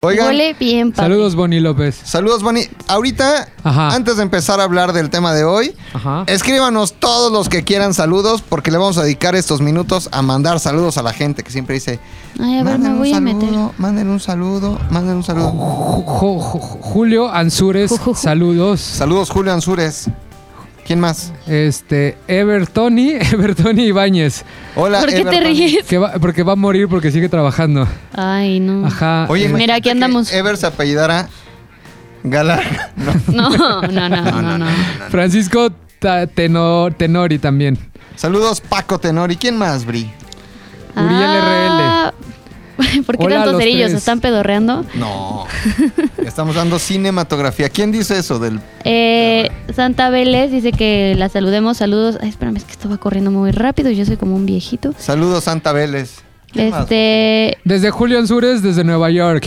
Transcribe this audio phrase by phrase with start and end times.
[0.00, 1.10] Oigan, Huele bien, padre.
[1.10, 2.00] Saludos, Bonnie López.
[2.04, 2.70] saludos, Bonnie.
[2.86, 3.96] Ahorita, Ajá.
[3.96, 6.22] antes de empezar a hablar del tema de hoy, Ajá.
[6.28, 10.60] escríbanos todos los que quieran saludos, porque le vamos a dedicar estos minutos a mandar
[10.60, 11.98] saludos a la gente que siempre dice:
[12.38, 13.48] Ay, a ver, me "Manden voy un a meter.
[13.48, 15.50] saludo, Manden un saludo, manden un saludo.
[15.50, 18.80] Ju- Ju- Ju- Julio Ansures, saludos.
[18.80, 20.04] Saludos, Julio Ansures.
[20.88, 21.34] ¿Quién más?
[21.46, 24.42] Este, Evertoni, Evertoni Ibáñez.
[24.74, 25.84] Hola, ¿Por qué te ríes?
[25.84, 27.86] Que va, porque va a morir porque sigue trabajando.
[28.14, 28.86] Ay, no.
[28.86, 29.26] Ajá.
[29.28, 30.32] Oye, eh, Mira, aquí andamos.
[30.32, 31.28] Ever se apellidara
[32.24, 32.90] Galarga.
[32.96, 33.82] No.
[33.82, 34.66] No, no, no, no, no.
[35.10, 37.78] Francisco Ta- Tenor- Tenori también.
[38.16, 39.36] Saludos, Paco Tenori.
[39.36, 40.10] ¿Quién más, Bri?
[40.96, 42.14] Uriel Ah,
[43.06, 43.80] ¿Por qué Hola tantos los cerillos?
[43.82, 43.92] tres.
[43.92, 44.84] ¿Se están pedorreando?
[44.94, 45.46] No.
[46.24, 47.68] Estamos dando cinematografía.
[47.68, 51.76] ¿Quién dice eso del Eh, Santa Vélez dice que la saludemos.
[51.78, 52.18] Saludos.
[52.20, 53.90] Ay, espérame, es que esto va corriendo muy rápido.
[53.90, 54.94] y Yo soy como un viejito.
[54.98, 56.20] Saludos, Santa Vélez?
[56.54, 57.58] Este.
[57.64, 59.46] Desde Julio Ansures, desde Nueva York.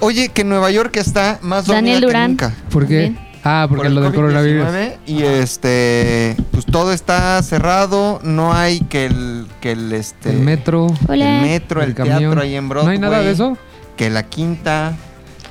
[0.00, 2.30] Oye, que Nueva York está más Daniel que Durán.
[2.32, 2.54] nunca.
[2.70, 2.98] ¿Por qué?
[3.00, 3.18] Bien.
[3.44, 4.66] Ah, porque Por lo del coronavirus.
[4.68, 8.18] COVID-19, Y este, pues todo está cerrado.
[8.22, 10.86] No hay que el, que el este, El metro.
[11.08, 11.36] Hola.
[11.36, 12.18] el metro, el, el camión.
[12.20, 12.98] teatro ahí en Broadway.
[12.98, 13.58] ¿No hay nada de eso?
[13.96, 14.94] Que la Quinta,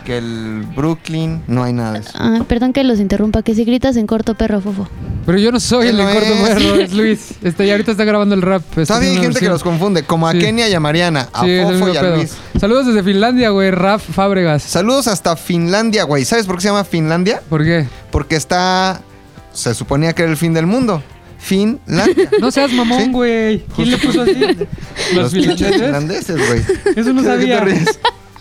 [0.04, 2.12] que el Brooklyn, no hay nada de eso.
[2.16, 3.42] Ah, perdón que los interrumpa.
[3.44, 4.88] Que si gritas en corto, perro fofo.
[5.26, 6.42] Pero yo no soy el de corto es.
[6.50, 7.34] perro, es Luis.
[7.42, 8.62] Este, y ahorita está grabando el rap.
[8.78, 10.40] está haciendo gente que los confunde, como a Sí.
[10.40, 12.16] Kenia y a Mariana, a Sí, Fofo y a pedo.
[12.18, 12.36] Luis.
[12.60, 13.72] Saludos desde Finlandia, güey.
[13.72, 14.64] Raf Fábregas.
[14.64, 16.26] Saludos hasta Finlandia, güey.
[16.26, 17.42] ¿Sabes por qué se llama Finlandia?
[17.50, 17.86] ¿Por qué?
[18.12, 19.02] Porque está.
[19.54, 21.02] Se suponía que era el fin del mundo.
[21.38, 22.30] Finlandia.
[22.40, 23.64] No seas mamón, güey.
[23.76, 24.34] ¿Quién le puso así?
[25.16, 26.36] ¿Los pinches finlandeses?
[26.48, 26.62] güey.
[26.96, 27.86] Eso no ¿De qué te sabía.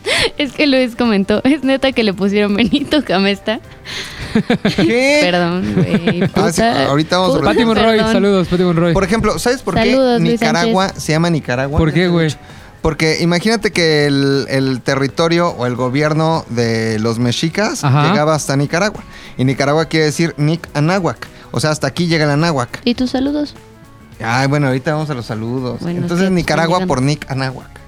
[0.38, 1.42] Es que Luis comentó.
[1.44, 3.60] Es neta que le pusieron Benito Camesta.
[4.76, 5.18] ¿Qué?
[5.22, 6.30] Perdón, güey.
[6.34, 8.92] Ah, sí, ahorita vamos a Pati Monroy, saludos, Pati Monroy.
[8.92, 11.78] Por ejemplo, ¿sabes por Saludos, qué Luis Nicaragua se llama Nicaragua?
[11.78, 12.34] ¿Por qué, güey?
[12.80, 18.08] Porque imagínate que el, el territorio o el gobierno de los mexicas Ajá.
[18.10, 19.04] llegaba hasta Nicaragua.
[19.38, 21.28] Y Nicaragua quiere decir Nick Anáhuac.
[21.52, 22.80] O sea, hasta aquí llega el Anáhuac.
[22.84, 23.54] ¿Y tus saludos?
[24.20, 25.78] Ay, bueno, ahorita vamos a los saludos.
[25.80, 27.81] Bueno, Entonces Nicaragua por Nick Anáhuac.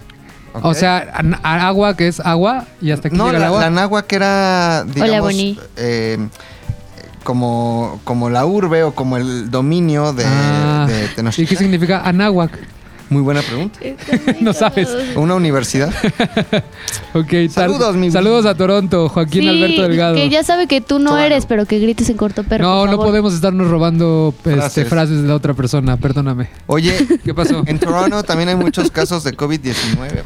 [0.62, 0.98] O sea,
[1.42, 3.60] agua que es agua y hasta aquí no, llega el la, agua.
[3.60, 5.58] la Anáhuac era, digamos, Boni.
[5.76, 6.28] eh,
[7.24, 11.58] como, como la urbe o como el dominio de, Ah, de ¿Y qué Tenochtitlan.
[11.58, 12.58] significa Anáhuac?
[13.10, 13.78] Muy buena pregunta.
[14.40, 14.88] No sabes.
[15.16, 15.92] ¿Una universidad?
[17.14, 20.14] Ok, tal- Saludos, mi- Saludos a Toronto, Joaquín Sí, Alberto Delgado.
[20.16, 21.24] Que ya sabe que tú no Claro.
[21.26, 22.64] eres, pero que grites en corto, perro.
[22.64, 24.88] no, por no podemos estarnos robando este, Frases.
[24.88, 25.22] frases.
[25.22, 26.48] de la otra persona, perdóname.
[26.66, 27.62] Oye, ¿Qué pasó?
[27.66, 30.22] en Toronto también hay muchos casos de COVID-19.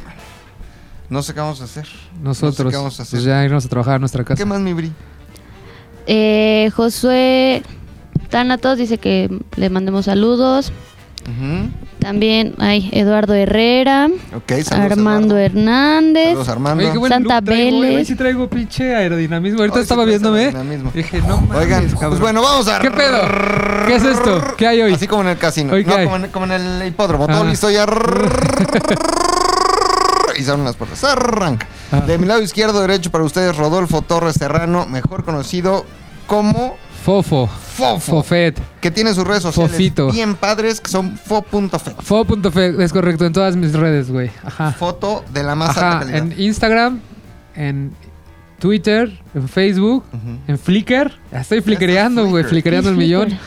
[1.11, 1.87] No sé qué vamos a hacer.
[2.23, 3.19] Nosotros, qué vamos a hacer.
[3.19, 4.37] pues ya irnos a trabajar a nuestra casa.
[4.37, 4.93] ¿Qué más, mi Bri?
[6.07, 7.63] Eh, Josué
[8.31, 10.73] Tánatos dice que le mandemos saludos.
[11.99, 14.93] También hay Eduardo Herrera, Ok, saludos.
[14.93, 15.59] Armando Eduardo.
[15.59, 16.25] Hernández.
[16.29, 16.83] Saludos, Armando.
[16.85, 17.97] Oye, qué buen Santa traigo, Vélez.
[17.99, 19.59] Hoy sí traigo pinche aerodinamismo.
[19.61, 20.45] Ahorita Hoy sí estaba traes viéndome.
[20.47, 20.91] aerodinamismo.
[20.95, 22.09] Dije, no mames, Oigan, cabrón.
[22.11, 22.79] pues bueno, vamos a...
[22.79, 23.19] ¿Qué pedo?
[23.87, 24.43] ¿Qué es esto?
[24.57, 24.93] ¿Qué hay hoy?
[24.95, 25.75] Así como en el casino.
[25.75, 26.05] Hoy, ¿qué no, hay?
[26.05, 27.27] como en, como en el hipódromo.
[27.27, 27.45] Todo Ah.
[27.45, 27.85] listo ya.
[30.39, 31.03] y se abren las puertas.
[31.05, 31.67] Arranca.
[31.93, 32.01] Ah.
[32.01, 35.85] De mi lado izquierdo, derecho para ustedes, Rodolfo Torres Serrano, mejor conocido
[36.27, 37.47] como Fofo.
[37.47, 37.99] Fofo.
[38.23, 38.61] Fofet.
[38.81, 40.11] Que tiene sus redes sociales Fofito.
[40.11, 41.95] bien padres, que son fo.fe.
[42.03, 44.31] Fo.fe es correcto en todas mis redes, güey.
[44.45, 44.73] Ajá.
[44.73, 45.99] Foto de la más alta Ajá.
[46.01, 46.19] calidad.
[46.19, 47.01] En Instagram,
[47.55, 47.93] en
[48.59, 50.05] Twitter, en Facebook,
[50.49, 51.13] en Flickr.
[51.33, 52.45] Ya estoy flickereando, güey.
[52.45, 53.39] Flickereando el ¿Qué es millón.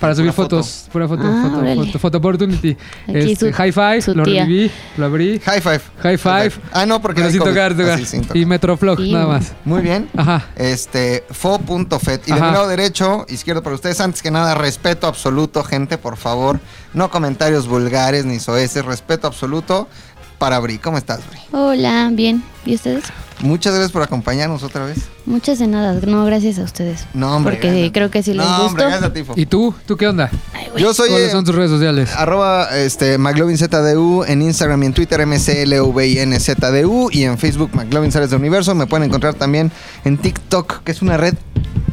[0.00, 0.86] Para subir fotos.
[0.90, 1.22] Pura foto.
[1.24, 1.86] Ah, foto, órale.
[1.86, 2.76] foto, foto opportunity.
[3.08, 4.42] Aquí Este, su- high five, lo tía.
[4.44, 5.38] reviví, lo abrí.
[5.40, 5.80] High five.
[6.02, 6.52] High five.
[6.72, 7.90] Ah, no, porque Pero sin tocar, tocar.
[7.90, 8.36] Así, sin tocar.
[8.36, 9.12] Y Metroflog, Sí.
[9.12, 9.52] nada más.
[9.64, 10.08] Muy bien.
[10.16, 10.46] Ajá.
[10.56, 12.22] Este, fo.fet.
[12.26, 12.46] Y de Ajá.
[12.46, 16.58] mi lado derecho, izquierdo para ustedes, antes que nada, respeto absoluto, gente, por favor.
[16.94, 19.88] No comentarios vulgares ni soeces, respeto absoluto
[20.38, 20.78] para Bri.
[20.78, 21.38] ¿Cómo estás, Bri?
[21.52, 22.42] Hola, bien.
[22.64, 23.04] ¿Y ustedes?
[23.42, 24.98] Muchas gracias por acompañarnos otra vez.
[25.26, 25.94] Muchas de nada.
[26.06, 27.06] No, gracias a ustedes.
[27.12, 27.54] No, hombre.
[27.56, 28.66] Porque gracias creo que sí les no, gustó.
[28.66, 29.24] hombre, gracias a ti.
[29.36, 29.74] ¿Y tú?
[29.86, 30.30] ¿Tú qué onda?
[30.76, 32.10] Yo soy ¿Cuáles eh, son tus redes sociales?
[32.16, 38.36] arroba este, McLovinZDU en Instagram y en Twitter MCLVINZDU y en Facebook McLovin Sales de
[38.36, 38.74] Universo.
[38.74, 39.70] Me pueden encontrar también
[40.04, 41.34] en TikTok, que es una red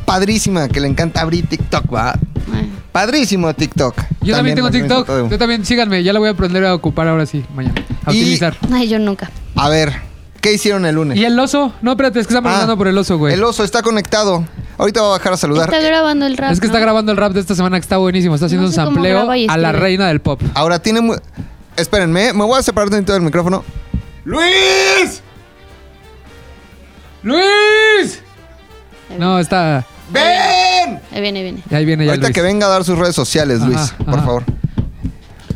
[0.06, 2.12] padrísima que le encanta abrir TikTok, va.
[2.54, 3.96] Ay, Padrísimo TikTok.
[4.22, 5.30] Yo también, tengo McLovin TikTok.
[5.32, 6.04] Yo también, síganme.
[6.04, 7.76] Ya la voy a aprender a ocupar ahora sí, mañana.
[8.06, 8.58] A Y- utilizar.
[8.72, 9.30] Ay, yo nunca.
[9.56, 9.94] A ver,
[10.42, 11.18] ¿qué hicieron el lunes?
[11.18, 11.74] ¿Y el oso?
[11.82, 13.34] No, espérate, es que están preguntando Ah, por el oso, güey.
[13.34, 14.46] El oso está conectado.
[14.78, 15.74] Ahorita va a bajar a saludar.
[15.74, 16.52] Está grabando el rap.
[16.52, 18.36] Es que está grabando el rap de esta semana que está buenísimo.
[18.36, 20.42] Está haciendo No un sé sampleo a la reina del pop.
[20.54, 21.16] Ahora tiene mu-
[21.76, 23.64] Espérenme, me voy a separar dentro del micrófono.
[24.26, 25.22] ¡Luis!
[27.24, 28.22] ¡Luis!
[29.18, 29.86] No, está.
[30.12, 31.00] ¡Ven!
[31.12, 31.64] Ahí viene, ahí viene.
[31.72, 32.36] Ahí viene ya Ahorita Luis.
[32.36, 34.24] que venga a dar sus redes sociales, Luis, Ajá, por ajá.
[34.26, 34.44] favor.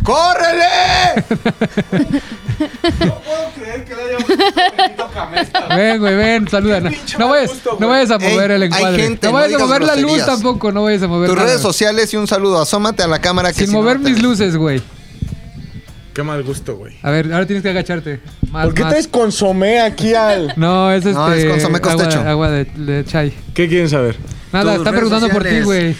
[0.03, 0.65] ¡Córrele!
[3.05, 4.27] no puedo creer que le hayamos
[5.75, 6.79] Ven, güey, ven, saluda.
[6.81, 6.89] No,
[7.19, 9.03] no vayas, no vayas a mover Ey, el encuadre.
[9.03, 11.47] gente, no no vayas a mover la luz tampoco, no vayas a mover Tus nada.
[11.49, 12.61] redes sociales y un saludo.
[12.61, 14.23] Asómate a la cámara que Sin si no mover te mis ves.
[14.23, 14.81] luces, güey.
[16.13, 16.95] Qué mal gusto, güey.
[17.01, 18.19] A ver, ahora tienes que agacharte.
[18.51, 18.91] Más, ¿Por qué más.
[18.91, 20.53] traes consomé aquí al...?
[20.57, 21.13] No, es este.
[21.13, 22.19] No, es consomé agua, costecho.
[22.19, 23.33] agua de, de chai.
[23.55, 24.15] ¿Qué quieren saber?
[24.51, 25.95] Nada, Tus está preguntando por ti, güey.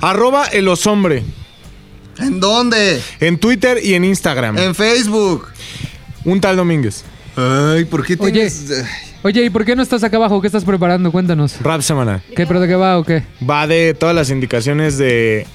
[0.00, 1.22] Arroba el osombre.
[2.20, 3.00] ¿En dónde?
[3.20, 4.58] En Twitter y en Instagram.
[4.58, 5.48] En Facebook.
[6.24, 7.04] Un tal Domínguez.
[7.36, 8.32] Ay, ¿por qué Oye.
[8.32, 8.84] tienes...?
[9.22, 10.40] Oye, ¿y por qué no estás acá abajo?
[10.40, 11.12] ¿Qué estás preparando?
[11.12, 11.60] Cuéntanos.
[11.60, 12.22] Rap semanal.
[12.34, 13.22] ¿Qué, pero de qué va o qué?
[13.48, 15.46] Va de todas las indicaciones de...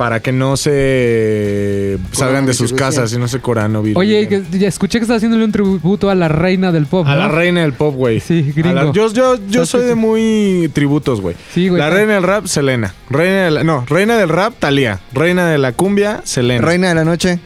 [0.00, 3.98] Para que no se salgan de sus casas y no se coronavirus.
[3.98, 7.06] Oye, que, ya escuché que estás haciéndole un tributo a la reina del pop.
[7.06, 8.18] A la reina del pop, güey.
[8.18, 8.92] Sí, la- gringo.
[8.94, 11.36] yo yo, yo Sí, soy de muy tributos, güey.
[11.52, 11.78] Sí, güey.
[11.82, 12.94] La reina del rap, Selena.
[13.10, 15.00] Reina del, no, reina del rap, Thalía.
[15.12, 16.66] Reina de la cumbia, Selena.
[16.66, 17.38] Reina de la noche,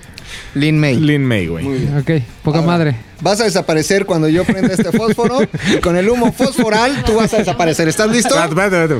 [0.54, 0.94] Lin May.
[1.00, 1.66] Lin May, güey.
[1.98, 2.96] Ok, poca Ahora, madre.
[3.20, 5.38] Vas a desaparecer cuando yo prenda este fósforo.
[5.72, 7.88] y con el humo fosforal, tú vas a desaparecer.
[7.88, 8.34] ¿Estás listo?
[8.34, 8.96] Espérate,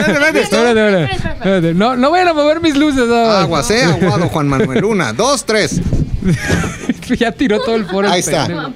[0.00, 1.74] espérate, espérate.
[1.74, 3.10] No, no vayan a mover mis luces.
[3.10, 4.84] Aguas, eh, aguado, Juan Manuel.
[4.84, 5.80] Una, dos, tres.
[7.18, 8.08] ya tiró todo el foro.
[8.10, 8.46] Ahí está.
[8.46, 8.72] pendejo.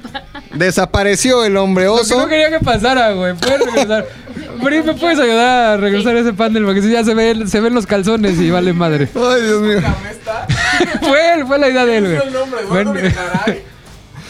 [0.55, 2.19] Desapareció el hombre Lo que oso.
[2.19, 3.35] no quería que pasara, güey.
[3.35, 4.06] Puedes regresar.
[4.62, 6.65] Pero ¿me puedes ayudar a regresar ese panel?
[6.65, 9.09] Porque si ya se ven, se ven los calzones y vale madre.
[9.15, 9.81] Ay, Dios mío.
[11.00, 12.67] fue él, fue la idea de él, güey.
[12.69, 12.94] Bueno,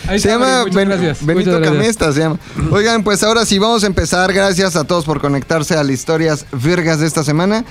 [0.09, 0.75] ahí Se llama Ben-.
[1.23, 1.73] Benito gracias.
[1.73, 2.39] Camesta, se llama.
[2.71, 4.33] Oigan, pues ahora sí vamos a empezar.
[4.33, 7.65] Gracias a todos por conectarse a las historias virgas de esta semana.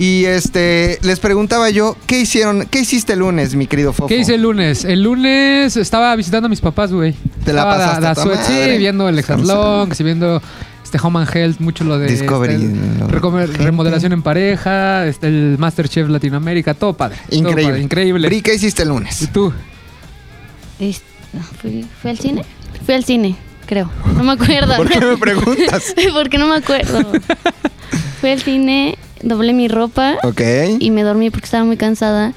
[0.00, 2.66] Y este, les preguntaba yo, ¿qué hicieron?
[2.66, 4.06] ¿Qué hiciste el lunes, mi querido Fofo?
[4.06, 4.84] ¿Qué hice el lunes?
[4.84, 7.14] El lunes estaba visitando a mis papás, güey.
[7.44, 8.72] Te la Estaba pasaste da- a da suerte, madre.
[8.74, 10.40] Sí, viendo el Exatlón, sí, viendo
[10.84, 13.64] este Home and Health, mucho lo de Discovery, este, lo- recome- gente.
[13.64, 17.16] remodelación en pareja, este, el Masterchef Latinoamérica, todo padre.
[17.28, 17.64] todo Increíble.
[17.64, 18.28] padre, increíble.
[18.28, 19.28] Bri, ¿qué hiciste el ¿Y lunes?
[19.32, 19.52] tú?
[20.78, 21.17] Es- no,
[21.60, 22.44] ¿Fui, fui al cine?
[22.84, 23.36] Fui al cine,
[23.66, 23.90] creo.
[24.16, 24.76] No me acuerdo.
[24.76, 25.94] ¿Por qué me preguntas?
[26.14, 27.02] porque no me acuerdo.
[28.20, 30.40] fui al cine, doblé mi ropa Ok.
[30.78, 32.32] y me dormí porque estaba muy cansada.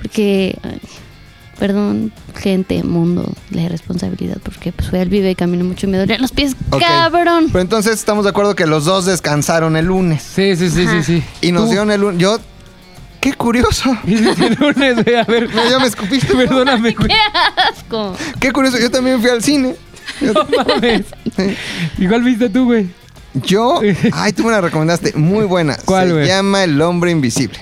[0.00, 0.80] Porque, ay,
[1.58, 4.38] perdón, gente, mundo, la irresponsabilidad.
[4.42, 6.56] Porque pues, fui al vive y caminé mucho y me dolían los pies.
[6.76, 7.46] ¡Cabrón!
[7.52, 10.22] Pero entonces estamos de acuerdo que los dos descansaron el lunes.
[10.22, 11.22] Sí, sí, sí, sí, sí.
[11.40, 11.70] Y nos ¿Tú?
[11.70, 12.20] dieron el lunes.
[12.20, 12.40] Yo,
[13.22, 13.96] qué curioso.
[14.04, 15.16] ¿Qué hiciste el lunes, güey?
[15.16, 15.48] A ver.
[15.54, 16.34] No, ya me escupiste.
[16.34, 17.08] Perdóname, güey.
[17.08, 17.14] ¡Qué
[17.70, 18.14] asco!
[18.38, 18.78] Qué curioso.
[18.78, 19.76] Yo también fui al cine.
[20.20, 20.34] No
[20.66, 21.06] mames.
[21.98, 22.88] Igual viste tú, güey.
[23.34, 23.80] Yo,
[24.12, 25.74] ay, tú me la recomendaste, muy buena.
[25.86, 26.26] ¿Cuál, Se güey?
[26.26, 27.58] llama El Hombre Invisible.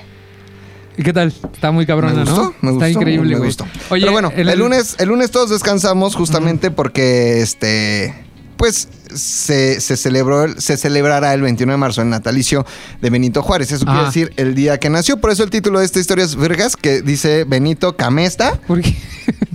[0.98, 1.28] ¿Y qué tal?
[1.52, 2.48] Está muy cabrona, me gustó, ¿no?
[2.60, 3.48] me Está gustó, increíble, me güey.
[3.50, 3.66] gustó.
[3.90, 8.14] Oye, Pero bueno, en el, lunes, el lunes todos descansamos justamente porque este,
[8.60, 12.66] pues se, se celebró, el- se celebrará el 21 de marzo el natalicio
[13.00, 13.72] de Benito Juárez.
[13.72, 14.08] Eso quiere Ajá.
[14.08, 15.16] decir el día que nació.
[15.16, 18.60] Por eso el título de esta historia es Vergas, que dice Benito Camesta.
[18.66, 18.94] ¿Por qué?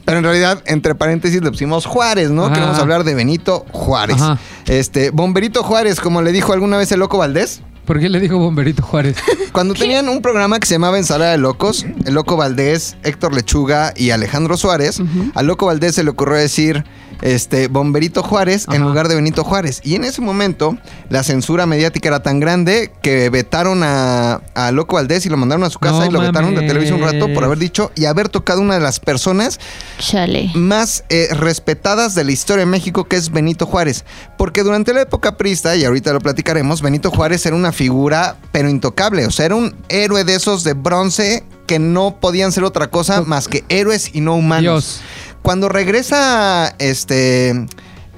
[0.06, 2.46] Pero en realidad, entre paréntesis, le pusimos Juárez, ¿no?
[2.46, 2.54] Ajá.
[2.56, 4.16] Queremos hablar de Benito Juárez.
[4.20, 4.40] Ajá.
[4.66, 7.62] Este, Bomberito Juárez, como le dijo alguna vez el Loco Valdés.
[7.86, 9.16] ¿Por qué le dijo Bomberito Juárez?
[9.52, 13.94] Cuando tenían un programa que se llamaba Ensalada de Locos, el Loco Valdés, Héctor Lechuga
[13.96, 15.00] y Alejandro Suárez,
[15.36, 16.84] al Loco Valdés se le ocurrió decir
[17.22, 19.82] este Bomberito Juárez en lugar de Benito Juárez.
[19.84, 20.78] Y en ese momento
[21.10, 25.64] la censura mediática era tan grande que vetaron a, a Loco Valdés y lo mandaron
[25.64, 28.06] a su casa No y lo vetaron de televisión un rato por haber dicho y
[28.06, 29.60] haber tocado una de las personas
[30.00, 30.52] Chale.
[30.56, 34.06] más eh, respetadas de la historia de México, que es Benito Juárez.
[34.38, 38.70] Porque durante la época prista, y ahorita lo platicaremos, Benito Juárez era una figura, pero
[38.70, 39.26] intocable.
[39.26, 43.22] O sea, era un héroe de esos de bronce que no podían ser otra cosa
[43.22, 44.64] más que héroes y no humanos.
[44.64, 45.02] Dios.
[45.46, 47.68] Cuando regresa este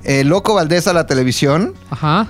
[0.06, 2.28] el Loco Valdés a la televisión, Ajá.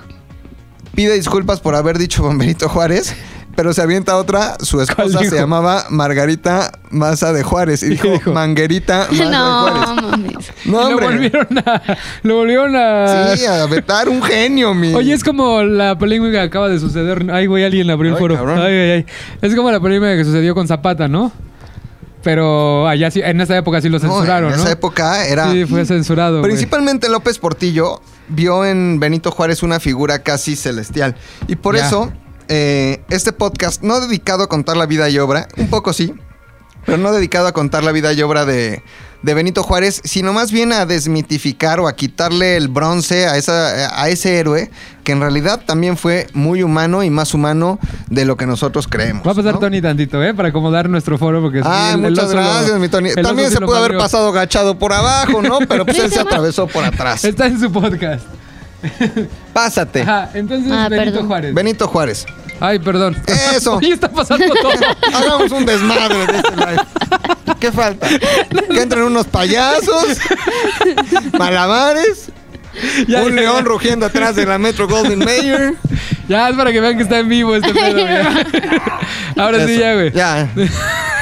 [0.92, 3.14] pide disculpas por haber dicho Benito Juárez.
[3.54, 7.82] Pero se avienta otra, su esposa se llamaba Margarita Maza de Juárez.
[7.84, 8.32] Y dijo, dijo?
[8.32, 10.02] Manguerita Maza de No, Juárez.
[10.10, 10.52] mames.
[10.64, 11.82] No, lo volvieron a.
[12.24, 13.36] Lo volvieron a.
[13.36, 14.94] Sí, a vetar un genio, mi.
[14.94, 17.28] Oye, es como la polémica que acaba de suceder.
[17.32, 18.34] Ay, güey, alguien abrió el Ay, foro.
[18.36, 18.58] cabrón.
[18.60, 19.06] Ay, ay, ay.
[19.42, 21.30] Es como la polémica que sucedió con Zapata, ¿no?
[22.28, 24.62] Pero allá sí, en esa época sí lo No, censuraron, en ¿no?
[24.62, 25.50] esa época era.
[25.50, 26.42] Sí, fue censurado.
[26.42, 31.16] Principalmente López Portillo vio en Benito Juárez una figura casi celestial.
[31.46, 31.86] Y por Ya.
[31.86, 32.12] eso,
[32.48, 36.12] eh, este podcast, no dedicado a contar la vida y obra, un poco sí,
[36.88, 38.82] pero no dedicado a contar la vida y obra de,
[39.22, 44.00] de Benito Juárez, sino más bien a desmitificar o a quitarle el bronce a, esa,
[44.02, 44.70] a ese héroe
[45.04, 47.78] que en realidad también fue muy humano y más humano
[48.08, 49.26] de lo que nosotros creemos.
[49.26, 49.60] Va a pasar ¿no?
[49.60, 50.32] Tony tantito, ¿eh?
[50.32, 51.60] Para acomodar nuestro foro porque...
[51.62, 53.14] Ah, el- el muchas lo- gracias, mi Tony.
[53.14, 55.58] También sí se pudo haber pasado agachado por abajo, ¿no?
[55.68, 57.24] Pero pues él se atravesó por atrás.
[57.24, 58.24] Está en su podcast.
[59.52, 60.02] Pásate.
[60.02, 61.26] Ajá, entonces Ah, Benito perdón.
[61.26, 61.54] Juárez.
[61.54, 62.26] Benito Juárez.
[62.60, 63.16] Ay, perdón.
[63.54, 63.74] Eso.
[63.78, 64.72] Oye, está pasando todo.
[65.14, 66.82] Hagamos un desmadre de este live.
[67.60, 68.08] ¿Qué falta?
[68.08, 70.18] Que entren unos payasos,
[71.38, 72.30] malabares
[73.08, 73.62] Ya, un ya, león ya.
[73.64, 75.74] rugiendo atrás de la Metro Golden Mayer.
[76.28, 77.98] Ya, es para que vean que está en vivo este pedo.
[79.36, 80.12] Ahora sí, ya, güey.
[80.12, 80.48] Ya.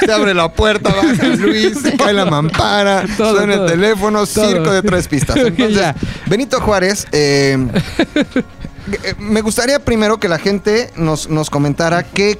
[0.05, 3.65] Se abre la puerta, baja Luis, se cae la mampara, Todo, suena todo.
[3.67, 4.47] el teléfono, Todo.
[4.51, 5.37] circo de tres pistas.
[5.37, 5.95] Entonces.
[6.27, 7.57] Benito Juárez, eh,
[9.19, 12.39] me gustaría primero que la gente nos, nos comentara qué,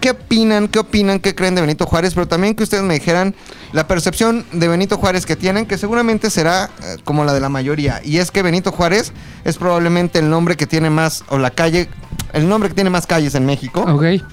[0.00, 3.34] qué opinan, qué opinan, qué creen de Benito Juárez, pero también que ustedes me dijeran
[3.72, 7.48] la percepción de Benito Juárez que tienen, que seguramente será eh, como la de la
[7.48, 8.00] mayoría.
[8.04, 9.12] Y es que Benito Juárez
[9.44, 11.88] es probablemente el nombre que tiene más, o la calle,
[12.32, 13.84] el nombre que tiene más calles en México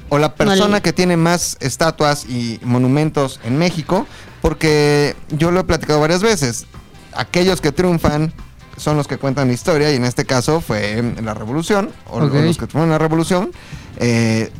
[0.10, 0.82] o la persona Vale.
[0.82, 4.08] que tiene más estatuas y monumentos en México,
[4.42, 6.66] porque yo lo he platicado varias veces.
[7.14, 8.34] Aquellos que triunfan
[8.78, 12.58] son los que cuentan la historia y en este caso fue la revolución, o, los
[12.58, 13.52] que en la revolución,
[13.98, 14.52] eh,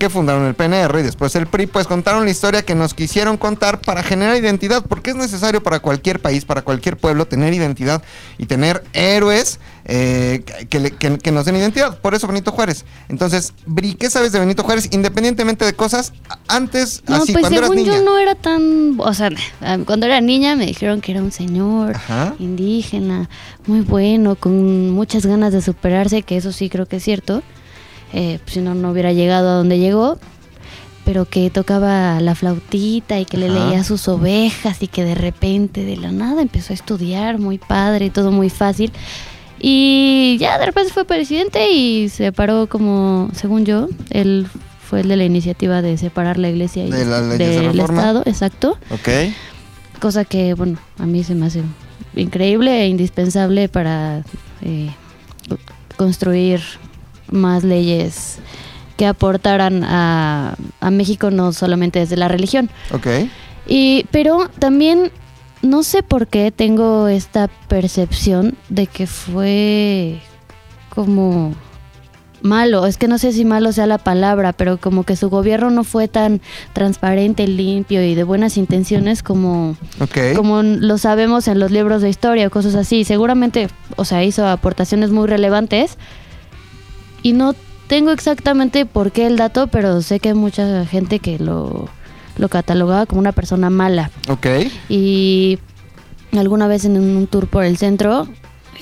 [0.00, 3.36] que fundaron el PNR y después el PRI, pues contaron la historia que nos quisieron
[3.36, 8.02] contar para generar identidad, porque es necesario para cualquier país, para cualquier pueblo, tener identidad
[8.38, 11.98] y tener héroes eh, que, le- que- que nos den identidad.
[11.98, 12.84] Por eso Benito Juárez.
[13.08, 14.88] Entonces, Bri, ¿qué sabes de Benito Juárez?
[14.90, 16.12] Independientemente de cosas,
[16.48, 17.96] antes, No, así, pues cuando eras según niña.
[17.98, 19.30] yo no era tan, o sea,
[19.60, 22.34] ah, cuando era niña me dijeron que era un señor Ajá.
[22.38, 23.28] indígena,
[23.66, 27.42] muy bueno, con muchas ganas de superarse, que eso sí creo que es cierto.
[28.12, 30.18] Eh, pues, si no, no hubiera llegado a donde llegó.
[31.04, 33.66] Pero que tocaba la flautita y que le Ajá.
[33.66, 38.10] leía sus ovejas y que de repente, de la nada, empezó a estudiar muy padre,
[38.10, 38.92] todo muy fácil.
[39.58, 44.46] Y ya de repente fue presidente y se paró como, según yo, él
[44.90, 47.80] fue el de la iniciativa de separar la iglesia y De del.
[47.80, 48.78] Estado, exacto.
[48.90, 49.08] Ok.
[50.00, 51.62] Cosa que, bueno, a mí se me hace
[52.16, 54.22] increíble e indispensable para
[54.62, 54.90] eh,
[55.96, 56.60] construir
[57.30, 58.38] más leyes
[58.96, 62.70] que aportaran a, a México no solamente desde la religión.
[62.92, 63.06] Ok.
[63.66, 65.10] Y, pero también
[65.62, 70.20] no sé por qué tengo esta percepción de que fue
[70.94, 71.54] como
[72.42, 72.86] malo.
[72.86, 75.84] Es que no sé si malo sea la palabra, pero como que su gobierno no
[75.84, 76.40] fue tan
[76.72, 80.34] transparente, limpio y de buenas intenciones como, Ok.
[80.36, 83.04] como lo sabemos en los libros de historia o cosas así.
[83.04, 85.96] Seguramente, o sea, hizo aportaciones muy relevantes
[87.22, 87.54] y no
[87.86, 91.88] tengo exactamente por qué el dato, pero sé que hay mucha gente que lo,
[92.36, 94.10] lo catalogaba como una persona mala.
[94.28, 94.46] Ok.
[94.88, 95.58] Y
[96.38, 98.28] alguna vez en un tour por el centro,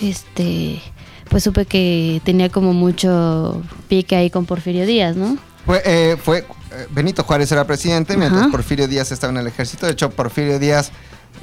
[0.03, 0.81] este,
[1.29, 5.39] pues supe que tenía como mucho pique ahí con Porfirio Díaz, ¿no?
[5.65, 8.51] Fue, eh, fue eh, Benito Juárez era presidente mientras Ajá.
[8.51, 9.87] Porfirio Díaz estaba en el ejército.
[9.87, 10.93] De hecho, Porfirio Díaz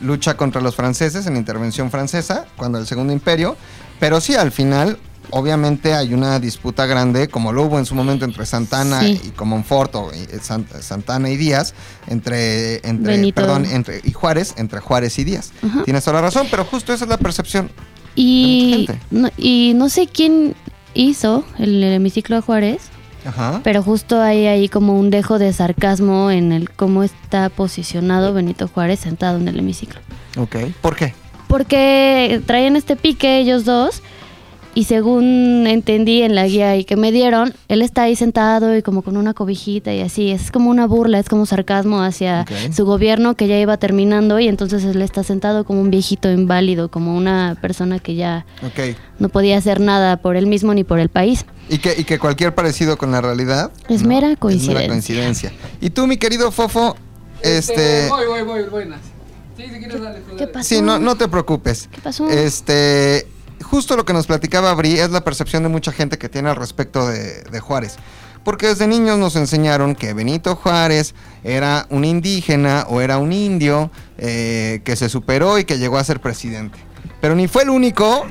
[0.01, 3.55] lucha contra los franceses en la intervención francesa, cuando el Segundo Imperio.
[3.99, 4.97] Pero sí, al final,
[5.31, 9.21] obviamente hay una disputa grande, como lo hubo en su momento entre Santana Sí.
[9.25, 11.73] y Comonfort, o eh, San- Santana y Díaz,
[12.07, 13.35] entre, entre Benito.
[13.41, 15.51] perdón, entre, y Juárez, entre Juárez y Díaz.
[15.85, 17.69] Tienes toda la razón, pero justo esa es la percepción.
[18.15, 20.55] Y no, y no sé quién
[20.93, 22.81] hizo el, el hemiciclo de Juárez,
[23.25, 23.59] Ajá.
[23.63, 28.67] pero justo hay ahí como un dejo de sarcasmo en el cómo está posicionado Benito
[28.67, 29.99] Juárez sentado en el hemiciclo.
[30.37, 30.55] Ok.
[30.81, 31.13] ¿Por qué?
[31.47, 34.01] Porque traían este pique ellos dos
[34.75, 38.81] y según entendí en la guía y que me dieron, él está ahí sentado y
[38.81, 42.85] como con una cobijita y así, es como una burla, es como sarcasmo hacia su
[42.85, 47.15] gobierno que ya iba terminando y entonces él está sentado como un viejito inválido, como
[47.15, 48.45] una persona que ya
[49.17, 51.45] no podía hacer nada por él mismo ni por el país.
[51.69, 53.71] Y que, y que cualquier parecido con la realidad.
[53.87, 54.73] Es mera coincidencia.
[54.73, 55.53] Es mera coincidencia.
[55.81, 56.95] Y tú, mi querido Fofo,
[57.41, 58.07] este.
[58.09, 59.09] Voy, voy, voy, voy, Nancy.
[59.57, 60.47] Sí, si quieres, ¿Qué dale.
[60.47, 60.67] pasó?
[60.67, 61.89] Sí, no, no te preocupes.
[61.91, 62.29] ¿Qué pasó?
[62.29, 63.25] Este.
[63.63, 66.55] Justo lo que nos platicaba Bri es la percepción de mucha gente que tiene al
[66.55, 67.95] respecto de, Juárez.
[68.43, 73.89] Porque desde niños nos enseñaron que Benito Juárez era un indígena o era un indio
[74.17, 76.77] eh, que se superó y que llegó a ser presidente.
[77.21, 78.27] Pero ni fue el único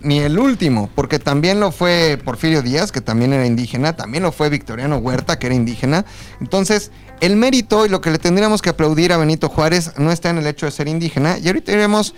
[0.00, 4.32] ni el último, porque también lo fue Porfirio Díaz, que también era indígena, también lo
[4.32, 6.04] fue Victoriano Huerta, que era indígena.
[6.40, 10.30] Entonces, el mérito y lo que le tendríamos que aplaudir a Benito Juárez no está
[10.30, 11.38] en el hecho de ser indígena.
[11.38, 12.14] Y ahorita iremos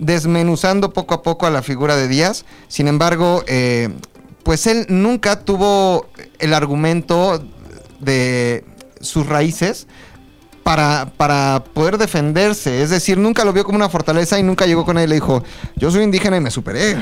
[0.00, 2.44] desmenuzando poco a poco a la figura de Díaz.
[2.68, 3.88] Sin embargo, eh,
[4.42, 6.06] pues él nunca tuvo
[6.38, 7.44] el argumento
[8.00, 8.64] de
[9.00, 9.86] sus raíces
[10.62, 12.82] para, para poder defenderse.
[12.82, 15.14] Es decir, nunca lo vio como una fortaleza y nunca llegó con él y le
[15.16, 15.42] dijo,
[15.76, 16.96] yo soy indígena y me superé.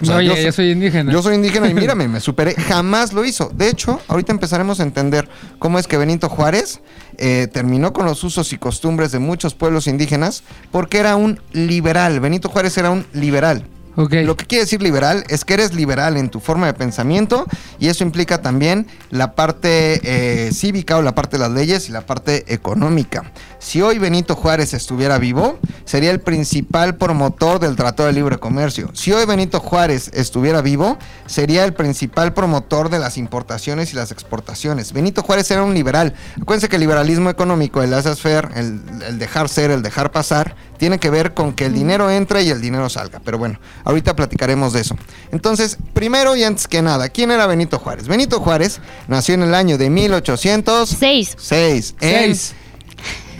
[0.00, 1.10] O sea, Oye, yo yo, so- soy indígena.
[1.12, 2.54] yo soy indígena y mírame, me superé.
[2.54, 3.50] Jamás lo hizo.
[3.54, 5.28] De hecho, ahorita empezaremos a entender
[5.58, 6.80] cómo es que Benito Juárez
[7.18, 12.20] eh, terminó con los usos y costumbres de muchos pueblos indígenas porque era un liberal.
[12.20, 13.64] Benito Juárez era un liberal.
[14.00, 14.12] Ok.
[14.24, 17.46] Lo que quiere decir liberal es que eres liberal en tu forma de pensamiento
[17.80, 21.92] y eso implica también la parte eh, cívica o la parte de las leyes y
[21.92, 23.32] la parte económica.
[23.58, 28.88] Si hoy Benito Juárez estuviera vivo, sería el principal promotor del Tratado de Libre Comercio.
[28.94, 34.12] Si hoy Benito Juárez estuviera vivo, sería el principal promotor de las importaciones y las
[34.12, 34.92] exportaciones.
[34.92, 36.14] Benito Juárez era un liberal.
[36.40, 41.10] Acuérdense que el liberalismo económico, el laissez-faire, el dejar ser, el dejar pasar, tiene que
[41.10, 43.20] ver con que el dinero entre y el dinero salga.
[43.24, 44.96] Pero bueno, ahorita platicaremos de eso.
[45.32, 48.08] Entonces, primero y antes que nada, ¿quién era Benito Juárez?
[48.08, 51.94] Benito Juárez nació en el año de 1806 Seis.
[52.00, 52.54] en Seis.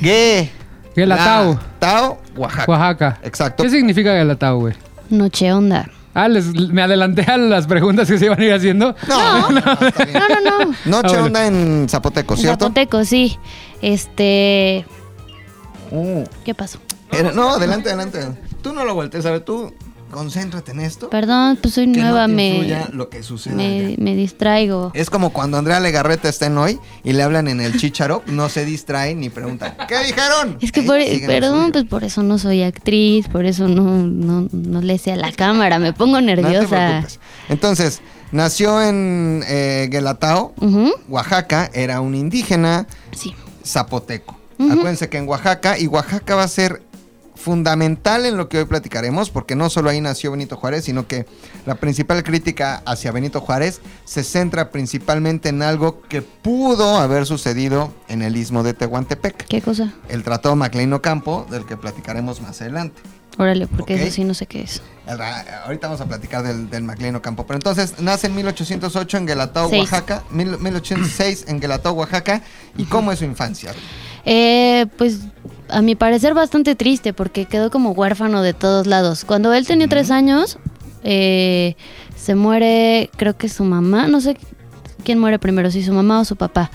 [0.00, 0.50] Gue-
[0.94, 1.54] Guelatao.
[1.80, 2.70] Latao, Oaxaca.
[2.70, 3.18] Oaxaca.
[3.22, 3.62] Exacto.
[3.62, 4.74] ¿Qué significa Guelatao, güey?
[5.10, 5.88] Noche onda.
[6.14, 8.96] Ah, les- me adelanté a las preguntas que se iban a ir haciendo.
[9.06, 9.60] No, no.
[9.60, 10.74] No, no, no.
[10.86, 11.24] Noche Ah, bueno.
[11.26, 12.64] onda en Zapoteco, ¿cierto?
[12.66, 13.38] Zapoteco, sí.
[13.80, 14.84] Este.
[15.92, 16.78] Uh, ¿Qué pasó?
[17.12, 18.20] Era- no, adelante, adelante.
[18.62, 19.72] Tú no lo voltees a ver, tú
[20.10, 21.10] concéntrate en esto.
[21.10, 23.20] Perdón, pues soy que nueva, no te me, lo que
[23.98, 24.90] me, distraigo.
[24.94, 28.48] Es como cuando Andrea Legarreta está en hoy y le hablan en el chicharo, no
[28.48, 30.56] se distraen ni preguntan, ¿qué dijeron?
[30.62, 30.96] Es que, por,
[31.26, 35.16] perdón, pues por eso no soy actriz, por eso no, no, no le sé a
[35.16, 36.68] la cámara, me pongo No te nerviosa.
[36.68, 37.20] preocupes.
[37.50, 38.00] Entonces,
[38.32, 40.54] nació en eh, Guelatao,
[41.08, 43.34] Oaxaca, era un indígena Sí.
[43.62, 44.38] zapoteco.
[44.58, 46.82] Acuérdense que en Oaxaca, y Oaxaca va a ser
[47.38, 51.24] fundamental en lo que hoy platicaremos, porque no solo ahí nació Benito Juárez, sino que
[51.66, 57.94] la principal crítica hacia Benito Juárez se centra principalmente en algo que pudo haber sucedido
[58.08, 59.92] en el istmo de Tehuantepec, ¿Qué cosa?
[60.08, 63.00] el Tratado MacLean Ocampo, del que platicaremos más adelante.
[63.38, 64.00] Órale, porque Ok.
[64.00, 64.82] eso sí no sé qué es.
[65.64, 67.46] Ahorita vamos a platicar del, del MacLean Ocampo.
[67.46, 69.82] Pero entonces nace en 1808 en Guelatao, Seis.
[69.82, 70.24] Oaxaca.
[70.30, 72.42] Mil- 1806 en Guelatao, Oaxaca.
[72.76, 73.72] ¿Y cómo es su infancia?
[74.24, 75.20] Eh, pues
[75.68, 79.24] a mi parecer bastante triste porque quedó como huérfano de todos lados.
[79.24, 80.58] Cuando él tenía tres años,
[81.04, 81.76] eh,
[82.16, 84.36] se muere, creo que su mamá, no sé
[85.04, 86.70] quién muere primero, si su mamá o su papá.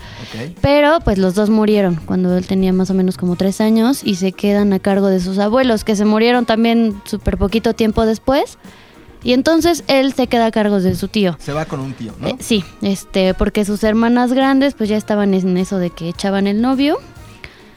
[0.60, 4.16] Pero pues los dos murieron cuando él tenía más o menos como tres años y
[4.16, 8.58] se quedan a cargo de sus abuelos, que se murieron también súper poquito tiempo después.
[9.22, 11.36] Y entonces él se queda a cargo de su tío.
[11.38, 12.28] Se va con un tío, ¿no?
[12.28, 16.46] Eh, sí, este, porque sus hermanas grandes pues ya estaban en eso de que echaban
[16.46, 16.98] el novio.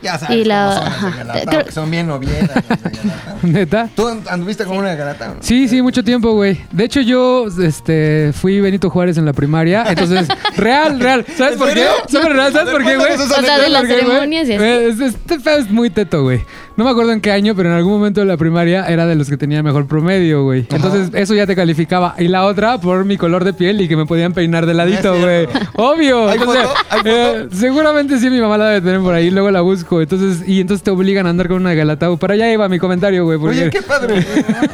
[0.01, 2.63] Ya sabes y la- son las de Creo- que son bien Guelatao.
[3.43, 3.89] ¿Neta?
[3.95, 5.36] ¿Tú anduviste con una de Guelatao?
[5.36, 5.39] no?
[5.41, 6.60] Sí, sí, mucho tiempo, güey.
[6.71, 9.86] De hecho, yo este, fui Benito Juárez en la primaria.
[9.88, 11.25] Entonces, real, real.
[11.38, 11.73] ¿Sabes ¿En por qué?
[11.75, 11.89] serio?
[12.07, 12.53] Súper real.
[12.53, 13.13] ¿Sabes por qué, güey?
[13.13, 14.63] O sea, de las ceremonias y así.
[14.63, 16.41] Eh, es- Este pedo es muy teto, güey.
[16.78, 19.16] No me acuerdo en qué año, pero en algún momento de la primaria era de
[19.16, 20.68] los que tenían mejor promedio, güey.
[20.70, 22.13] Entonces, eso ya te calificaba.
[22.20, 25.18] Y la otra, por mi color de piel y que me podían peinar de ladito,
[25.20, 25.48] güey.
[25.74, 26.30] Obvio.
[26.30, 26.76] ¿Hay Entonces, foto?
[26.92, 27.10] ¿Hay foto?
[27.10, 29.32] eh, seguramente sí, mi mamá la debe tener por ahí.
[29.32, 30.02] Luego la busco.
[30.02, 32.18] Entonces, y entonces te obligan a andar con una de Galatao.
[32.18, 33.40] Para allá iba mi comentario, güey.
[33.40, 33.60] Porque...
[33.60, 34.24] Oye, qué padre.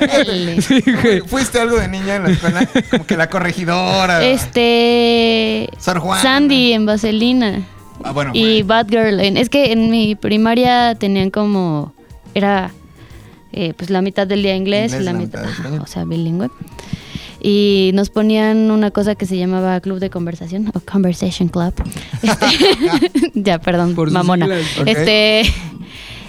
[0.02, 0.62] Órale.
[0.62, 1.22] Sí, güey.
[1.22, 2.68] ¿Fuiste algo de niña en la escuela?
[2.92, 4.22] Como que la corregidora.
[4.26, 5.70] Este.
[5.80, 6.22] Sor Juana.
[6.22, 7.62] Sandy en Vaselina.
[8.04, 8.68] Ah, bueno, Y pues.
[8.68, 9.20] Batgirl.
[9.20, 11.94] en- es que en mi primaria tenían como.
[12.34, 12.72] Era.
[13.56, 15.40] eh, pues la mitad del día inglés, Inglés y la mitad.
[15.40, 15.82] mitad ajá, español.
[15.84, 16.50] o sea, bilingüe.
[17.40, 21.74] Y nos ponían una cosa que se llamaba Club de Conversación o Conversation Club.
[22.24, 24.48] Este, ya, perdón, Por mamona.
[24.86, 25.44] Este.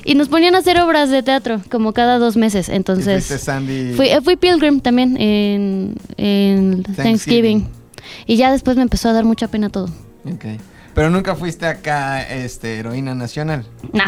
[0.06, 2.68] Y nos ponían a hacer obras de teatro, como cada dos meses.
[2.68, 3.24] Entonces.
[3.24, 3.94] Sandy.
[3.94, 6.96] Fui, eh, fui Pilgrim también en, en Thanksgiving.
[7.04, 7.68] Thanksgiving.
[8.26, 9.88] Y ya después me empezó a dar mucha pena todo.
[10.26, 10.44] Ok.
[10.94, 13.66] Pero nunca fuiste acá, este, heroína nacional.
[13.92, 14.04] No.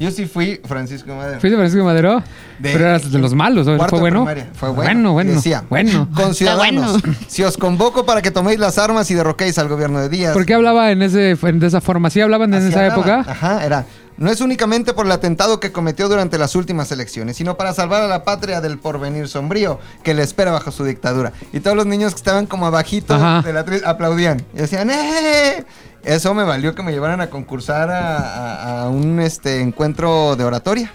[0.00, 1.40] Yo sí fui Francisco Madero.
[1.40, 2.22] ¿Fuiste Francisco Madero?
[2.60, 4.20] De- Pero eras de los malos, ¿Fue bueno?
[4.24, 4.48] primaria.
[4.54, 4.92] Fue bueno.
[4.92, 5.32] Bueno, bueno.
[5.32, 6.08] Decía, Bueno.
[6.14, 7.18] Con ciudadanos, bueno.
[7.26, 10.34] si os convoco para que toméis las armas y derroquéis al gobierno de Díaz.
[10.34, 12.10] ¿Por qué hablaba en ese, en- de esa forma?
[12.10, 12.94] ¿Sí hablaban en Así esa hablaba.
[13.22, 13.32] época?
[13.32, 13.86] Ajá, era.
[14.18, 18.02] No es únicamente por el atentado que cometió durante las últimas elecciones, sino para salvar
[18.02, 21.32] a la patria del porvenir sombrío que le espera bajo su dictadura.
[21.52, 23.42] Y todos los niños que estaban como abajito Ajá.
[23.42, 25.64] de la aplaudían y decían ¡Eh!
[26.04, 30.44] Eso me valió que me llevaran a concursar a, a- a un este encuentro de
[30.44, 30.90] oratoria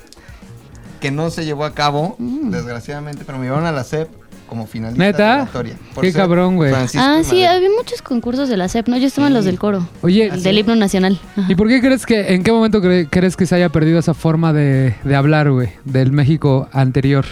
[1.00, 2.50] que no se llevó a cabo, Mm.
[2.52, 4.08] desgraciadamente, pero me llevaron a la CEP
[4.48, 5.36] como finalista ¿Neta?
[5.36, 5.76] de oratoria.
[5.94, 6.74] por Qué ser cabrón, güey.
[6.74, 7.50] Ah, sí, Madero.
[7.52, 8.98] había muchos concursos de la CEP, ¿no?
[8.98, 9.50] Yo estaba en los Sí.
[9.52, 9.88] del coro.
[10.02, 11.20] Oye, Del himno nacional.
[11.36, 11.52] Ajá.
[11.52, 14.14] ¿y por qué crees que, en qué momento cre- crees que se haya perdido esa
[14.14, 17.26] forma de, de hablar, güey, del México anterior?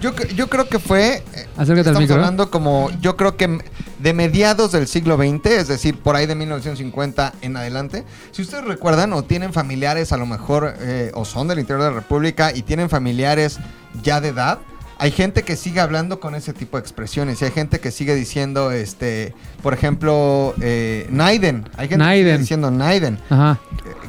[0.00, 1.22] Yo, yo creo que fue.
[1.34, 2.16] eh, al estamos micro.
[2.16, 2.90] hablando como.
[3.00, 3.58] Yo creo que
[3.98, 8.04] de mediados del siglo XX, es decir, por ahí de 1950 en adelante.
[8.30, 11.90] Si ustedes recuerdan o tienen familiares, a lo mejor, eh, o son del interior de
[11.90, 13.58] la República y tienen familiares
[14.02, 14.58] ya de edad.
[14.98, 18.14] Hay gente que sigue hablando con ese tipo de expresiones y hay gente que sigue
[18.14, 21.68] diciendo, este, por ejemplo, eh, Naiden.
[21.76, 22.40] Hay gente que sigue Naiden.
[22.40, 23.60] diciendo Naiden Ajá.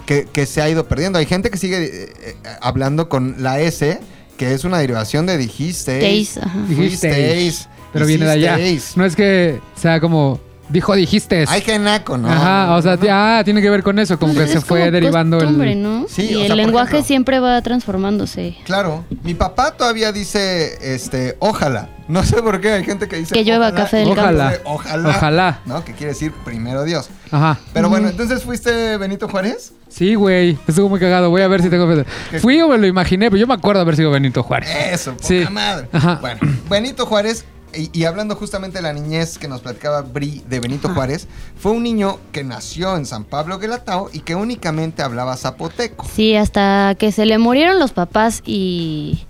[0.05, 1.19] que, que se ha ido perdiendo.
[1.19, 3.99] Hay gente que sigue eh, eh, hablando con la S
[4.37, 6.37] que es una derivación de dijisteis.
[6.37, 6.59] Ajá.
[6.67, 7.67] Dijisteis.
[7.93, 8.57] Pero viene de allá.
[8.95, 11.45] No es que sea como dijo dijiste.
[11.47, 12.29] Ay, qué naco, ¿no?
[12.29, 14.63] Ajá, o sea, ti- ah, tiene que ver con eso, como que Pues se es
[14.65, 16.05] fue como derivando el ¿no?
[16.09, 18.57] Sí, y o el lenguaje ejemplo- siempre va transformándose.
[18.65, 21.89] Claro, mi papá todavía dice, este, ojalá.
[22.07, 24.41] No sé por qué hay gente que dice Que llueva ojalá, café del otros campo.
[24.63, 25.09] Ojalá.
[25.09, 25.59] Ojalá.
[25.65, 25.83] ¿No?
[25.83, 27.09] Que quiere decir primero Dios.
[27.31, 27.59] Ajá.
[27.73, 29.73] Pero bueno, entonces fuiste Benito Juárez.
[29.89, 30.57] Sí, güey.
[30.67, 31.29] Estuvo muy cagado.
[31.29, 31.85] Voy a ver si tengo.
[32.31, 32.39] ¿Qué?
[32.39, 34.69] Fui o me lo imaginé, pero yo me acuerdo haber sido Benito Juárez.
[34.93, 35.45] Eso, poca Sí.
[35.51, 35.89] madre.
[35.91, 36.15] Ajá.
[36.21, 40.59] Bueno, Benito Juárez, y, y hablando justamente de la niñez que nos platicaba Bri de
[40.59, 41.27] Benito Juárez,
[41.57, 46.07] fue un niño que nació en San Pablo Guelatao y que únicamente hablaba zapoteco.
[46.13, 49.25] Sí, hasta que se le murieron los papás y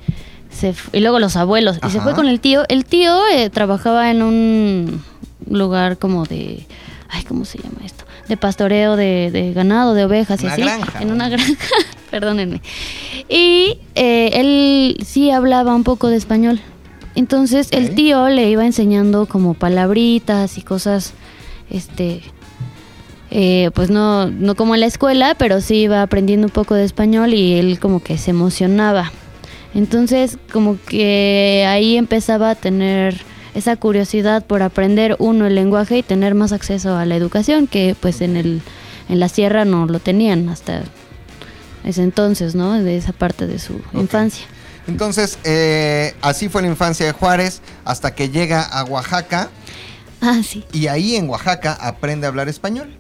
[0.51, 2.63] se y luego los abuelos y se fue con el tío.
[2.69, 5.03] El tío eh, trabajaba en un
[5.49, 6.65] lugar como de
[7.09, 8.05] ay, ¿cómo se llama esto?
[8.27, 10.61] De pastoreo de, de ganado, de ovejas y así.
[10.61, 11.75] granja, En una granja,
[12.11, 12.61] perdónenme.
[13.29, 16.59] Y eh, él sí hablaba un poco de español.
[17.17, 21.13] Entonces el tío le iba enseñando como palabritas y cosas,
[21.67, 22.21] este,
[23.31, 26.83] eh, pues no, no como en la escuela, pero sí iba aprendiendo un poco de
[26.83, 29.11] español y él como que se emocionaba.
[29.73, 33.19] Entonces como que ahí empezaba a tener
[33.55, 37.95] esa curiosidad por aprender uno el lenguaje y tener más acceso a la educación que
[37.99, 38.61] pues en el
[39.09, 40.83] en la sierra no lo tenían hasta
[41.83, 42.73] ese entonces, ¿no?
[42.73, 44.45] De esa parte de su infancia.
[44.87, 49.49] Entonces, eh, así fue la infancia de Juárez hasta que llega a Oaxaca
[50.21, 50.63] Ah, sí.
[50.71, 52.95] y ahí en Oaxaca aprende a hablar español.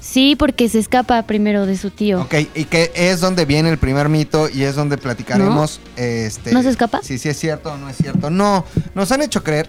[0.00, 2.22] Sí, porque se escapa primero de su tío.
[2.22, 5.80] Ok, y que es donde viene el primer mito y es donde platicaremos.
[5.96, 7.00] Este, ¿No se escapa?
[7.02, 8.30] Si sí es cierto o no es cierto.
[8.30, 8.64] No,
[8.94, 9.68] nos han hecho creer.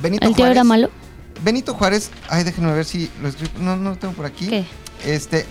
[0.00, 0.90] Benito ¿El tío Juárez, era malo?
[1.42, 3.52] Benito Juárez, ay, déjenme ver si lo escribo.
[3.58, 4.46] No, no lo tengo por aquí.
[4.46, 4.64] ¿Qué?
[5.04, 5.46] Este, eh,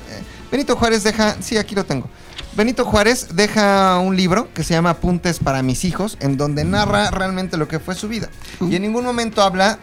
[0.52, 2.10] Benito Juárez deja, sí, aquí lo tengo.
[2.56, 7.12] Benito Juárez deja un libro que se llama Apuntes para mis hijos, en donde narra
[7.12, 8.30] realmente lo que fue su vida.
[8.62, 9.78] Y en ningún momento habla,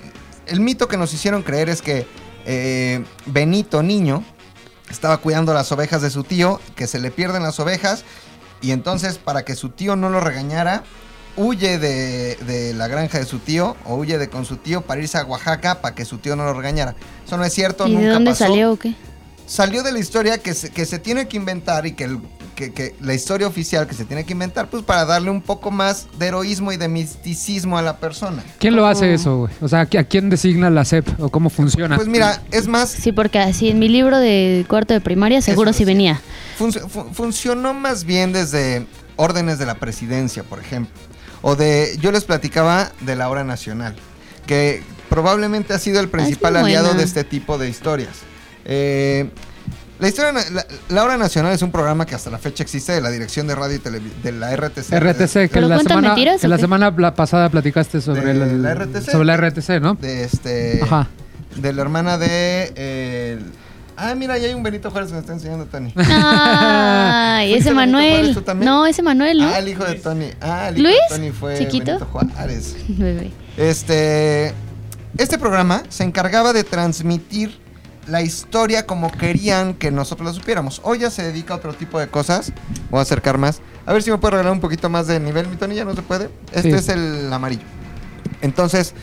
[0.47, 2.07] el mito que nos hicieron creer es que
[2.47, 4.25] eh, Benito, niño,
[4.91, 8.05] estaba cuidando las ovejas de su tío, que se le pierden las ovejas,
[8.63, 10.83] y entonces para que su tío no lo regañara,
[11.37, 15.03] huye de, de la granja de su tío, o huye de con su tío para
[15.03, 16.95] irse a Oaxaca para que su tío no lo regañara.
[17.27, 18.95] Eso no es cierto, ¿Y nunca de dónde pasó salió o qué?
[19.45, 22.21] salió de la historia que se, que se tiene que inventar y que, el-
[22.55, 25.71] que- que la historia oficial que se tiene que inventar, pues para darle un poco
[25.71, 28.43] más de heroísmo y de misticismo a la persona.
[28.59, 29.53] ¿Quién lo hace eso, güey?
[29.61, 31.97] O sea, ¿a quién designa la SEP o cómo funciona?
[31.97, 35.71] Pues mira, es más, Sí, porque así en mi libro de cuarto de primaria seguro
[35.71, 36.21] Eso sí venía.
[36.59, 38.87] func- fu- funcionó más bien desde
[39.17, 40.95] órdenes de la presidencia, por ejemplo.
[41.43, 43.97] O de, yo les platicaba de la hora nacional,
[44.47, 46.99] que probablemente ha sido el principal muy aliado buena.
[47.01, 48.11] de este tipo de historias.
[48.65, 49.29] Eh,
[50.03, 53.01] la historia, la, la hora nacional es un programa que hasta la fecha existe de
[53.01, 54.93] la dirección de radio y televisión de la RTC.
[54.99, 58.63] RTC, que ¿Pero la cuentan semana, mentiras que la semana pasada platicaste sobre De el-
[58.63, 59.11] la RTC.
[59.13, 59.95] Sobre la RTC, ¿no?
[59.95, 61.09] de este Ajá.
[61.57, 63.53] de la hermana de eh, el-
[63.97, 67.73] ah mira ahí hay un Benito Juárez que me está enseñando Tony Ay, ¿Fuiste ese
[67.75, 68.35] Juárez Manuel.
[68.35, 68.71] tú también?
[68.71, 69.49] No, ese Manuel, ¿no?
[69.49, 70.99] ah el hijo de Tony ah el hijo ¿Luis?
[71.11, 71.85] de Tony fue ¿Chiquito?
[71.93, 73.31] Benito Juárez Bebé.
[73.57, 74.53] este
[75.19, 77.62] este programa se encargaba de transmitir
[78.07, 80.81] la historia como querían que nosotros la supiéramos.
[80.85, 82.53] Hoy ya se dedica a otro tipo de cosas.
[82.91, 83.61] Voy a acercar más.
[83.87, 85.75] A ver si me puede regalar un poquito más de nivel, mi Tony.
[85.75, 86.29] Ya no se puede.
[86.53, 86.77] Este Sí.
[86.77, 87.63] es el amarillo.
[88.41, 88.95] Entonces,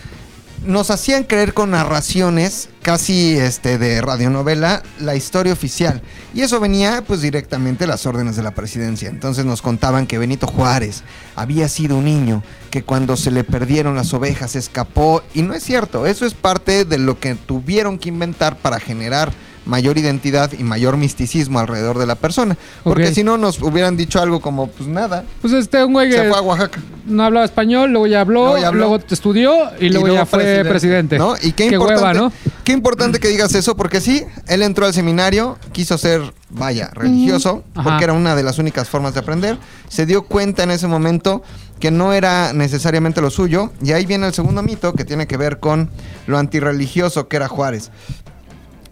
[0.65, 6.01] nos hacían creer con narraciones casi este, de radionovela la historia oficial.
[6.33, 9.09] Y eso venía pues directamente las órdenes de la presidencia.
[9.09, 11.03] Entonces nos contaban que Benito Juárez
[11.35, 15.23] había sido un niño que cuando se le perdieron las ovejas escapó.
[15.33, 19.31] Y no es cierto, eso es parte de lo que tuvieron que inventar para generar
[19.69, 22.57] mayor identidad y mayor misticismo alrededor de la persona.
[22.83, 25.23] Porque si no nos hubieran dicho algo como pues nada.
[25.41, 26.81] Pues este, un güey Se que fue a Oaxaca.
[27.05, 28.87] no hablaba español, luego ya habló, Luego ya habló.
[28.87, 31.17] luego estudió y luego, ya fue presidente.
[31.17, 31.35] ¿no?
[31.41, 32.31] Y qué, importante, hueva, ¿no?
[32.63, 37.63] qué importante que digas eso, porque sí, él entró al seminario, quiso ser, vaya, religioso,
[37.75, 39.57] porque era una de las únicas formas de aprender.
[39.87, 41.43] Se dio cuenta en ese momento
[41.79, 43.71] que no era necesariamente lo suyo.
[43.81, 45.89] Y ahí viene el segundo mito que tiene que ver con
[46.27, 47.91] lo antirreligioso que era Juárez.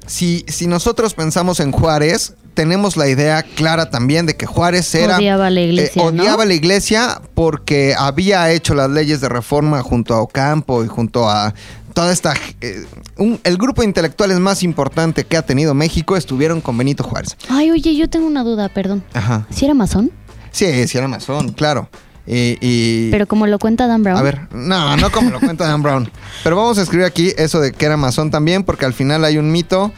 [0.08, 5.18] Si, si nosotros pensamos en Juárez, tenemos la idea clara también de que Juárez era...
[5.18, 6.24] Odiaba la iglesia, eh, ¿no?
[6.24, 11.30] odiaba la iglesia porque había hecho las leyes de reforma junto a Ocampo y junto
[11.30, 11.54] a
[11.94, 12.34] toda esta...
[12.62, 12.86] eh,
[13.18, 17.36] un- el grupo de intelectuales más importante que ha tenido México estuvieron con Benito Juárez.
[17.50, 19.04] Ay, oye, yo tengo una duda, perdón.
[19.14, 19.46] Ajá.
[19.52, 20.12] ¿Si era masón?
[20.52, 21.90] Sí, sí era masón, claro.
[22.28, 22.58] Y...
[22.62, 24.18] y- Pero como lo cuenta Dan Brown.
[24.18, 26.12] a ver, no, no como lo cuenta Dan Brown.
[26.44, 29.38] Pero vamos a escribir aquí eso de que era masón también, porque al final hay
[29.38, 29.92] un mito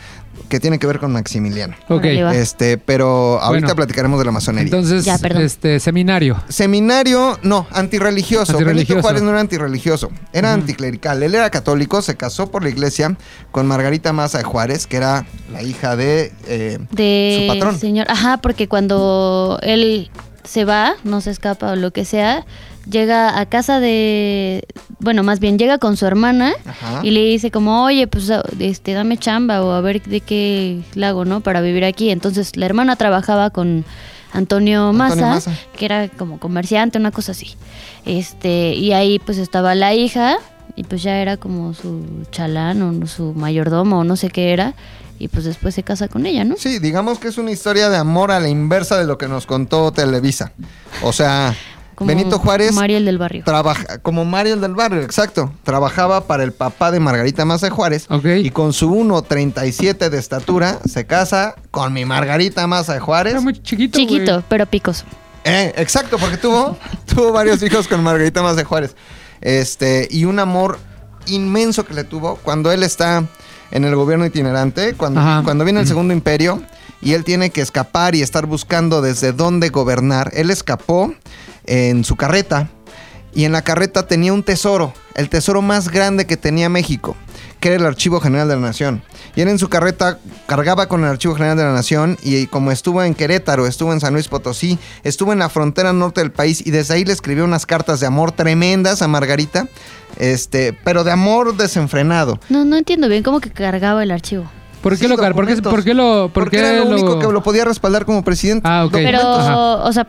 [0.47, 1.75] que tiene que ver con Maximiliano.
[1.89, 2.05] Ok.
[2.05, 3.75] Este, pero ahorita Bueno.
[3.75, 4.65] platicaremos de la masonería.
[4.65, 6.41] Entonces, Ya, este, seminario.
[6.49, 8.53] Seminario, no, antirreligioso.
[8.53, 8.93] Antirreligioso.
[8.95, 11.21] Benito Juárez no era antirreligioso, era anticlerical.
[11.21, 13.15] Él era católico, se casó por la iglesia
[13.51, 17.77] con Margarita Maza de Juárez, que era la hija de eh, de su patrón.
[17.79, 20.09] señor ajá porque cuando él
[20.49, 22.43] se va no se escapa o lo que sea
[22.89, 24.65] llega a casa de
[24.99, 27.01] bueno más bien llega con su hermana Ajá.
[27.03, 31.09] y le dice como oye pues este dame chamba o a ver de qué la
[31.09, 33.85] hago no para vivir aquí entonces la hermana trabajaba con
[34.33, 35.51] Antonio Maza, Antonio Maza.
[35.77, 37.55] que era como comerciante una cosa así
[38.05, 40.37] este y ahí pues estaba la hija
[40.75, 44.73] y pues ya era como su chalán o su mayordomo o no sé qué era
[45.19, 47.97] y pues después se casa con ella no Sí, digamos que es una historia de
[47.97, 50.53] amor a la inversa de lo que nos contó Televisa.
[51.03, 51.53] O sea,
[51.95, 53.43] Como Benito Juárez Mariel del barrio.
[53.43, 55.51] trabaja como Mario del barrio, exacto.
[55.63, 58.25] Trabajaba para el papá de Margarita Maza de Juárez Ok.
[58.43, 63.33] y con su 1.37 de estatura se casa con mi Margarita Maza de Juárez.
[63.33, 63.99] Era muy chiquito.
[63.99, 65.03] Chiquito, pero picoso.
[65.43, 68.95] Eh, exacto, porque tuvo, tuvo varios hijos con Margarita de Juárez.
[69.41, 70.79] Este, y un amor
[71.27, 73.23] inmenso que le tuvo cuando él está
[73.71, 75.41] en el gobierno itinerante, cuando, Ajá.
[75.43, 76.61] cuando viene el segundo imperio
[77.01, 80.31] y él tiene que escapar y estar buscando desde dónde gobernar.
[80.33, 81.13] Él escapó
[81.65, 82.69] en su carreta
[83.33, 87.15] y en la carreta tenía un tesoro, el tesoro más grande que tenía México,
[87.59, 89.01] que era el Archivo General de la Nación.
[89.35, 90.17] Y él en su carreta
[90.47, 93.99] cargaba con el Archivo General de la Nación y como estuvo en Querétaro, estuvo en
[93.99, 97.43] San Luis Potosí, estuvo en la frontera norte del país y desde ahí le escribió
[97.45, 99.67] unas cartas de amor tremendas a Margarita,
[100.17, 102.39] este, pero de amor desenfrenado.
[102.49, 104.49] No, no entiendo bien cómo que cargaba el archivo.
[104.81, 105.71] ¿Por qué Sí, lo car- ¿Por qué, documentos.
[105.73, 106.29] por qué lo.?
[106.33, 108.67] Por Porque qué era lo, lo- único que lo podía respaldar como presidente.
[108.69, 108.93] Ah, ok.
[108.93, 109.19] Pero.
[109.19, 109.57] Ajá.
[109.57, 110.07] o sea,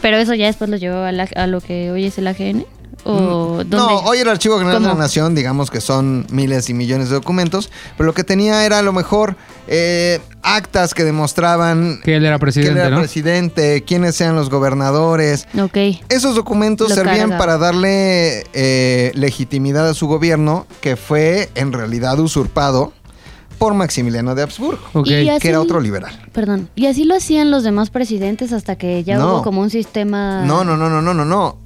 [0.00, 2.64] pero eso ya después lo llevó a, la- a lo que hoy es el AGN.
[3.04, 3.76] ¿O dónde?
[3.76, 4.94] Mm, No, hoy el Archivo General de la.
[4.94, 8.82] Nación, digamos que son miles y millones de documentos, pero lo que tenía era a
[8.82, 9.36] lo mejor
[9.68, 12.98] eh, actas que demostraban Que él era quién presidente, era ¿no?
[12.98, 15.46] presidente, quiénes eran los gobernadores.
[15.60, 15.76] Ok.
[16.08, 22.18] Esos documentos Lo servían para darle eh, legitimidad a su gobierno, que fue en realidad
[22.20, 22.92] usurpado
[23.58, 26.20] por Maximiliano de Habsburgo, así- que era otro liberal.
[26.32, 26.68] Perdón.
[26.74, 29.34] Y así lo hacían los demás presidentes hasta que ya No.
[29.34, 30.44] hubo como un sistema.
[30.44, 31.58] No, no, no, no, no, no, no.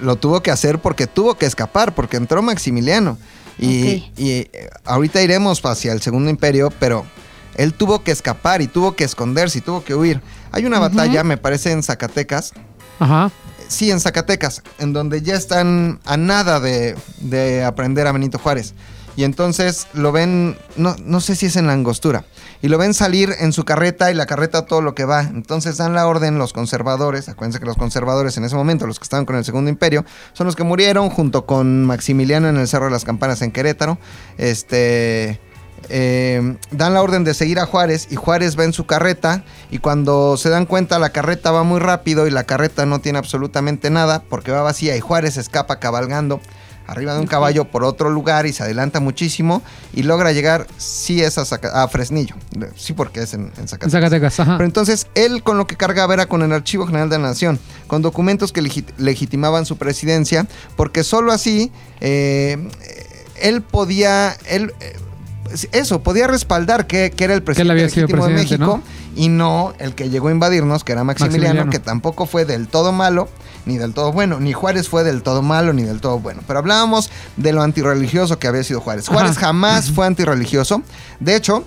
[0.00, 3.18] Lo tuvo que hacer porque tuvo que escapar, porque entró Maximiliano.
[3.58, 7.06] Y, y, eh, ahorita iremos hacia el Segundo Imperio, pero
[7.56, 10.20] él tuvo que escapar y tuvo que esconderse y tuvo que huir.
[10.52, 12.52] Hay una batalla, me parece, en Zacatecas.
[12.98, 13.30] Ajá.
[13.68, 18.74] Sí, en Zacatecas, en donde ya están a nada de, de aprender a Benito Juárez.
[19.16, 22.26] Y entonces lo ven, no, no sé si es en la angostura,
[22.62, 25.22] y lo ven salir en su carreta y la carreta todo lo que va.
[25.22, 29.04] Entonces dan la orden los conservadores, acuérdense que los conservadores en ese momento, los que
[29.04, 32.86] estaban con el Segundo Imperio, son los que murieron junto con Maximiliano en el Cerro
[32.86, 33.98] de las Campanas en Querétaro.
[34.38, 35.40] Este...
[35.88, 39.78] eh, dan la orden de seguir a Juárez y Juárez va en su carreta y
[39.78, 43.90] cuando se dan cuenta la carreta va muy rápido y la carreta no tiene absolutamente
[43.90, 46.40] nada porque va vacía y Juárez escapa cabalgando
[46.86, 51.20] arriba de un caballo por otro lugar y se adelanta muchísimo y logra llegar, sí
[51.22, 52.34] es a, Zaca- a Fresnillo,
[52.76, 53.92] sí porque es en, en Zacatecas.
[53.92, 54.56] Zacatecas, ajá.
[54.56, 57.58] Pero entonces él con lo que cargaba era con el Archivo General de la Nación,
[57.86, 60.46] con documentos que legi- legitimaban su presidencia,
[60.76, 62.68] porque solo así eh,
[63.40, 64.96] él podía, él, eh,
[65.72, 68.82] eso, podía respaldar que, que era el presidente había sido de México
[69.14, 71.70] y no el que llegó a invadirnos, que era Maximiliano, Maximiliano.
[71.70, 73.28] que tampoco fue del todo malo
[73.66, 76.40] ni del todo bueno, ni Juárez fue del todo malo ni del todo bueno.
[76.46, 79.08] Pero hablábamos de lo antirreligioso que había sido Juárez.
[79.08, 79.48] Juárez Ajá.
[79.48, 80.82] jamás fue antirreligioso.
[81.20, 81.64] De hecho,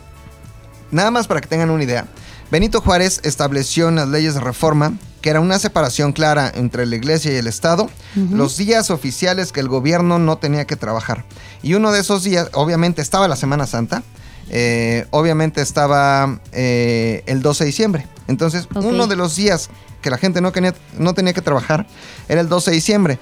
[0.92, 2.08] Nada más para que tengan una idea.
[2.52, 6.96] Benito Juárez estableció en las leyes de reforma que era una separación clara entre la
[6.96, 11.26] iglesia y el Estado, los días oficiales que el gobierno no tenía que trabajar.
[11.62, 14.02] Y uno de esos días, obviamente estaba la Semana Santa,
[14.50, 18.08] eh, obviamente estaba eh, el 12 de diciembre.
[18.30, 19.70] Entonces, uno de los días
[20.02, 21.86] que la gente no tenía, no tenía que trabajar
[22.30, 23.20] era el 12 de diciembre.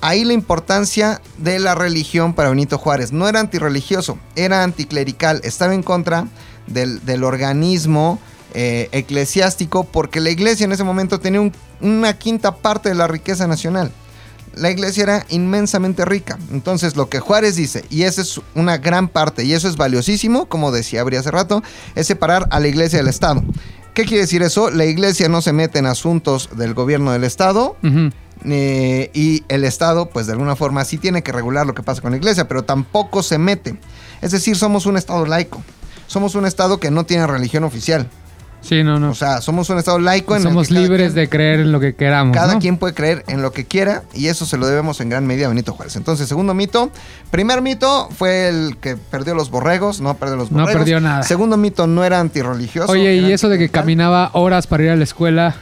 [0.00, 3.12] Ahí la importancia de la religión para Benito Juárez.
[3.12, 5.40] No era antirreligioso, era anticlerical.
[5.44, 6.26] Estaba en contra
[6.66, 8.20] del, del organismo
[8.54, 13.06] eh, eclesiástico porque la iglesia en ese momento tenía un- una quinta parte de la
[13.08, 13.90] riqueza nacional.
[14.54, 16.38] La iglesia era inmensamente rica.
[16.50, 20.44] Entonces lo que Juárez dice, y esa es una gran parte, y eso es valiosísimo,
[20.46, 21.62] como decía Abri hace rato,
[21.94, 23.42] es separar a la iglesia del Estado.
[23.94, 24.70] ¿Qué quiere decir eso?
[24.70, 27.76] La iglesia no se mete en asuntos del gobierno del Estado,
[28.44, 32.00] eh, y el Estado, pues de alguna forma sí tiene que regular lo que pasa
[32.00, 33.78] con la iglesia, pero tampoco se mete.
[34.22, 35.62] Es decir, somos un Estado laico.
[36.06, 38.08] Somos un Estado que no tiene religión oficial.
[38.62, 39.10] Sí, no, no.
[39.10, 41.60] O sea, somos un estado laico en el Somos que cada libres quien- de creer
[41.60, 42.34] en lo que queramos.
[42.34, 42.58] Cada ¿no?
[42.60, 45.46] quien puede creer en lo que quiera y eso se lo debemos en gran medida
[45.46, 45.96] a Benito Juárez.
[45.96, 46.90] Entonces, segundo mito.
[47.30, 50.78] Primer mito fue el que perdió los borregos, no perdió los No borregos.
[50.80, 51.22] perdió nada.
[51.24, 52.92] Segundo mito no era antirreligioso.
[52.92, 55.56] Oye, era y eso de que caminaba horas para ir a la escuela.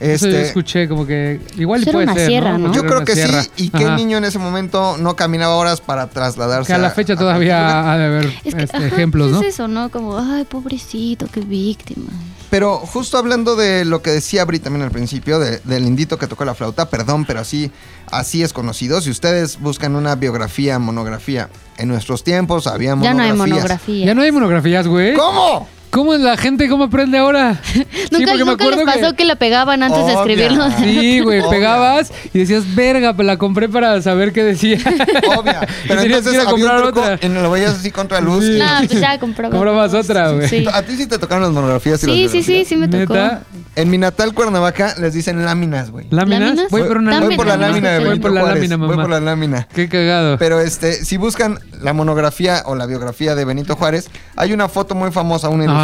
[0.00, 2.72] Eso yo Este, escuché como que igual Eso puede una ser, sierra, ¿no?
[2.72, 3.42] Yo creo que sierra.
[3.44, 3.50] sí.
[3.56, 3.96] ¿Y qué Ajá.
[3.96, 7.92] niño en ese momento no caminaba horas para trasladarse Que a la fecha a todavía
[7.92, 9.40] ha de haber Es que, este, ajá, ejemplos, ¿no?
[9.40, 9.90] Es eso, ¿no?
[9.90, 12.06] Como, ay, pobrecito, qué víctima.
[12.50, 16.26] Pero justo hablando de lo que decía Bri también al principio, de- del indito que
[16.26, 17.70] tocó la flauta, perdón, pero así,
[18.10, 19.00] así es conocido.
[19.00, 23.16] Si ustedes buscan una biografía, monografía, en nuestros tiempos había Ya monografías.
[23.36, 24.06] no hay monografía.
[24.06, 25.14] Ya no hay monografías, güey.
[25.14, 25.68] ¿Cómo?
[25.94, 26.68] ¿Cómo es la gente?
[26.68, 27.60] ¿Cómo aprende ahora?
[28.04, 29.24] Sí, ¿Nunca, me nunca les acuerdo que- pasó que...
[29.24, 30.68] la pegaban antes de escribirlo?
[30.78, 34.76] Sí, güey, pegabas y decías, verga, pues la compré para saber qué decía.
[35.36, 35.66] Obvia.
[35.88, 37.18] Pero entonces que ir a había un comprar truco otra.
[37.20, 38.44] en lo veías así contra luz.
[38.44, 38.58] Sí.
[38.58, 39.50] No, pues ya compraba.
[39.52, 40.48] Comprabas otra, güey.
[40.48, 42.86] Sí, ¿A ti sí te tocaron las monografías y las sí, sí, sí, sí me
[42.88, 43.14] tocó.
[43.14, 43.42] ¿Neta?
[43.76, 46.06] En mi natal Cuernavaca les dicen láminas, güey.
[46.10, 46.70] ¿Láminas?
[46.70, 48.02] Voy por una Voy por la lámina de sí.
[48.04, 48.56] Voy Benito por la Juárez.
[48.62, 49.02] lámina, Voy mamá.
[49.02, 49.68] por la lámina.
[49.74, 50.38] Qué cagado.
[50.38, 54.94] Pero este, si buscan la monografía o la biografía de Benito Juárez, hay una foto
[54.94, 55.83] muy famosa, una Ajá.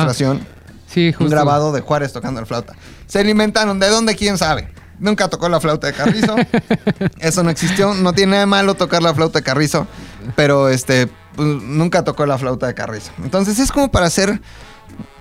[0.87, 1.25] Sí, justo.
[1.25, 2.75] un grabado de Juárez tocando la flauta.
[3.07, 4.15] Se le inventaron, ¿de dónde?
[4.17, 4.69] ¿Quién sabe?
[4.99, 6.37] Nunca tocó la flauta de Carrizo.
[7.19, 7.95] Eso no existió.
[7.95, 9.87] No tiene nada de malo tocar la flauta de Carrizo.
[10.37, 13.11] Pero este, pues, nunca tocó la flauta de Carrizo.
[13.25, 14.41] Entonces es como para hacer,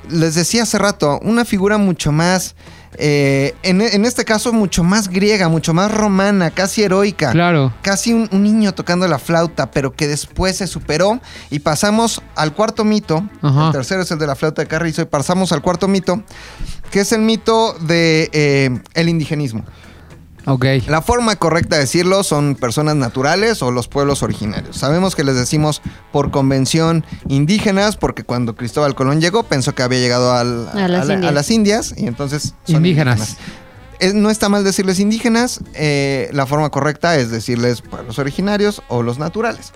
[0.09, 2.55] les decía hace rato, una figura mucho más,
[2.97, 7.73] eh, en, en este caso, mucho más griega, mucho más romana, casi heroica Claro.
[7.82, 12.54] casi un, un niño tocando la flauta, pero que después se superó y pasamos al
[12.54, 13.23] cuarto mito.
[13.41, 13.67] Ajá.
[13.67, 16.23] El tercero es el de la flauta de Carrizo y pasamos al cuarto mito,
[16.91, 19.63] que es el mito de eh, el indigenismo.
[20.49, 20.65] Ok.
[20.88, 24.77] La forma correcta de decirlo son personas naturales o los pueblos originarios.
[24.77, 25.81] Sabemos que les decimos
[26.12, 31.07] por convención indígenas porque cuando Cristóbal Colón llegó pensó que había llegado al- A las
[31.07, 31.33] la- Indias.
[31.33, 33.38] las Indias y entonces son Indígenas.
[34.13, 39.19] no está mal decirles indígenas, eh, la forma correcta es decirles pueblos originarios o los
[39.19, 39.73] naturales.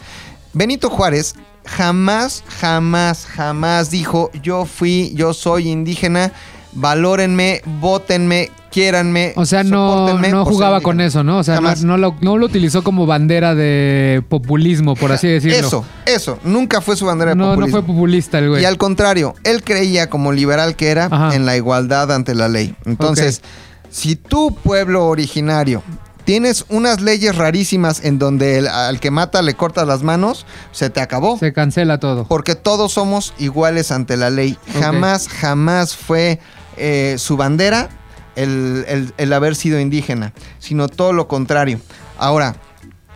[0.53, 6.31] Benito Juárez jamás, jamás, jamás dijo yo fui, yo soy indígena,
[6.73, 9.33] valórenme, votenme, quiéranme.
[9.35, 11.07] O sea, no, no jugaba con indígena".
[11.07, 11.37] eso, ¿no?
[11.37, 15.57] O sea, no, no lo, no lo utilizó como bandera de populismo, por así decirlo.
[15.67, 17.79] Eso, eso, nunca fue su bandera de No, no populismo.
[17.81, 18.61] fue populista el güey.
[18.63, 21.35] Y al contrario, él creía como liberal que era Ajá.
[21.35, 22.75] en la igualdad ante la ley.
[22.85, 23.41] Entonces,
[23.89, 25.83] si tu pueblo originario
[26.25, 30.89] tienes unas leyes rarísimas en donde el- al que mata le cortas las manos, se
[30.89, 31.37] te acabó.
[31.37, 32.25] Se cancela todo.
[32.29, 34.57] Porque todos somos iguales ante la ley.
[34.79, 36.39] Jamás, jamás fue
[36.77, 37.89] eh, su bandera
[38.35, 41.79] el, el- el haber sido indígena, sino todo lo contrario.
[42.17, 42.55] Ahora,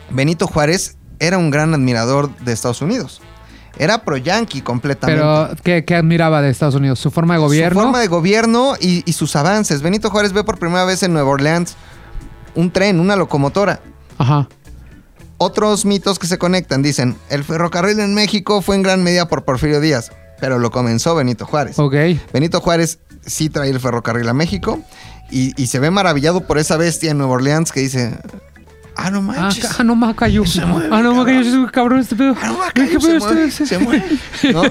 [0.10, 3.22] Benito Juárez era un gran admirador de Estados Unidos.
[3.80, 5.22] Era pro-yanqui completamente.
[5.22, 6.98] Pero, ¿qué, qué admiraba de Estados Unidos?
[7.00, 7.80] ¿Su forma de gobierno?
[7.80, 9.82] Su forma de gobierno y, y sus avances.
[9.84, 11.76] Benito Juárez ve por primera vez en Nueva Orleans
[12.56, 13.80] un tren, una locomotora.
[14.18, 14.48] Ajá.
[15.38, 19.46] Otros mitos que se conectan dicen, el ferrocarril en México fue en gran medida por
[19.46, 21.78] Porfirio Díaz, pero lo comenzó Benito Juárez.
[21.78, 21.94] Ok.
[22.34, 24.80] Benito Juárez sí trae el ferrocarril a México
[25.32, 28.18] y, y se ve maravillado por esa bestia en Nueva Orleans que dice,
[28.96, 29.80] ah, no Ah, manches.
[29.80, 30.44] ah, no me cayó.
[30.68, 31.44] mueve, Ah, no me cayó.
[31.44, 31.70] cabrón.
[31.72, 32.36] cabrón este pedo.
[32.42, 33.66] Ah, no, acá ¿Qué se pedo mueve, este?
[33.66, 34.06] se mueve,
[34.54, 34.62] ¿no?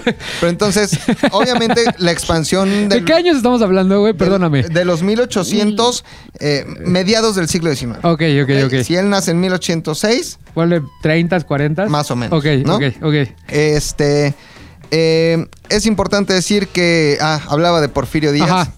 [0.40, 0.98] Pero entonces,
[1.30, 4.14] obviamente, la expansión ¿De del, qué años estamos hablando, güey?
[4.14, 4.62] Perdóname.
[4.64, 6.04] De, los 1800,
[6.40, 7.98] eh, mediados del siglo XIX.
[8.02, 8.82] Ok, ok, ok.
[8.82, 11.86] Si él nace en 1806, Ponle 30, 40.
[11.88, 12.38] más o menos.
[12.38, 12.76] Ok, ¿no?
[12.76, 13.14] ok, ok.
[13.48, 14.34] Este.
[14.90, 17.18] eh, es importante decir que.
[17.20, 18.50] Ah, hablaba de Porfirio Díaz.
[18.50, 18.72] Ajá.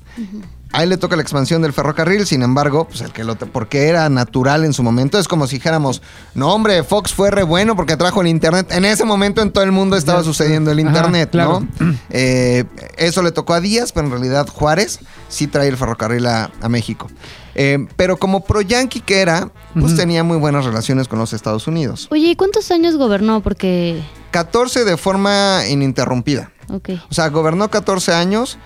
[0.73, 3.89] A él le toca la expansión del ferrocarril, sin embargo, pues el que lo porque
[3.89, 6.03] era natural en su momento, es como si dijéramos,
[6.35, 8.71] no hombre, Fox fue re bueno porque trajo el internet.
[8.71, 11.61] En ese momento en todo el mundo estaba sucediendo el Ajá, internet, claro.
[11.81, 11.95] ¿no?
[12.11, 12.65] Eh,
[12.97, 16.69] eso le tocó a Díaz, pero en realidad Juárez sí trae el ferrocarril a, a
[16.69, 17.09] México.
[17.55, 21.67] Eh, pero como pro yanqui que era, pues tenía muy buenas relaciones con los Estados
[21.67, 22.07] Unidos.
[22.13, 23.41] Oye, ¿y cuántos años gobernó?
[23.41, 24.01] Porque.
[24.31, 26.53] 14 de forma ininterrumpida.
[26.71, 26.91] Ok.
[27.11, 28.59] O sea, gobernó 14 años,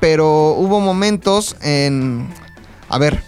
[0.00, 2.28] pero hubo momentos en...
[2.88, 3.22] A ver,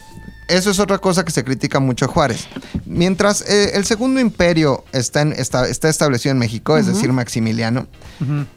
[0.48, 2.46] eso es otra cosa que se critica mucho a Juárez.
[2.86, 7.86] Mientras eh, el segundo imperio está, en- está, está establecido en México, es decir, Maximiliano,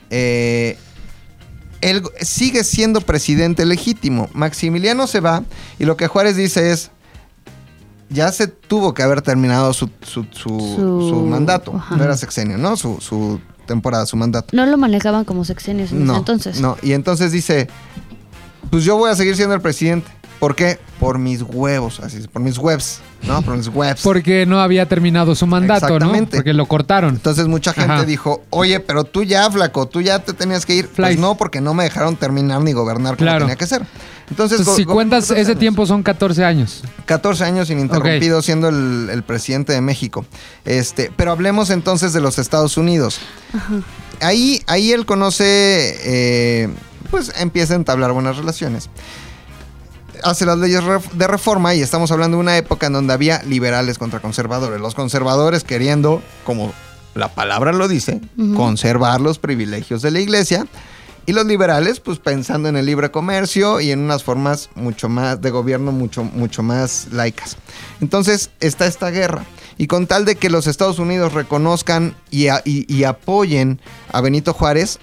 [0.10, 0.78] eh,
[1.82, 4.30] él sigue siendo presidente legítimo.
[4.34, 5.43] Maximiliano se va
[5.80, 6.91] y lo que Juárez dice es,
[8.10, 10.60] ya se tuvo que haber terminado su, su- su-
[11.10, 11.82] Su- mandato.
[11.97, 12.76] No era sexenio, ¿no?
[12.78, 14.50] Su, su temporada, su mandato.
[14.56, 16.60] No lo manejaban como sexenios en ese No, entonces.
[16.60, 16.78] no.
[16.82, 17.67] Y entonces dice,
[18.69, 20.10] pues yo voy a seguir siendo el presidente.
[20.39, 20.80] ¿Por qué?
[21.00, 23.43] Por mis huevos, así es, por mis webs, ¿no?
[23.43, 24.01] Por mis webs.
[24.03, 25.95] Porque no había terminado su mandato, ¿no?
[25.97, 26.38] Exactamente.
[26.38, 27.14] Porque lo cortaron.
[27.14, 28.05] Entonces mucha gente Ajá.
[28.05, 30.89] dijo, oye, pero tú ya, flaco, tú ya te tenías que ir.
[30.89, 33.41] Pues no, porque no me dejaron terminar ni gobernar como Claro.
[33.45, 33.84] tenía que ser.
[34.32, 35.59] Entonces, si cuentas 14 ese años.
[35.59, 36.84] tiempo son 14 años.
[37.05, 40.25] 14 años ininterrumpido siendo el, el presidente de México.
[40.63, 43.19] Este, pero hablemos entonces de los Estados Unidos.
[44.21, 45.43] Ahí, ahí él conoce,
[46.05, 46.69] eh,
[47.09, 48.89] pues empieza a entablar buenas relaciones.
[50.23, 53.97] Hace las leyes de reforma y estamos hablando de una época en donde había liberales
[53.97, 54.79] contra conservadores.
[54.79, 56.73] Los conservadores queriendo, como
[57.15, 58.21] la palabra lo dice,
[58.55, 60.67] conservar los privilegios de la iglesia.
[61.26, 65.39] Y los liberales, pues pensando en el libre comercio y en unas formas mucho más
[65.41, 67.57] de gobierno, mucho, mucho más laicas.
[68.01, 69.45] Entonces está esta guerra.
[69.78, 73.80] Y con tal de que los Estados Unidos reconozcan y, a- y- y apoyen
[74.11, 74.99] a Benito Juárez,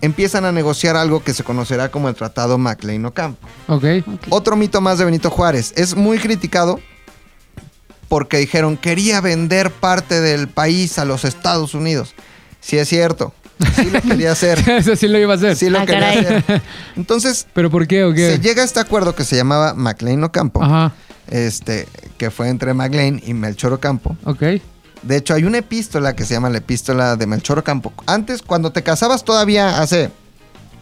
[0.00, 3.46] empiezan a negociar algo que se conocerá como el Tratado MacLean-Ocampo.
[3.68, 3.84] Ok.
[4.06, 4.20] Ok.
[4.30, 5.72] Otro mito más de Benito Juárez.
[5.76, 6.80] Es muy criticado
[8.08, 12.14] porque dijeron quería vender parte del país a los Estados Unidos.
[12.60, 13.32] Sí es cierto.
[13.76, 14.58] Sí lo quería hacer.
[14.68, 15.56] Eso sí lo iba a hacer.
[15.56, 16.18] Sí lo Ah, quería caray.
[16.36, 16.62] hacer.
[16.96, 18.32] Entonces, ¿Pero por qué o qué?
[18.32, 20.92] se llega a este acuerdo que se llamaba MacLean Ocampo, Ajá.
[21.28, 21.86] este,
[22.18, 24.16] que fue entre MacLean y Melchor Ocampo.
[24.24, 24.42] Ok.
[25.02, 27.92] De hecho, hay una epístola que se llama la epístola de Melchor Ocampo.
[28.06, 30.10] Antes, cuando te casabas todavía hace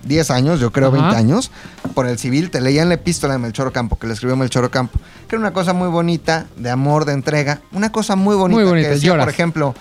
[0.04, 0.96] 10 años, yo creo Ajá.
[1.02, 1.50] 20 años,
[1.94, 4.98] por el civil te leían la epístola de Melchor Ocampo, que le escribió Melchor Ocampo,
[5.28, 8.60] que era una cosa muy bonita, de amor, de entrega, una cosa muy bonita.
[8.60, 9.26] Muy bonita, que decía, lloras.
[9.26, 9.74] por ejemplo,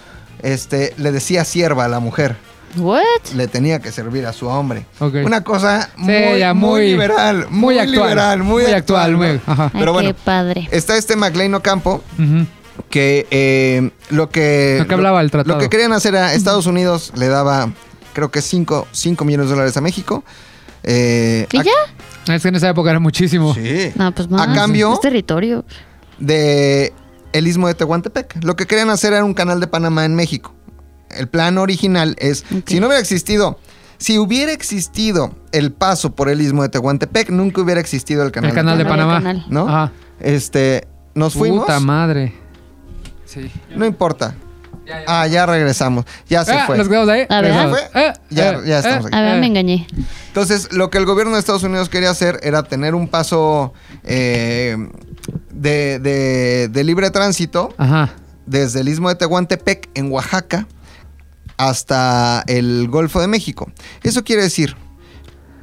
[0.44, 2.36] este, le decía sierva a la mujer,
[2.80, 3.34] What?
[3.36, 4.86] le tenía que servir a su hombre.
[5.00, 5.16] Ok.
[5.26, 9.02] Una cosa Sí, muy, ya muy muy- liberal, muy, muy actual, liberal, muy, muy actual.
[9.14, 9.54] actual, muy- ¿no?
[9.54, 9.64] ajá.
[9.74, 10.68] Ay, Pero bueno, qué padre.
[10.72, 12.04] está este MacLean Ocampo,
[12.90, 15.56] que eh, lo que Lo que hablaba el tratado.
[15.56, 17.72] lo que querían hacer era Estados Unidos le daba
[18.14, 18.88] creo que 5
[19.26, 20.24] millones de dólares a México
[20.84, 22.34] eh, ¿Y a- ya?
[22.34, 23.54] Es que en esa época era muchísimo.
[23.54, 24.48] sí, No, pues más.
[24.48, 25.66] a cambio Es territorio.
[26.20, 26.94] de
[27.34, 30.54] el istmo de Tehuantepec lo que querían hacer era un canal de Panamá en México
[31.12, 33.60] el plan original es si no hubiera existido
[34.00, 38.50] si hubiera existido el paso por el istmo de Tehuantepec nunca hubiera existido el canal,
[38.52, 39.14] El canal de Panamá.
[39.16, 39.46] canal.
[39.50, 39.68] ¿no?
[39.68, 39.92] Ajá.
[40.20, 42.34] este nos fuimos Puta madre.
[43.26, 43.52] Sí.
[43.76, 44.36] no importa
[45.08, 47.26] ah ya regresamos ya se Ah, fue Nos quedamos ahí.
[47.28, 47.52] A ver.
[47.52, 47.80] Regresamos.
[47.80, 48.02] ¿Se fue?
[48.08, 49.18] Eh, Ya- eh, ya estamos eh, aquí.
[49.18, 49.40] A ver, eh.
[49.42, 49.88] me engañé.
[50.28, 53.74] Entonces, lo que el gobierno de Estados Unidos quería hacer era tener un paso
[54.06, 54.78] eh,
[55.52, 58.12] de, de- de libre tránsito Ajá.
[58.46, 60.68] desde el istmo de Tehuantepec en Oaxaca
[61.58, 63.72] hasta el Golfo de México.
[64.04, 64.76] Eso quiere decir,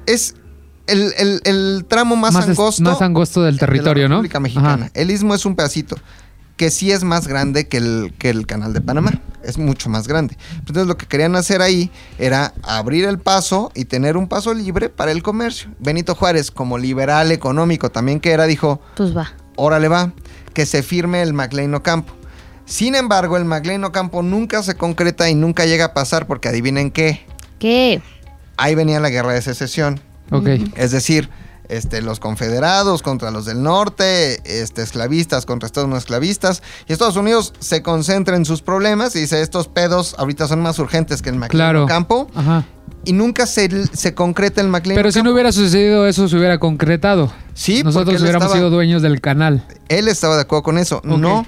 [0.07, 0.35] es
[0.87, 4.15] el, el- el tramo más, Más es- angosto, más angosto del territorio, de la ¿no?
[4.17, 4.85] República Mexicana.
[4.87, 4.91] Ajá.
[4.95, 5.97] El istmo es un pedacito
[6.57, 9.13] que sí es más grande que el, que el canal de Panamá.
[9.43, 10.37] Es mucho más grande.
[10.59, 14.89] Entonces lo que querían hacer ahí era abrir el paso y tener un paso libre
[14.89, 15.71] para el comercio.
[15.81, 19.33] Benito Juárez, como liberal económico también que era, dijo, Pues va.
[19.57, 20.13] órale va,
[20.55, 22.15] que se firme el MacLean Ocampo.
[22.67, 26.91] Sin embargo, el MacLean Ocampo nunca se concreta y nunca llega a pasar porque adivinen
[26.91, 27.25] qué,
[27.59, 28.01] ¿Qué?
[28.57, 30.01] ahí venía la guerra de secesión.
[30.31, 30.49] Ok.
[30.77, 31.29] Es decir,
[31.69, 36.63] este, los confederados contra los del norte, este, esclavistas contra Estados no esclavistas.
[36.89, 40.79] Y Estados Unidos se concentra en sus problemas y dice, estos pedos ahorita son más
[40.79, 41.85] urgentes que el MacLean Claro.
[41.85, 42.31] Ocampo.
[42.35, 42.65] Ajá.
[43.07, 46.59] Y nunca se, se concreta el MacLean Pero si no hubiera sucedido eso, se hubiera
[46.59, 47.31] concretado.
[47.53, 49.63] Sí, porque Nosotros hubiéramos estaba- sido dueños del canal.
[49.91, 50.99] Él estaba de acuerdo con eso.
[50.99, 51.05] Ok.
[51.05, 51.47] No.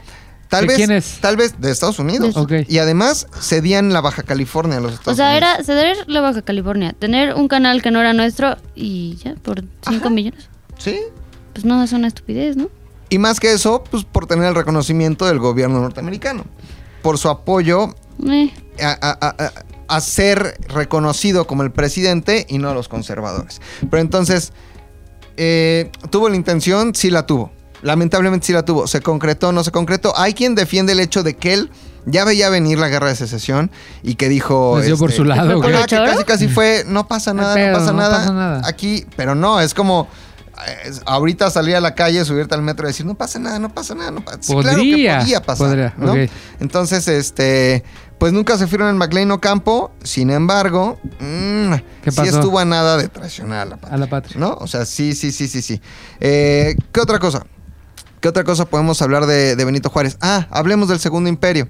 [0.48, 1.18] Tal ¿De vez, quién es?
[1.20, 2.34] tal vez de Estados Unidos.
[2.68, 5.48] Y además cedían la Baja California a los Estados O sea, Unidos.
[5.54, 9.64] era ceder la Baja California, tener un canal que no era nuestro y ya, por
[9.88, 10.48] 5 millones.
[10.78, 10.98] Sí.
[11.52, 12.68] Pues no, es una estupidez, ¿no?
[13.08, 16.44] Y más que eso, pues por tener el reconocimiento del gobierno norteamericano.
[17.02, 17.94] Por su apoyo
[18.28, 19.52] Eh, a, a- a- a-
[19.88, 23.60] a ser reconocido como el presidente y no los conservadores.
[23.90, 24.52] Pero entonces,
[25.36, 26.94] eh, ¿tuvo la intención?
[26.94, 27.52] Sí la tuvo.
[27.86, 28.86] Lamentablemente sí la tuvo.
[28.86, 29.52] ¿Se concretó?
[29.52, 30.12] ¿No se concretó?
[30.18, 31.70] Hay quien defiende el hecho de que él
[32.04, 33.70] ya veía venir la guerra de secesión
[34.02, 34.80] y que dijo...
[34.80, 35.82] Dio por su lado, ¿Que fue por güey.
[35.82, 36.10] Ah, que choro?
[36.10, 38.18] casi casi fue, no pasa nada, pedo, no pasa no nada.
[38.18, 38.62] pasa nada.
[38.64, 40.08] Aquí, pero no, es como
[41.04, 43.94] ahorita salir a la calle, subirte al metro y decir, no pasa nada, no pasa
[43.94, 45.66] nada, no pasa sí, claro que Podría, podía pasar.
[45.68, 46.14] podría, ¿no?
[46.60, 47.84] Entonces, este,
[48.18, 52.36] pues nunca se fueron en McLean Ocampo, sin embargo, mm, ¿Qué sí pasó?
[52.38, 53.94] estuvo a nada de traicionar a la patria.
[53.94, 54.36] A la patria.
[54.38, 54.54] ¿No?
[54.60, 55.80] O sea, sí, sí, sí, sí, sí.
[56.20, 57.44] Eh, ¿Qué otra cosa?
[58.26, 60.16] ¿Qué otra cosa podemos hablar de, de Benito Juárez?
[60.20, 61.68] Ah, hablemos del Segundo Imperio.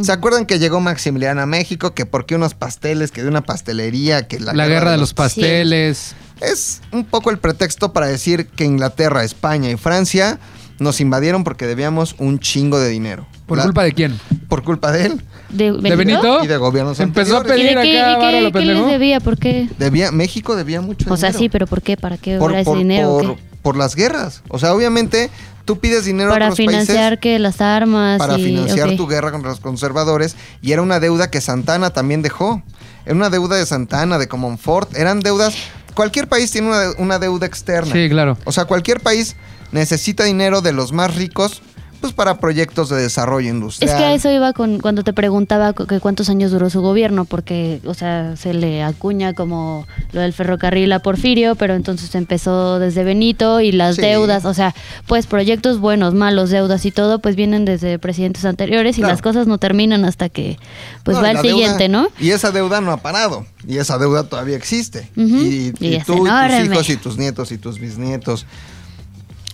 [0.00, 1.94] ¿Se acuerdan que llegó Maximiliano a México?
[1.94, 6.16] Que porque unos pasteles, que de una pastelería, que la, La, guerra de los pasteles.
[6.40, 10.40] Es un poco el pretexto para decir que Inglaterra, España y Francia
[10.80, 13.28] nos invadieron porque debíamos un chingo de dinero.
[13.46, 14.18] ¿Por La- culpa de quién?
[14.48, 15.88] Por culpa de él ¿De Benito?
[15.88, 16.44] ¿De Benito?
[16.44, 17.64] y de gobiernos Empezó a anteriores.
[17.64, 19.20] ¿Y de pedir qué, acá, y qué- les debía?
[19.20, 19.68] ¿Por qué?
[19.78, 21.38] Debía, México debía mucho O sea, dinero.
[21.38, 21.96] sí, pero ¿por qué?
[21.96, 23.12] ¿Para qué por, era ese por- dinero?
[23.14, 23.42] o por- qué?
[23.62, 24.42] por las guerras.
[24.48, 25.30] O sea, obviamente
[25.64, 28.18] tú pides dinero a Para otros financiar países que las armas.
[28.18, 32.22] para y- financiar tu guerra contra los conservadores y era una deuda que Santana también
[32.22, 32.62] dejó.
[33.04, 35.54] Era una deuda de Santana, de Comonfort, eran deudas.
[35.94, 37.92] Cualquier país tiene una, una deuda externa.
[37.92, 38.38] Sí, claro.
[38.44, 39.36] O sea, cualquier país
[39.72, 41.62] necesita dinero de los más ricos
[42.02, 43.96] pues para proyectos de desarrollo Es industrial.
[43.96, 47.80] que a eso iba con cuando te preguntaba que cuántos años duró su gobierno, porque,
[47.86, 53.04] o sea, se le acuña como lo del ferrocarril a Porfirio, pero entonces empezó desde
[53.04, 54.02] Benito y las Sí.
[54.02, 54.74] deudas, o sea,
[55.06, 59.14] pues proyectos buenos, malos, deudas y todo, pues vienen desde presidentes anteriores y Claro.
[59.14, 60.58] las cosas no terminan hasta que
[61.04, 62.08] pues No, va el deuda- siguiente, ¿no?
[62.18, 63.46] Y esa deuda no ha parado.
[63.66, 65.08] Y esa deuda todavía existe.
[65.16, 68.44] Y, Y y es tú y tus hijos y tus nietos y tus bisnietos.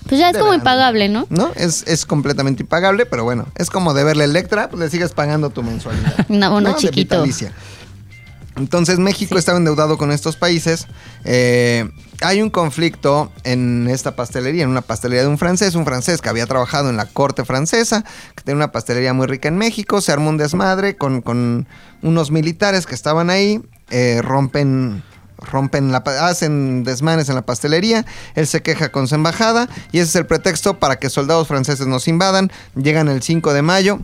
[0.09, 1.26] Pues ya es como impagable, ¿no?
[1.30, 1.50] ¿No?
[1.54, 5.62] Es, es completamente impagable, pero bueno, es como deberle Electra, pues le sigues pagando tu
[5.62, 6.16] mensualidad.
[6.28, 6.76] ¿no?
[6.76, 7.16] Chiquito.
[7.16, 7.52] vitalicia.
[8.56, 10.86] Entonces México estaba endeudado con estos países.
[11.24, 11.88] Eh,
[12.20, 16.28] hay un conflicto en esta pastelería, en una pastelería de un francés, un francés que
[16.28, 18.04] había trabajado en la corte francesa,
[18.34, 21.68] que tenía una pastelería muy rica en México, se armó un desmadre con, con
[22.02, 25.04] unos militares que estaban ahí, eh, rompen
[25.39, 30.09] rompen la hacen desmanes en la pastelería, él se queja con su embajada y ese
[30.11, 34.01] es el pretexto para que soldados franceses nos invadan, llegan el 5 de mayo,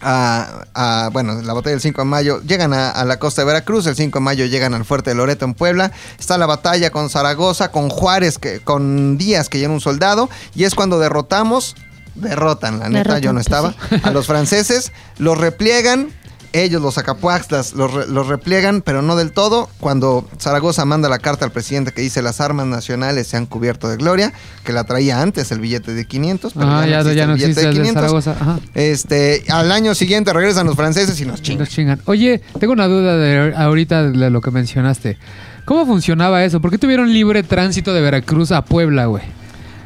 [0.00, 3.46] a, a- bueno, la batalla del 5 de mayo, llegan a, a la costa de
[3.46, 6.90] Veracruz, el 5 de mayo llegan al fuerte de Loreto en Puebla, está la batalla
[6.90, 11.74] con Zaragoza, con Juárez, que, con Díaz que llena un soldado, y es cuando derrotamos,
[12.14, 13.96] derrotan, la neta, Derrotan, yo no estaba, sí.
[14.02, 16.10] a los franceses, los repliegan.
[16.54, 19.68] Ellos, los acapuaxtlas, los, re- los repliegan, pero no del todo.
[19.80, 23.88] Cuando Zaragoza manda la carta al presidente que dice las armas nacionales se han cubierto
[23.88, 24.32] de gloria,
[24.64, 27.60] que la traía antes el billete de 500, pero Ah, ya, existe ya no billete
[27.62, 28.30] el de Zaragoza.
[28.32, 28.60] Ajá.
[28.74, 31.60] este, al año siguiente regresan los franceses y nos chingan.
[31.60, 32.00] Nos chingan.
[32.06, 35.18] Oye, tengo una duda de ahorita de lo que mencionaste.
[35.66, 36.62] ¿Cómo funcionaba eso?
[36.62, 39.22] ¿Por qué tuvieron libre tránsito de Veracruz a Puebla, güey?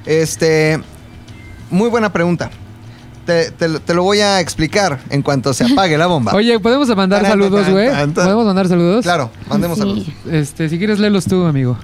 [0.07, 0.81] Este,
[1.71, 2.51] muy buena pregunta.
[3.27, 6.33] Te, te lo- te lo voy a explicar en cuanto se apague la bomba.
[6.37, 7.89] Oye, ¿podemos mandar saludos, güey?
[8.13, 9.03] ¿Podemos mandar saludos?
[9.05, 9.83] Claro, mandemos Sí.
[9.83, 10.07] saludos.
[10.31, 11.77] Este, si quieres léelos tú, amigo.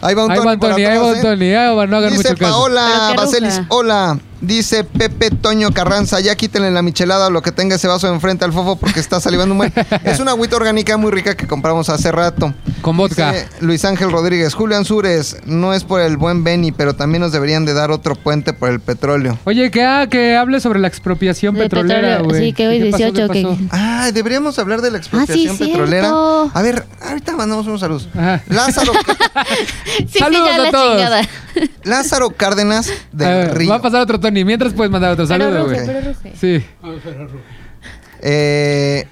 [0.00, 1.16] Ahí va un Ahí va Tony ahí va ¿eh?
[1.16, 2.52] Anthony, ahí va, no hagan Dice mucho caso.
[2.52, 4.18] Paola Baselis, hola.
[4.46, 8.44] Dice Pepe Toño Carranza, ya quítenle la michelada o lo que tenga ese vaso enfrente
[8.44, 9.72] al fofo porque está salivando un buen.
[10.04, 12.52] es una agüita orgánica muy rica que compramos hace rato.
[12.82, 13.32] Con vodka.
[13.32, 17.32] Dice Luis Ángel Rodríguez, Julio Ansures, no es por el buen Benny, pero también nos
[17.32, 19.38] deberían de dar otro puente por el petróleo.
[19.44, 22.40] Oye, que, ah, que hable sobre la expropiación De petrolera, güey.
[22.48, 23.04] sí, que hoy ¿Qué pasó?
[23.04, 23.58] 18 ¿Qué que- pasó?
[23.70, 26.02] Ah, deberíamos hablar de la expropiación Ah, sí, petrolera.
[26.08, 26.50] cierto.
[26.52, 28.08] A ver, ahorita mandamos unos saludos.
[28.14, 28.42] Ajá.
[28.48, 28.92] Lázaro,
[29.98, 30.96] Sí, sí, Saludos ya a la todos.
[30.96, 31.22] chingada.
[31.84, 33.70] Lázaro Cárdenas del A ver, Río.
[33.70, 36.34] va a pasar otro Mientras puedes mandar otro Pero saludo, güey.
[36.40, 36.64] Sí.
[38.26, 39.06] Eh,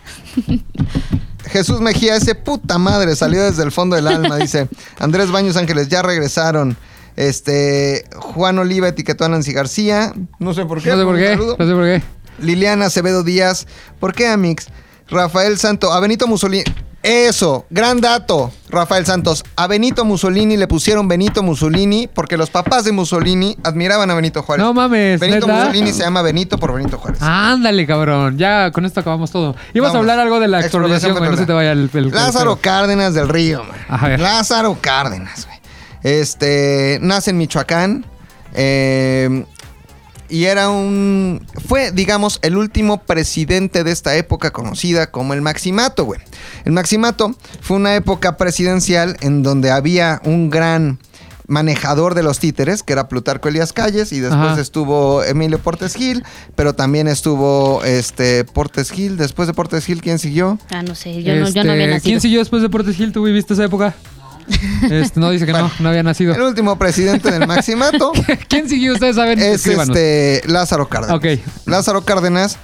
[1.44, 4.68] Jesús Mejía, ese puta madre, salió desde el fondo del alma, dice.
[4.98, 6.76] Andrés Baños Ángeles, ya regresaron.
[7.16, 10.14] Este, Juan Oliva etiquetó a Nancy García.
[10.38, 10.90] No sé por qué.
[10.90, 11.28] No sé por qué.
[11.28, 11.56] saludo.
[11.58, 12.02] No sé por qué.
[12.40, 13.66] Liliana Acevedo Díaz.
[14.00, 14.68] ¿Por qué, Amix?
[15.08, 16.64] Rafael Santo, a Benito Mussolini.
[17.02, 19.42] Eso, gran dato, Rafael Santos.
[19.56, 24.42] A Benito Mussolini le pusieron Benito Mussolini porque los papás de Mussolini admiraban a Benito
[24.42, 24.64] Juárez.
[24.64, 25.48] No mames, Benito.
[25.48, 27.20] Mussolini se llama Benito por Benito Juárez.
[27.20, 28.38] Ándale, cabrón.
[28.38, 29.56] Ya con esto acabamos todo.
[29.74, 31.30] Ibas a hablar algo de la Expropiación expropiación, güey.
[31.32, 33.76] No se te vaya el, el- el- Lázaro Cárdenas del Río, man.
[33.88, 34.20] A ver.
[34.20, 35.58] Lázaro Cárdenas, güey.
[36.04, 38.06] Este, nace en Michoacán.
[38.54, 39.44] eh,
[40.32, 41.46] y era un.
[41.68, 46.20] Fue, digamos, el último presidente de esta época conocida como el Maximato, güey.
[46.64, 50.98] El Maximato fue una época presidencial en donde había un gran
[51.48, 54.60] manejador de los títeres, que era Plutarco Elías Calles, y después Ajá.
[54.60, 56.24] estuvo Emilio Portes Gil,
[56.54, 59.18] pero también estuvo este Portes Gil.
[59.18, 60.58] Después de Portes Gil, ¿quién siguió?
[60.70, 62.02] Ah, no sé, yo, no, yo no había Este, nacido.
[62.10, 63.12] ¿Quién siguió después de Portes Gil?
[63.12, 63.94] ¿Tú viviste esa época?
[64.90, 66.34] Este, no, dice que no, no había nacido.
[66.34, 68.12] El último presidente del Maximato
[68.48, 68.92] ¿Quién siguió?
[68.94, 69.38] Ustedes saben.
[69.38, 69.96] es Escríbanos.
[69.96, 71.16] este Lázaro Cárdenas.
[71.16, 71.26] Ok.
[71.66, 72.56] Lázaro Cárdenas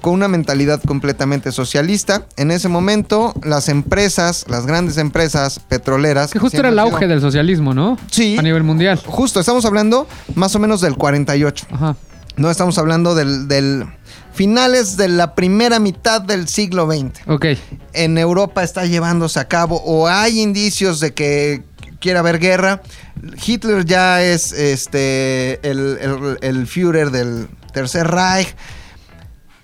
[0.00, 2.26] con una mentalidad completamente socialista.
[2.36, 6.30] En ese momento, las empresas, las grandes empresas petroleras.
[6.30, 7.98] Que justo era el sido- auge del socialismo, ¿no?
[8.10, 8.36] Sí.
[8.38, 9.00] A nivel mundial.
[9.04, 11.66] Justo, estamos hablando más o menos del 48.
[11.72, 11.96] Ajá.
[12.36, 13.86] No estamos hablando del, del
[14.36, 17.20] finales de la primera mitad del siglo XX.
[17.26, 17.46] Ok.
[17.94, 21.64] en Europa está llevándose a cabo o hay indicios de que
[21.98, 22.82] quiera haber guerra.
[23.44, 28.54] Hitler ya es este el, el- el Führer del Tercer Reich.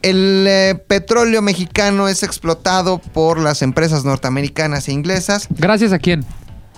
[0.00, 6.24] El eh, petróleo mexicano es explotado por las empresas norteamericanas e inglesas ¿Gracias a quién?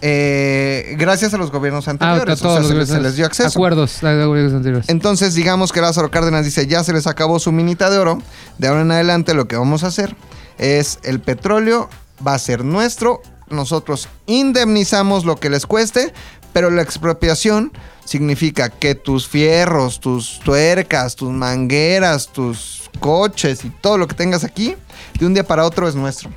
[0.06, 2.38] Eh, gracias a los gobiernos Ah, anteriores.
[2.38, 3.48] a todos o sea, los se, gobiernos- se les dio acceso.
[3.58, 4.04] Acuerdos.
[4.04, 4.88] a gobiernos anteriores.
[4.90, 8.18] Entonces, digamos que Lázaro Cárdenas dice, ya se les acabó su minita de oro.
[8.58, 10.14] De ahora en adelante lo que vamos a hacer
[10.58, 11.88] es el petróleo
[12.26, 13.22] va a ser nuestro.
[13.48, 16.12] Nosotros indemnizamos lo que les cueste,
[16.52, 17.72] Pero la expropiación
[18.04, 24.44] significa que tus fierros, tus tuercas, tus mangueras, tus coches y todo lo que tengas
[24.44, 24.76] aquí,
[25.18, 26.30] de un día para otro es nuestro.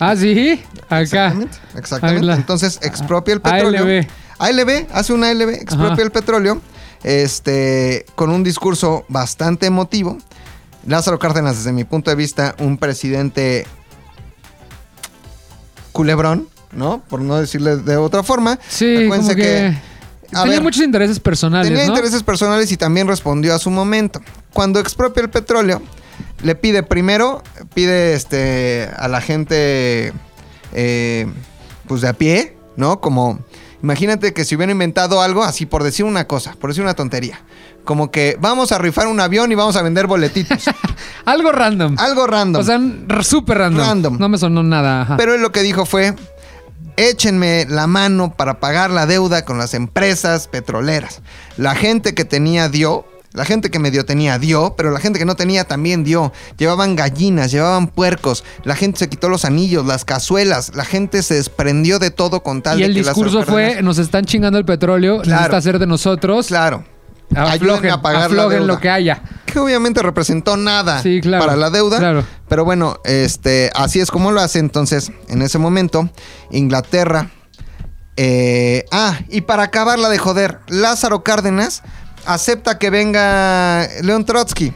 [0.00, 1.00] Ah, sí, acá.
[1.02, 1.58] Exactamente.
[1.76, 2.20] exactamente.
[2.22, 3.82] Ahí la- Entonces expropia el petróleo.
[3.84, 4.06] ALB.
[4.38, 6.02] ALB, hace una ALB, expropia Ajá.
[6.02, 6.60] el petróleo,
[7.04, 10.16] este, con un discurso bastante emotivo.
[10.86, 13.66] Lázaro Cárdenas, desde mi punto de vista, un presidente
[15.92, 17.02] culebrón, ¿no?
[17.08, 18.58] Por no decirle de otra forma.
[18.68, 19.76] Sí, como que,
[20.32, 21.90] a tenía ver, muchos intereses personales, Tenía ¿no?
[21.90, 24.20] intereses personales y también respondió a su momento.
[24.52, 25.82] Cuando expropia el petróleo,
[26.42, 27.42] le pide primero,
[27.74, 30.12] pide este a la gente
[30.72, 31.26] eh,
[31.86, 33.00] pues de a pie, ¿no?
[33.00, 33.40] Como
[33.82, 37.40] imagínate que si hubiera inventado algo así por decir una cosa, por decir una tontería,
[37.84, 40.64] como que vamos a rifar un avión y vamos a vender boletitos,
[41.24, 41.96] Algo random.
[41.98, 42.60] algo random.
[42.60, 42.80] O sea,
[43.22, 43.86] súper random.
[43.86, 44.18] Random.
[44.18, 45.02] No me sonó nada.
[45.02, 45.16] ajá.
[45.16, 46.14] Pero él lo que dijo fue,
[46.96, 51.22] échenme la mano para pagar la deuda con las empresas petroleras.
[51.56, 55.18] La gente que tenía dio, la gente que me dio tenía dio, pero la gente
[55.18, 56.32] que no tenía también dio.
[56.58, 61.34] Llevaban gallinas, llevaban puercos, la gente se quitó los anillos, las cazuelas, la gente se
[61.34, 64.58] desprendió de todo con tal y de el que Lázaro discurso fue, nos están chingando
[64.58, 65.42] el petróleo, Claro.
[65.42, 66.48] necesita ser de nosotros.
[66.48, 66.84] Claro.
[67.32, 68.66] Aflojen, a pagar la aflojen deuda.
[68.74, 69.22] lo que haya.
[69.46, 71.98] que obviamente representó nada Sí, claro, para la deuda.
[71.98, 72.24] claro.
[72.48, 74.58] Pero bueno, este, así es como lo hace.
[74.58, 76.10] Entonces, en ese momento,
[76.50, 77.30] Inglaterra.
[78.16, 81.82] eh, ah, y para acabarla de joder, Lázaro Cárdenas
[82.26, 84.72] acepta que venga León Trotsky,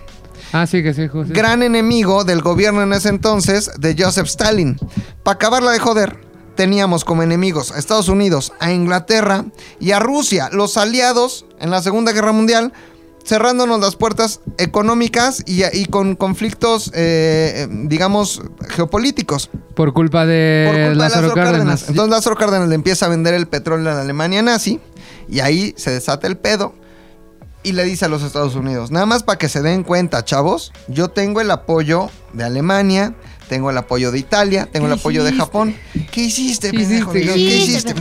[0.53, 1.33] Ah, sí, que sí, José.
[1.33, 4.77] gran enemigo del gobierno en ese entonces de Joseph Stalin.
[5.25, 6.17] Para acabarla de joder,
[6.55, 9.47] teníamos como enemigos a Estados Unidos, a Inglaterra
[9.81, 12.73] y a Rusia, los aliados en la Segunda Guerra Mundial,
[13.27, 19.51] cerrándonos las puertas económicas y, y con conflictos, eh, digamos, geopolíticos.
[19.75, 21.89] Por culpa de, Por culpa de Lázaro, Cárdenas.
[21.89, 24.79] Entonces Lázaro Cárdenas le empieza a vender el petróleo a la Alemania nazi
[25.29, 26.75] y ahí se desata el pedo
[27.65, 30.73] y le dice a los Estados Unidos, nada más para que se den cuenta, chavos,
[30.87, 33.15] yo tengo el apoyo de Alemania,
[33.49, 35.33] tengo el apoyo de Italia, tengo el ¿Qué apoyo de?
[35.33, 35.75] Japón.
[36.13, 37.17] ¿Qué hiciste, ¿Qué pendejo?
[37.17, 37.35] hiciste?
[37.35, 37.95] ¿Qué ¿Qué hiciste?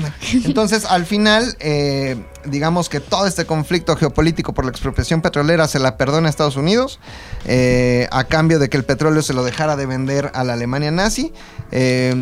[0.48, 5.80] Entonces, al final, eh, digamos que todo este conflicto geopolítico por la expropiación petrolera se
[5.80, 7.00] la perdona a Estados Unidos,
[7.46, 10.92] eh, a cambio de que el petróleo se lo dejara de vender a la Alemania
[10.92, 11.34] nazi.
[11.72, 12.22] Eh,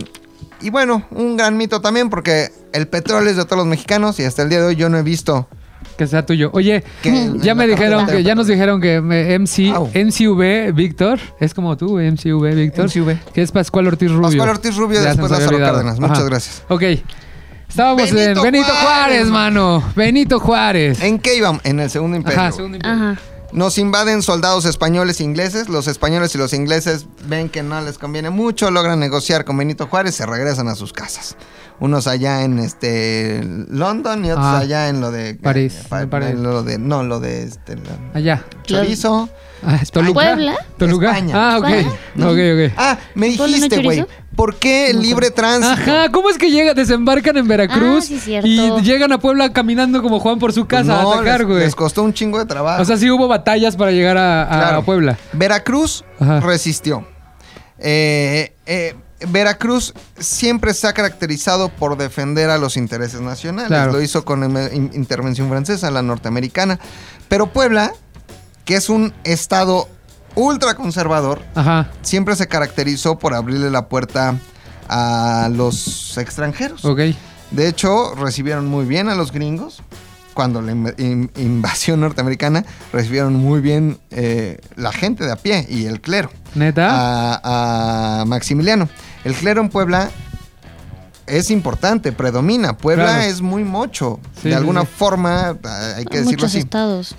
[0.61, 4.25] y bueno, un gran mito también, porque el petróleo es de todos los mexicanos y
[4.25, 5.47] hasta el día de hoy yo no he visto
[5.97, 6.49] Que sea tuyo.
[6.53, 7.31] Oye, que...
[7.37, 9.87] ya me dijeron que, ya nos dijeron que me- MC, Au.
[9.93, 12.85] MCV Víctor, es como tú, MCV Víctor.
[12.85, 13.31] MCV.
[13.33, 14.23] Que es Pascual Ortiz Rubio.
[14.29, 15.75] Pascual Ortiz Rubio, Ya se después nos había Lázaro olvidado.
[15.77, 15.99] Cárdenas.
[15.99, 16.63] Muchas gracias.
[16.69, 16.83] Ok.
[17.69, 19.83] Estábamos en Benito Juárez, Juárez, mano.
[19.95, 21.01] Benito Juárez.
[21.01, 21.61] ¿En qué íbamos?
[21.63, 22.39] En el segundo imperio.
[22.39, 22.55] Ajá, güey.
[22.57, 22.95] segundo imperio.
[22.97, 23.21] Ajá.
[23.53, 25.69] Nos invaden soldados españoles e ingleses.
[25.69, 29.87] Los españoles y los ingleses ven que no les conviene mucho, logran negociar con Benito
[29.87, 31.35] Juárez, se regresan a sus casas.
[31.81, 34.59] Unos allá en este London y otros Ah.
[34.59, 36.29] allá en lo de París, pa- en París.
[36.29, 37.75] en lo de no, lo de este
[38.13, 38.43] Allá.
[38.63, 39.27] chorizo.
[39.65, 40.13] Ah, ¿es Toluca.
[40.13, 40.55] ¿Puebla?
[40.77, 41.07] Toluca.
[41.07, 41.33] España.
[41.35, 41.67] Ah, ok.
[41.69, 41.89] ¿España?
[42.29, 42.37] Ok,
[42.69, 42.73] ok.
[42.77, 44.05] Ah, me ¿Pueblo no dijiste, güey.
[44.35, 45.73] ¿Por qué el libre tránsito?
[45.91, 50.01] Ajá, ¿cómo es que llega, desembarcan en Veracruz Ah, sí, y llegan a Puebla caminando
[50.03, 51.59] como Juan por su casa No, a atacar, les, güey?
[51.61, 52.81] les costó un chingo de trabajo.
[52.81, 54.83] O sea, sí hubo batallas para llegar a, a Claro.
[54.85, 55.17] Puebla.
[55.33, 56.39] Veracruz Ajá.
[56.41, 57.05] resistió.
[57.79, 58.95] Eh, eh,
[59.29, 63.67] Veracruz siempre se ha caracterizado por defender a los intereses nacionales.
[63.69, 63.91] Claro.
[63.93, 64.43] Lo hizo con
[64.73, 66.79] in- intervención francesa, la norteamericana.
[67.27, 67.93] Pero Puebla,
[68.65, 69.87] que es un estado
[70.35, 74.35] ultra conservador, Ajá, siempre se caracterizó por abrirle la puerta
[74.89, 76.83] a los extranjeros.
[76.85, 76.99] ok.
[77.51, 79.81] De hecho, recibieron muy bien a los gringos.
[80.33, 82.63] Cuando la inv- in- invasión norteamericana,
[82.93, 86.87] recibieron muy bien eh, la gente de a pie y el clero ¿Neta?
[86.89, 88.87] a, a Maximiliano.
[89.23, 90.09] El clero en Puebla
[91.27, 92.75] es importante, predomina.
[92.77, 93.21] Puebla Claro.
[93.21, 94.19] es muy mocho.
[94.41, 94.87] Sí, de alguna sí.
[94.97, 96.57] forma, ah, hay que Hay decirlo muchos así.
[96.59, 97.15] estados.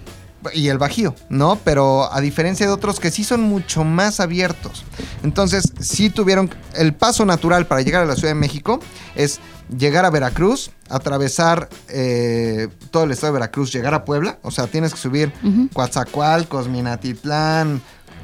[0.55, 1.55] Y el Bajío, ¿no?
[1.63, 4.85] Pero a diferencia de otros que sí son mucho más abiertos.
[5.23, 6.51] Entonces, sí tuvieron.
[6.75, 8.81] El paso natural para llegar a la Ciudad de México
[9.15, 9.39] es
[9.79, 14.39] llegar a Veracruz, atravesar eh, todo el estado de Veracruz, llegar a Puebla.
[14.43, 15.69] O sea, tienes que subir Ujú.
[15.73, 17.81] Coatzacoalcos, Minatitlán,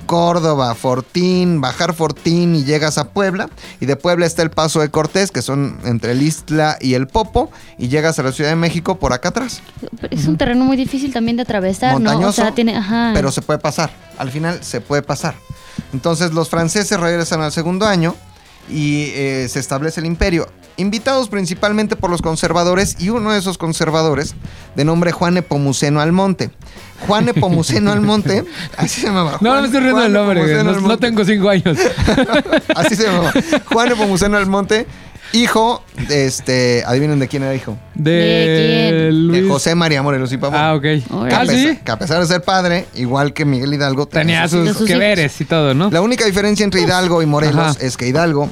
[0.09, 3.51] Córdoba, Fortín, bajar Fortín y llegas a Puebla.
[3.79, 7.07] Y de Puebla está el paso de Cortés, que son entre el Istla y el
[7.07, 7.51] Popo.
[7.77, 9.61] Y llegas a la Ciudad de México por acá atrás.
[10.11, 11.97] Es un terreno muy difícil también de atravesar, ¿no?
[11.97, 13.11] O montañoso, sea, tiene, ajá.
[13.13, 13.91] pero se puede pasar.
[14.17, 15.35] Al final se puede pasar.
[15.93, 18.15] Entonces los franceses regresan al segundo año
[18.71, 20.49] y eh, se establece el imperio.
[20.79, 24.35] Invitados principalmente por los conservadores y uno de esos conservadores,
[24.75, 26.51] de nombre Juan Epomuceno Almonte.
[27.07, 28.45] Juan Epomuceno Almonte,
[28.77, 29.33] así se llamaba.
[29.33, 30.41] no, no Juan- me estoy riendo del nombre.
[30.45, 31.79] Nepomuceno No, tengo cinco años.
[32.75, 33.33] Así se llamaba.
[33.67, 34.87] Juan Epomuceno Almonte
[35.35, 37.77] Hijo, de este, adivinen de quién era hijo.
[37.95, 39.43] De, ¿De Luis.
[39.43, 40.59] De José María Morelos y Pavón.
[40.59, 40.81] Ah, ok.
[40.83, 41.79] Que a, Ah, pesar, sí.
[41.85, 44.97] que a pesar de ser padre, igual que Miguel Hidalgo, Tenía sus- sus, sus que
[44.97, 45.91] veres y todo, ¿no?
[45.91, 47.87] La única diferencia entre Hidalgo y Morelos Ajá.
[47.87, 48.49] es que Hidalgo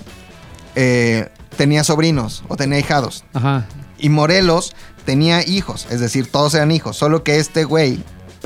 [0.74, 3.24] eh, tenía sobrinos o tenía hijados.
[3.32, 3.64] Ajá.
[3.98, 4.74] Y Morelos
[5.06, 6.96] tenía hijos, es decir, todos eran hijos.
[6.98, 8.00] Solo que este güey,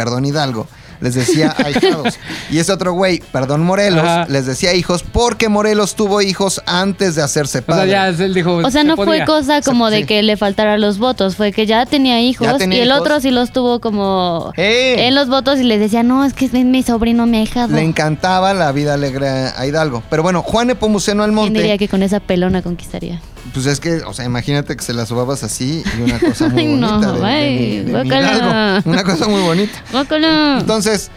[0.05, 0.67] perdón Hidalgo,
[1.03, 2.19] les decía ahijados.
[2.51, 4.27] y ese otro güey, perdón Morelos, Ajá.
[4.31, 7.91] les decía hijos porque Morelos tuvo hijos antes de hacerse O sea, padre.
[7.91, 8.57] ya él dijo.
[8.57, 9.97] O sea, se no fue cosa como Sí.
[9.97, 12.93] de que le faltaran los votos, fue que ya tenía hijos Ya tenía y el
[12.93, 15.07] otro sí los tuvo como ¡Eh!
[15.07, 17.75] en los votos y les decía, no, es que es mi sobrino, mi ahijado.
[17.77, 20.03] Le encantaba la vida alegre a Hidalgo.
[20.09, 23.21] Pero bueno, Juan Epomuceno ¿Quién diría Almonte, que con esa pelona conquistaría?
[23.53, 26.63] Pues es que, o sea, imagínate que se la sobabas así y una cosa muy
[26.63, 27.13] Ay, no, bonita.
[27.13, 28.33] de- de de guácala.
[28.37, 28.91] Hidalgo.
[28.91, 29.83] Una cosa muy bonita.
[29.93, 30.59] Guácala.
[30.61, 31.11] Entonces,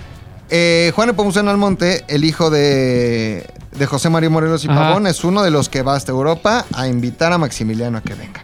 [0.50, 4.80] eh, Juan Epomuceno Almonte, el hijo de, de José María Morelos y Ajá.
[4.80, 8.14] Pavón, es uno de los que va hasta Europa a invitar a Maximiliano a que
[8.14, 8.44] venga.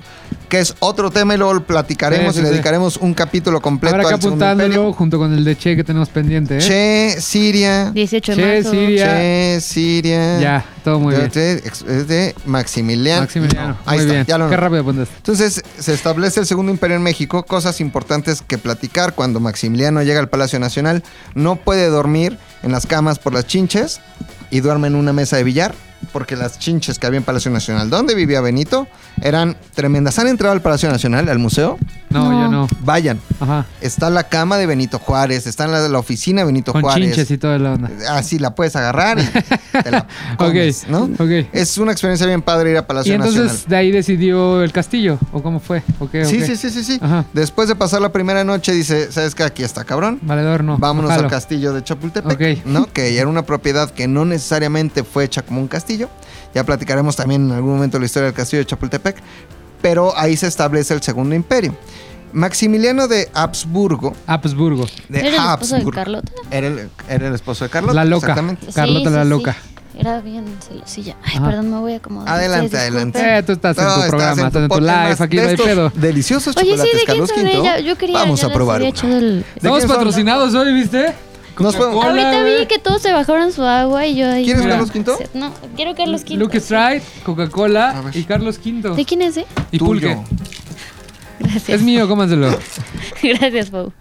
[0.50, 2.54] Que es otro tema y luego lo platicaremos Sí, sí, y le sí.
[2.56, 6.10] dedicaremos un capítulo completo Habrá que al apuntándolo junto con el de Che que tenemos
[6.10, 6.60] pendiente, ¿eh?
[6.60, 7.92] Che, Siria.
[7.92, 8.72] 18 de Che, marzo.
[8.72, 9.06] Siria.
[9.06, 10.40] Che, Siria.
[10.40, 11.62] Ya, todo muy de, bien.
[11.66, 13.22] es de Maximiliano.
[13.22, 13.78] Maximiliano.
[13.86, 14.26] Ahí muy está, bien.
[14.26, 15.14] ya lo Qué rápido apuntaste.
[15.18, 20.20] Entonces se establece el segundo imperio en México, cosas importantes que platicar cuando Maximiliano llega
[20.20, 21.04] al Palacio Nacional,
[21.36, 24.02] no puede dormir en las camas por las chinches
[24.50, 25.76] y duerme en una mesa de billar,
[26.12, 28.88] porque las chinches que había en Palacio Nacional, donde vivía Benito,
[29.22, 30.20] eran tremendas.
[30.20, 31.78] ¿Han entrado al Palacio Nacional, al museo?
[32.10, 32.42] No, No.
[32.44, 32.68] yo no.
[32.82, 33.20] Vayan.
[33.40, 33.66] Ajá.
[33.82, 37.06] Está la cama de Benito Juárez, está en la, la oficina de Benito Con Juárez.
[37.10, 37.90] chinches y toda la onda.
[38.10, 39.24] Ah, sí, la puedes agarrar y
[39.84, 40.08] te la
[40.38, 41.04] comes, Ok, ¿no?
[41.24, 41.48] ok.
[41.54, 43.66] Es una experiencia bien padre ir a Palacio Y entonces Nacional.
[43.70, 45.84] de ahí decidió el castillo, ¿o cómo fue?
[46.00, 46.46] ¿O qué, o Sí, qué?
[46.48, 47.00] sí, sí, sí, sí.
[47.02, 47.26] Ajá.
[47.34, 49.44] Después de pasar la primera noche, dice, ¿sabes qué?
[49.44, 50.20] Aquí está cabrón.
[50.22, 50.78] Valedor no.
[50.78, 52.66] Vámonos al castillo de Chapultepec, Ok.
[52.66, 52.86] ¿no?
[52.92, 55.99] Que era una propiedad que no necesariamente fue hecha como un castillo.
[56.54, 59.18] Ya platicaremos también en algún momento la historia del castillo de Chapultepec.
[59.82, 61.76] Pero ahí se establece el segundo imperio.
[62.32, 64.86] Maximiliano de Habsburgo, Habsburgo.
[65.08, 66.32] de ¿Era el esposo de Habsburgo, Carlota?
[66.52, 67.94] Era el, era el esposo de Carlota.
[67.96, 68.28] La loca.
[68.28, 68.68] Exactamente.
[68.74, 69.56] Carlota la loca.
[69.98, 71.18] Era bien celosilla.
[71.24, 71.46] Ay, Ajá.
[71.48, 72.34] perdón, me voy a acomodar.
[72.34, 73.20] Adelante, adelante.
[73.38, 75.92] Eh, tú estás en tu programa, estás en, tu live, aquí no hay pedo.
[75.96, 77.84] Deliciosos Oye, sí, chocolates ¿de quién Carlos?
[77.86, 78.98] Yo quería Vamos ya a les probar había uno.
[78.98, 79.98] echado el- Estamos quién son?
[79.98, 81.14] patrocinados hoy, ¿viste?
[81.60, 84.46] Nos podemos- Coca-Cola, Ahorita vi que todos se bajaron su agua y yo ahí.
[84.46, 84.78] ¿Quieres Mira.
[84.78, 85.30] Carlos V?
[85.34, 86.36] No, quiero Carlos V.
[86.38, 88.16] Luke Stride, A Coca-Cola ver.
[88.18, 88.96] y Carlos V.
[88.96, 89.46] ¿De quién es, eh?
[89.72, 89.90] Y Tuyo.
[89.92, 90.18] Pulque.
[91.40, 91.70] Gracias.
[91.70, 92.50] Es mío, cómanselo.
[93.24, 93.92] Gracias, Pau.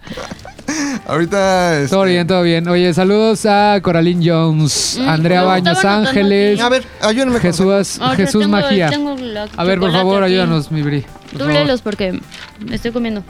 [1.06, 1.78] Ahorita.
[1.80, 2.68] este, Todo bien, todo bien.
[2.68, 7.32] Oye, saludos a Coraline Jones, Mm, Andrea me Baños estaba anotando Ángeles, A ver, ayúdenme
[7.34, 8.90] con- Jesús, Ahora Jesús tengo- Magia.
[8.90, 10.32] tengo la A ver, por chocolate favor, aquí.
[10.32, 11.00] ayúdanos, mi Bri.
[11.02, 11.52] por Tú favor.
[11.54, 12.20] léelos porque
[12.60, 13.22] me estoy comiendo.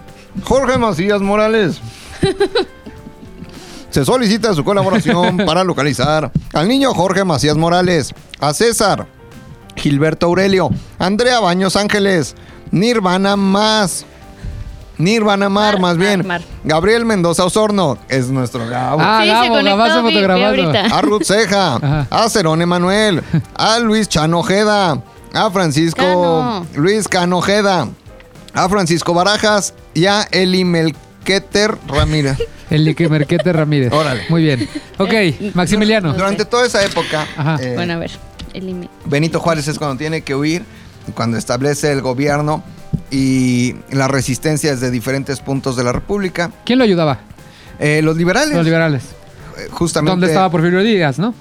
[0.43, 1.81] Jorge Macías Morales.
[3.91, 9.07] Se solicita su colaboración para localizar al niño Jorge Macías Morales, a César,
[9.77, 12.35] Gilberto Aurelio, Andrea Baños Ángeles,
[12.71, 14.05] Nirvana Más,
[14.99, 16.43] Nirvana Mar, Mar, más Mar, bien, Mar.
[16.65, 19.01] Gabriel Mendoza Osorno, es nuestro Gabo.
[19.01, 20.93] Ah, Sí, se Gabo, Gabazo vi- vi.
[20.93, 22.07] A Ruth Ceja, Ajá.
[22.11, 23.23] a Cerón Emanuel,
[23.55, 25.01] a Luis Chano Ojeda,
[25.33, 26.67] a Francisco Cano.
[26.75, 27.89] Luis Cano Ojeda,
[28.55, 32.37] a Francisco Barajas y a Eli Melqueter Ramírez.
[32.71, 33.93] El Lique Merquete Ramírez.
[33.93, 34.23] Órale.
[34.29, 34.69] Muy bien.
[34.99, 35.13] Ok,
[35.55, 36.13] Maximiliano.
[36.13, 37.57] Durante toda esa época, Ajá.
[37.63, 38.11] eh, Bueno, a ver.
[38.55, 38.89] El.
[39.07, 40.65] Benito Juárez es cuando tiene que huir,
[41.15, 42.63] cuando establece el gobierno
[43.11, 46.51] y las resistencias de diferentes puntos de la República.
[46.65, 47.21] ¿Quién lo ayudaba?
[47.79, 49.03] Eh, los liberales, Los liberales.
[49.57, 50.11] eh, justamente.
[50.13, 51.35] ¿Dónde estaba Porfirio Díaz, no?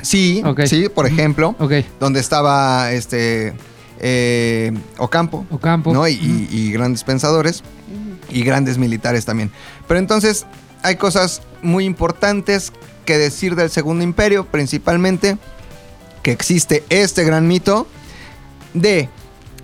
[0.00, 0.62] Sí, Ok.
[0.66, 1.54] sí, por ejemplo.
[1.60, 1.72] Ok.
[2.00, 3.52] donde estaba este
[4.00, 5.92] eh, Ocampo, Ocampo.
[5.92, 6.08] ¿no?
[6.08, 7.62] Y, y- y grandes pensadores
[8.30, 9.52] y grandes militares también.
[9.86, 10.44] Pero entonces
[10.82, 12.72] hay cosas muy importantes
[13.04, 15.36] que decir del Segundo Imperio, principalmente
[16.22, 17.86] que existe este gran mito
[18.74, 19.08] de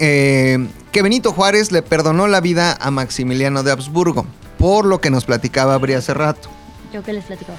[0.01, 4.27] eh, que Benito Juárez le perdonó la vida a Maximiliano de Habsburgo,
[4.59, 6.49] por lo que nos platicaba Bri hace rato,
[6.93, 7.59] Yo que les platicaba.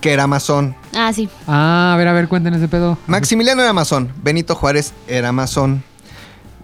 [0.00, 0.76] que era masón.
[0.94, 1.28] Ah, sí.
[1.48, 2.96] Ah, a ver, a ver, cuenten ese pedo.
[3.08, 5.82] Maximiliano era masón, Benito Juárez era masón.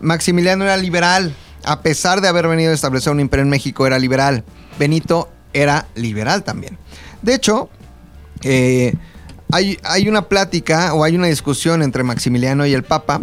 [0.00, 1.34] Maximiliano era liberal,
[1.64, 4.44] a pesar de haber venido a establecer un imperio en México, era liberal.
[4.78, 6.78] Benito era liberal también.
[7.22, 7.68] De hecho,
[8.42, 8.94] eh,
[9.50, 13.20] hay, hay una plática o hay una discusión entre Maximiliano y el Papa,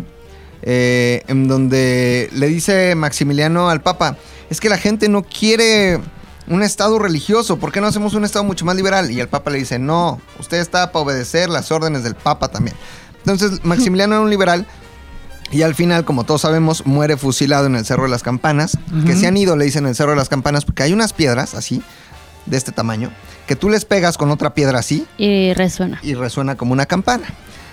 [0.61, 4.17] eh, en donde le dice Maximiliano al Papa,
[4.49, 5.99] es que la gente no quiere
[6.47, 9.11] un Estado religioso, ¿por qué no hacemos un Estado mucho más liberal?
[9.11, 12.75] Y el Papa le dice, no, usted está para obedecer las órdenes del Papa también.
[13.19, 14.65] Entonces, Maximiliano era un liberal
[15.51, 19.15] y al final, como todos sabemos, muere fusilado en el Cerro de las Campanas, que
[19.15, 21.82] se han ido, le dicen el Cerro de las Campanas, porque hay unas piedras así,
[22.45, 23.11] de este tamaño,
[23.47, 25.99] que tú les pegas con otra piedra así Y resuena.
[26.01, 27.27] y resuena como una campana.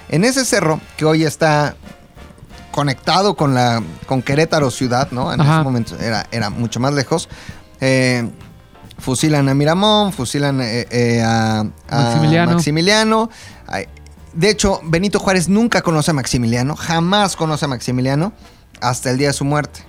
[0.08, 1.74] En ese cerro, que hoy está
[2.70, 5.32] conectado con la con Querétaro ciudad, ¿no?
[5.32, 5.56] En Ajá.
[5.56, 7.28] ese momento era, era mucho más lejos.
[7.80, 8.28] Eh,
[8.98, 12.52] fusilan a Miramón, fusilan eh, eh, a, a Maximiliano.
[12.52, 13.30] Maximiliano.
[13.66, 13.86] Ay,
[14.34, 18.32] De hecho, Benito Juárez nunca conoce a Maximiliano, jamás conoce a Maximiliano
[18.80, 19.80] hasta el día de su muerte.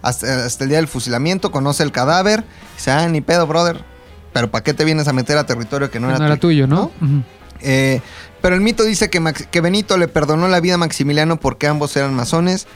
[0.00, 2.44] Hasta, hasta el día del fusilamiento, conoce el cadáver.
[2.76, 3.84] Dice, ah, ni pedo, brother.
[4.32, 6.66] Pero ¿para qué te vienes a meter a territorio que no, no era, era tuyo,
[6.66, 6.90] ¿no?
[7.60, 8.00] Eh,
[8.40, 11.66] pero el mito dice que, Max- que Benito le perdonó la vida a Maximiliano porque
[11.66, 12.66] ambos eran masones.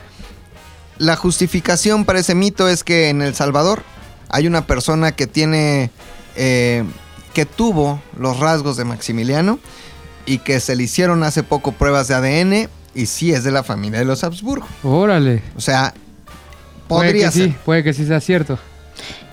[0.99, 3.83] La justificación para ese mito es que en El Salvador
[4.29, 5.91] hay una persona que tiene.
[6.37, 6.85] eh,
[7.35, 9.59] que tuvo los rasgos de Maximiliano
[10.25, 13.63] y que se le hicieron hace poco pruebas de ADN y sí es de la
[13.63, 14.67] familia de los Habsburgo.
[14.83, 15.43] Órale.
[15.55, 15.93] O sea,
[16.89, 17.49] Puede podría que ser.
[17.51, 18.59] sí, puede que sí sea cierto.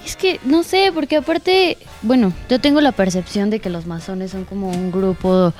[0.05, 4.31] Es que no sé, porque aparte, bueno, yo tengo la percepción de que los masones
[4.31, 5.53] son como un grupo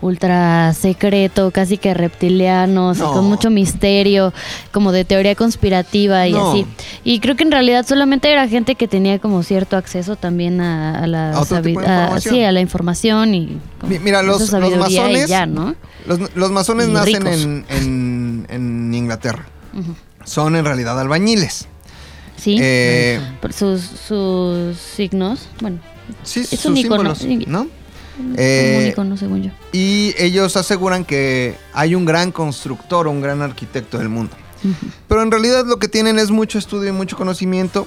[0.00, 3.12] ultra secreto, casi que reptilianos, No.
[3.12, 4.32] con mucho misterio,
[4.72, 6.50] como de teoría conspirativa y No.
[6.52, 6.66] así.
[7.04, 11.02] Y creo que en realidad solamente era gente que tenía como cierto acceso también a,
[11.04, 11.40] a la A
[12.14, 15.74] a- sí, a la información y como Mi- mira, los- masones- ya, ¿no?
[16.06, 19.44] Los, los masones Y nacen en, en- en Inglaterra.
[20.24, 21.66] Son en realidad albañiles.
[22.36, 22.56] Sí.
[22.58, 23.20] Eh,
[23.54, 25.78] sus, sus signos, bueno,
[26.22, 27.48] Sí, Es un icono, símbolos.
[27.48, 27.66] ¿no?
[28.36, 29.50] Eh, un icono, según yo.
[29.72, 34.36] Y ellos aseguran que hay un gran constructor un gran arquitecto del mundo.
[35.08, 37.86] Pero en realidad lo que tienen es mucho estudio y mucho conocimiento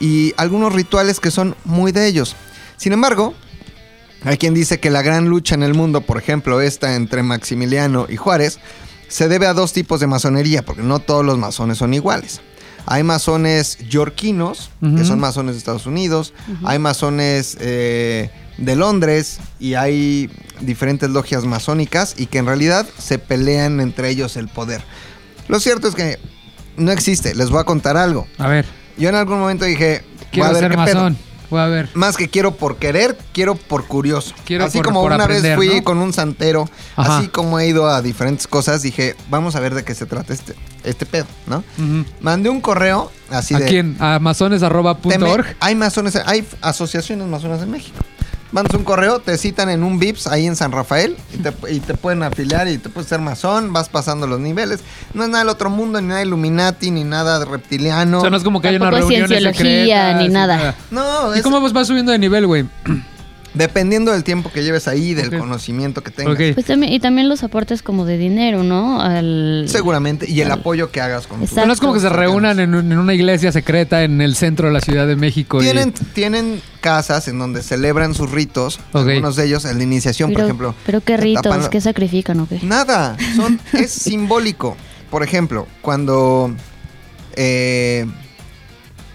[0.00, 2.34] y algunos rituales que son muy de ellos.
[2.78, 3.34] Sin embargo,
[4.24, 8.06] hay quien dice que la gran lucha en el mundo, por ejemplo, esta entre Maximiliano
[8.08, 8.58] y Juárez,
[9.08, 12.40] se debe a dos tipos de masonería, porque no todos los masones son iguales.
[12.86, 16.32] Hay masones yorquinos, que son masones de Estados Unidos,
[16.64, 20.30] hay masones eh, de Londres y hay
[20.60, 24.82] diferentes logias masónicas y que en realidad se pelean entre ellos el poder.
[25.48, 26.18] Lo cierto es que
[26.76, 28.26] no existe, les voy a contar algo.
[28.38, 28.66] A ver,
[28.96, 31.16] Yo en algún momento dije, quiero a ser masón.
[31.50, 31.88] Voy a ver.
[31.94, 34.34] Más que quiero por querer, quiero por curioso.
[34.44, 35.84] Quiero así por- como por una aprender, vez fui ¿no?
[35.84, 37.18] con un santero, Ajá.
[37.18, 40.32] así como he ido a diferentes cosas, dije, vamos a ver de qué se trata
[40.32, 41.62] este, este pedo, ¿no?
[42.20, 43.66] Mandé un correo así ¿A de...
[43.66, 43.96] quién?
[44.00, 45.56] ¿A masones.org?
[45.60, 47.96] Hay masones, hay asociaciones masonas en México.
[48.54, 51.80] Mandas un correo, te citan en un VIPS ahí en San Rafael y te, y
[51.80, 54.78] te pueden afiliar y te puedes ser masón, vas pasando los niveles.
[55.12, 58.18] No es nada del otro mundo, ni nada Illuminati, ni nada de reptiliano.
[58.18, 60.76] O sea, no es como que hay una reunión ni nada.
[60.92, 62.64] No, ¿Y es cómo vas vas subiendo de nivel, güey?
[63.54, 66.36] dependiendo del tiempo que lleves ahí, del conocimiento que tengas.
[66.54, 69.00] Pues también, y también los aportes como de dinero, ¿no?
[69.00, 70.28] Al, Seguramente.
[70.30, 71.54] Y el apoyo que hagas con Exacto.
[71.54, 74.34] Pero no es como que se reúnan en, un- en una iglesia secreta en el
[74.36, 75.60] centro de la Ciudad de México.
[75.60, 78.78] y- Tienen, tienen casas en donde celebran sus ritos.
[78.92, 80.74] Algunos de ellos, el de iniciación, pero, por ejemplo.
[80.84, 82.58] pero qué ritos, tapan- qué sacrifican o qué.
[82.62, 84.76] Nada, son, es simbólico.
[85.10, 86.52] Por ejemplo, cuando
[87.36, 88.04] eh,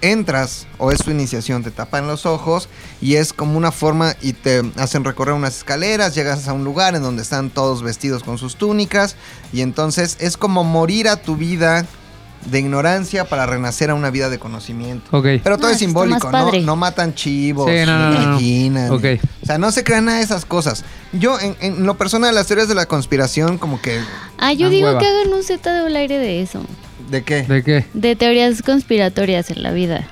[0.02, 2.70] entras o es tu iniciación, te tapan los ojos
[3.02, 6.96] y es como una forma y te hacen recorrer unas escaleras, llegas a un lugar
[6.96, 9.16] en donde están todos vestidos con sus túnicas
[9.54, 11.86] y entonces es como morir a tu vida
[12.50, 15.06] de ignorancia para renacer a una vida de conocimiento.
[15.18, 15.26] Ok.
[15.44, 16.50] Pero todo Ah, es simbólico, ¿no?
[16.62, 18.96] No matan chivos, Sí, no, no, ni gallinas, ni-
[19.44, 20.86] O sea, no se crean nada de esas cosas.
[21.12, 24.00] Yo, en, en lo personal, las teorías de la conspiración, como que...
[24.38, 25.00] Ah, yo Ah, digo hueva.
[25.02, 26.62] que hagan un Z de aire de eso.
[27.10, 27.44] ¿De qué?
[27.44, 27.86] ¿De qué?
[27.94, 30.08] De teorías conspiratorias en la vida.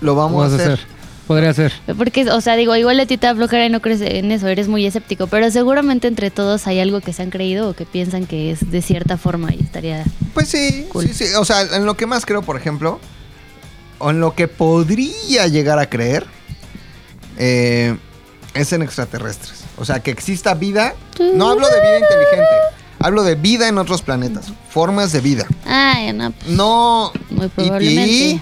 [0.00, 0.80] Lo vamos a hacer.
[1.26, 1.72] Podría ser.
[1.98, 4.48] Porque, o sea, digo, igual a ti te da flojera y no crees en eso,
[4.48, 7.84] eres muy escéptico, pero seguramente entre todos hay algo que se han creído o que
[7.84, 10.04] piensan que es de cierta forma y estaría...
[10.32, 11.06] Pues sí, Cool.
[11.08, 11.34] sí, sí.
[11.38, 12.98] O sea, en lo que más creo, por ejemplo,
[13.98, 16.24] o en lo que podría llegar a creer,
[17.36, 17.94] eh,
[18.54, 19.64] es en extraterrestres.
[19.76, 20.94] O sea, que exista vida.
[21.34, 22.56] No hablo de vida inteligente.
[23.00, 24.52] Hablo de vida en otros planetas.
[24.70, 25.46] Formas de vida.
[25.66, 27.12] Ah, no, pues, No.
[27.30, 28.30] muy probablemente.
[28.32, 28.40] E.T.,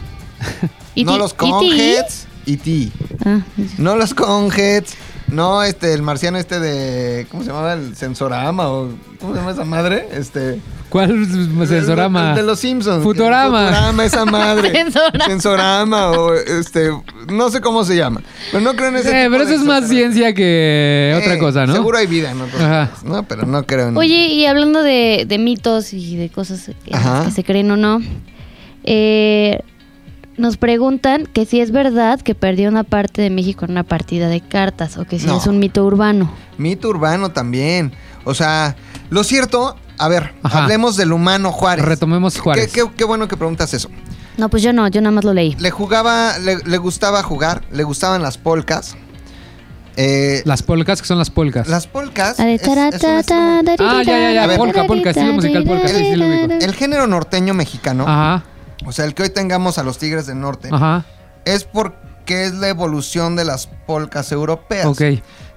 [1.05, 1.37] no E.T., los E.T..
[1.37, 2.27] conheads.
[2.47, 2.93] E.T.
[3.25, 3.41] Ah,
[3.79, 4.95] No los conheads.
[5.29, 7.27] No, este, el marciano este de.
[7.31, 7.73] ¿Cómo se llamaba?
[7.75, 8.91] El sensorama o.
[9.21, 10.09] ¿Cómo se llama esa madre?
[10.13, 10.61] Este.
[10.97, 12.31] ¿Cuál sensorama?
[12.31, 13.03] El de, los Simpsons.
[13.03, 13.67] Futurama.
[13.69, 14.73] Futurama, esa madre.
[14.85, 15.25] Sensorama.
[15.27, 16.91] Sensorama o este.
[17.31, 18.23] No sé cómo se llama.
[18.51, 21.21] Pero no creo en ese Eh, tipo pero de eso es más ciencia que Eh,
[21.23, 21.75] otra cosa, ¿no?
[21.75, 22.87] Seguro hay vida en otros Ajá.
[22.93, 23.23] planetas, ¿no?
[23.25, 23.97] Pero no creo en.
[23.97, 27.25] Oye, y hablando de, de mitos y de cosas que, Ajá.
[27.27, 28.01] que se creen o no,
[28.85, 29.61] eh,
[30.37, 34.29] nos preguntan que si es verdad que perdió una parte de México en una partida
[34.29, 35.39] de cartas o que si No.
[35.39, 36.33] es un mito urbano.
[36.59, 37.93] Mito urbano también.
[38.25, 38.77] O sea,
[39.11, 39.77] lo cierto.
[39.99, 40.65] A ver, Ajá.
[40.65, 41.85] hablemos del humano Juárez.
[41.85, 42.71] Retomemos Juárez.
[42.73, 43.89] Qué, qué- qué bueno que preguntas eso.
[44.37, 45.55] No, pues yo no, yo nada más lo leí.
[45.59, 48.95] Le jugaba, le, le gustaba jugar, le gustaban las polcas.
[49.99, 51.69] Eh, Las polcas, que son las polcas.
[51.69, 52.39] las polcas.
[52.39, 56.17] Es- es Ah, ya, ya, ya, A ver, polka, polka, estilo musical polka, sí, sí
[56.17, 56.53] lo ubico.
[56.61, 58.45] El género norteño mexicano, Ajá,
[58.85, 61.07] o sea, el que hoy tengamos a los Tigres del Norte, ajá.
[61.47, 64.85] es porque es la evolución de las polcas europeas.
[64.85, 65.01] Ok.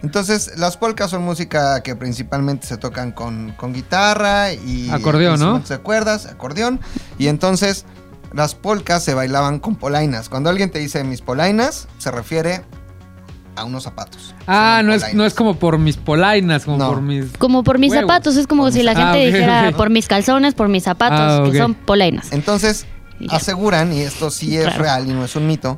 [0.01, 5.59] Entonces, las polcas son música que principalmente se tocan con, con guitarra y Acordeón, ¿no?
[5.59, 6.79] de cuerdas, acordeón.
[7.17, 7.85] Y entonces,
[8.33, 10.29] las polcas se bailaban con polainas.
[10.29, 12.61] Cuando alguien te dice mis polainas, se refiere
[13.57, 14.33] a unos zapatos.
[14.47, 16.87] Ah, no es, no es como por mis polainas, como No.
[16.89, 17.25] por mis...
[17.37, 18.03] Como por mis Huevos.
[18.09, 20.83] zapatos, es como Por si mis- la gente Ah, dijera por mis calzones, por mis
[20.83, 22.31] zapatos, Ah, que son polainas.
[22.31, 22.85] Entonces,
[23.19, 24.81] Y aseguran, y esto sí es Claro.
[24.83, 25.77] real y no es un mito,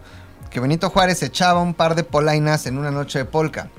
[0.52, 3.70] que Benito Juárez echaba un par de polainas en una noche de polka.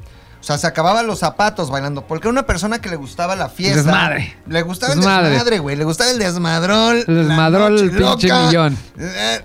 [0.42, 2.24] O sea, se acababan los zapatos bailando polka.
[2.26, 3.76] Era una persona que le gustaba la fiesta.
[3.76, 4.34] Desmadre.
[4.48, 5.28] Le gustaba Desmadre.
[5.28, 5.76] el desmadre, güey.
[5.76, 7.04] Le gustaba el desmadrol.
[7.06, 8.46] El desmadrol, el pinche loca.
[8.46, 8.76] millón.
[8.98, 9.40] Eh,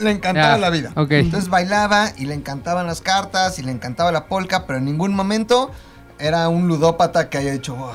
[0.00, 0.90] le encantaba Ya, la vida.
[0.96, 1.12] ok.
[1.12, 5.14] Entonces bailaba y le encantaban las cartas y le encantaba la polka, pero en ningún
[5.14, 5.70] momento
[6.18, 7.92] era un ludópata que haya dicho, "Wow,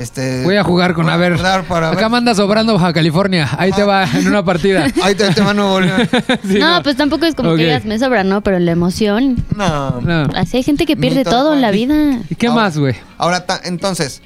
[0.00, 0.42] este...
[0.44, 1.36] Voy a jugar con, a ver,
[1.68, 2.08] para acá ver".
[2.10, 4.86] manda sobrando Baja California, ahí te va en una partida.
[5.02, 6.08] Ahí te, te va Nuevo León.
[6.46, 8.40] Sí, no, pues tampoco es como que digas, me sobra, ¿no?
[8.42, 9.36] Pero la emoción.
[9.56, 10.00] No.
[10.00, 10.22] No.
[10.34, 12.18] Así hay gente que pierde todo en la vida.
[12.28, 12.94] ¿Y qué Ahora- más, güey?
[13.18, 14.22] Ahora, ta- entonces,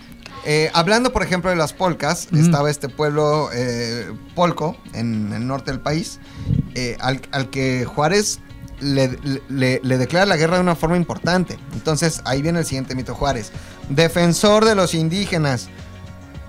[0.47, 5.71] eh, hablando por ejemplo de las polcas, estaba este pueblo eh, polco en el norte
[5.71, 6.21] del país,
[6.75, 8.41] eh, al, al que Juárez
[8.81, 9.17] le,
[9.49, 11.57] le- le declara la guerra de una forma importante.
[11.73, 13.53] Entonces, ahí viene el siguiente mito Juárez.
[13.89, 15.69] Defensor de los indígenas.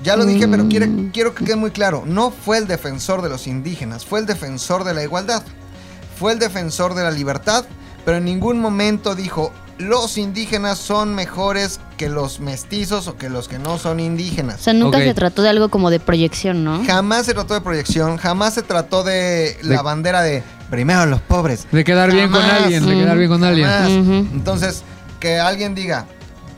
[0.04, 2.04] Ya lo dije, pero quiere- quiero que quede muy claro.
[2.06, 5.42] No fue el defensor de los indígenas, fue el defensor de la igualdad.
[6.20, 7.66] Fue el defensor de la libertad,
[8.06, 13.50] pero en ningún momento dijo, los indígenas son mejores que los mestizos o que los
[13.50, 14.62] que no son O indígenas.
[14.62, 16.82] sea, nunca se trató de algo como de proyección, ¿no?
[16.86, 21.20] Jamás se trató de proyección, jamás se trató de la De- bandera de primero los
[21.22, 21.68] pobres.
[21.72, 23.00] De quedar bien con alguien, de Mm.
[23.00, 24.30] quedar bien con alguien.
[24.34, 24.84] Entonces,
[25.20, 26.06] que alguien diga,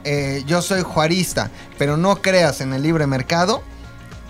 [0.10, 3.62] eh, yo soy juarista, pero no creas en el libre mercado,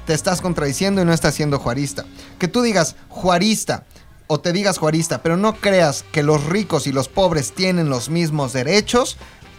[0.08, 2.04] te estás contradiciendo y no estás siendo juarista.
[2.40, 3.86] Que tú digas juarista
[4.26, 8.10] o te digas juarista, pero no creas que los ricos y los pobres tienen los
[8.10, 9.18] mismos derechos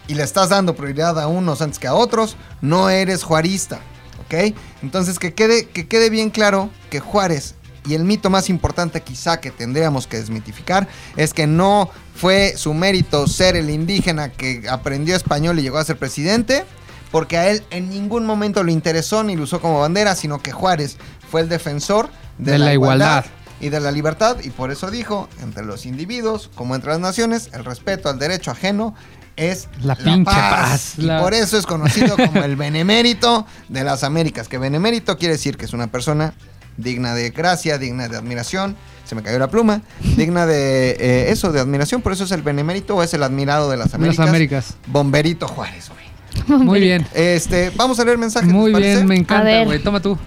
[0.09, 3.79] y le estás dando prioridad a unos antes que a otros, no eres juarista.
[4.25, 4.53] ¿Ok?
[4.83, 7.55] Entonces que quede, que quede bien claro que Juárez
[7.87, 12.73] y el mito más importante quizá que tendríamos que desmitificar es que no fue su
[12.73, 16.65] mérito ser el indígena que aprendió español y llegó a ser presidente,
[17.11, 20.51] porque a él en ningún momento le interesó ni lo usó como bandera, sino que
[20.51, 20.97] Juárez
[21.31, 23.25] fue el defensor de, De la, la igualdad.
[23.61, 27.49] y de la libertad y por eso dijo, entre los individuos como entre las naciones,
[27.53, 28.93] el respeto al derecho ajeno
[29.37, 30.93] es La pinche paz.
[30.97, 35.35] Y La- por eso es conocido como el benemérito de las Américas, que benemérito quiere
[35.35, 36.33] decir que es una persona
[36.79, 38.75] digna de gracia, digna de admiración,
[39.05, 39.81] se me cayó la pluma,
[40.17, 43.69] digna de eh, eso, de admiración, por eso es el benemérito o es el admirado
[43.69, 44.19] de las De Américas.
[44.19, 44.73] Las Américas.
[44.87, 46.59] Bomberito Juárez, güey.
[46.59, 47.05] Muy bien.
[47.13, 48.47] Este, vamos a leer mensajes.
[48.47, 49.79] ¿les Muy bien, me encanta, güey.
[49.79, 50.17] Toma tú.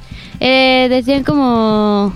[0.41, 2.13] Eh, decían como,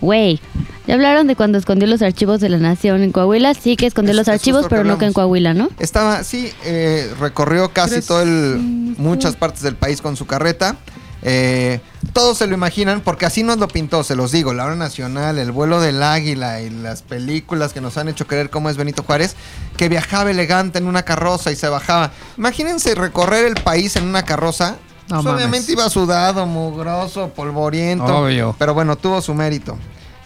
[0.00, 0.40] güey,
[0.86, 3.54] ya hablaron de cuando escondió los archivos de la nación en Coahuila.
[3.54, 5.12] Sí que escondió Es- los archivos, pero no que en.
[5.12, 5.68] Coahuila, ¿no?
[5.80, 8.58] Estaba, sí, eh, recorrió casi todo el,
[8.98, 10.76] muchas partes del país con su carreta.
[11.28, 11.80] Eh,
[12.12, 15.38] todos se lo imaginan, porque así nos lo pintó, se los digo, la hora nacional,
[15.38, 19.02] el vuelo del águila y las películas que nos han hecho creer cómo es Benito
[19.02, 19.34] Juárez,
[19.76, 22.12] que viajaba elegante en una carroza y se bajaba.
[22.38, 24.76] Imagínense recorrer el país en una carroza.
[25.08, 28.04] No Pues, obviamente iba sudado, mugroso, polvoriento.
[28.04, 28.54] Obvio.
[28.56, 29.76] Pero bueno, tuvo su mérito.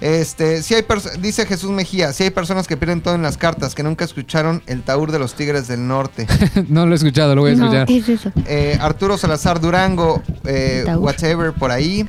[0.01, 0.85] Este, si hay
[1.21, 4.63] dice Jesús Mejía, si hay personas que pierden todo en las cartas, que nunca escucharon
[4.67, 6.27] el taur de los Tigres del Norte.
[6.69, 7.87] no lo he escuchado, lo voy a No, escuchar.
[7.87, 8.33] ¿qué es eso?
[8.47, 12.07] Eh, Arturo Salazar Durango, eh, whatever, por ahí.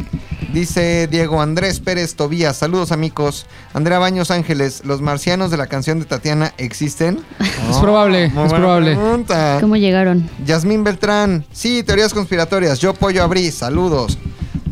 [0.53, 3.45] Dice Diego Andrés Pérez Tobías, saludos amigos.
[3.73, 7.19] Andrea Baños Ángeles, ¿los marcianos de la canción de Tatiana existen?
[7.69, 8.95] Es probable, muy es buena probable.
[8.95, 9.57] pregunta.
[9.61, 10.29] ¿Cómo llegaron?
[10.45, 12.79] Yasmín Beltrán, sí, teorías conspiratorias.
[12.79, 14.17] Yo Pollo Abrí, saludos.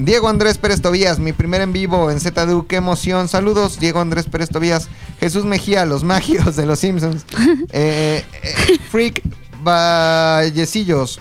[0.02, 3.28] Diego Andrés Pérez Tobías, mi primer en vivo en ZDU, qué emoción.
[3.28, 4.88] Saludos, Diego Andrés Pérez Tobías.
[5.20, 7.26] Jesús Mejía, los magios de los Simpsons.
[7.72, 9.22] Eh, eh, Freak
[9.62, 11.20] Vallecillos,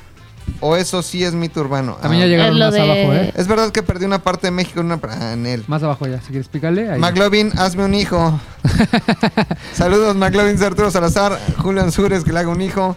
[0.61, 1.99] o eso sí es mito urbano.
[2.01, 3.33] También ya Ah, llegaron más de- abajo, ¿eh?
[3.37, 5.01] Es verdad que perdí una parte de México en una...
[5.11, 5.65] ah, en él.
[5.67, 6.89] Más abajo ya, si quieres explicarle.
[6.91, 7.01] Ahí.
[7.01, 8.41] McLovin, hazme un hijo.
[9.75, 12.97] Saludos, McLovin, Arturo Salazar, Julio Ansures, que le haga un hijo.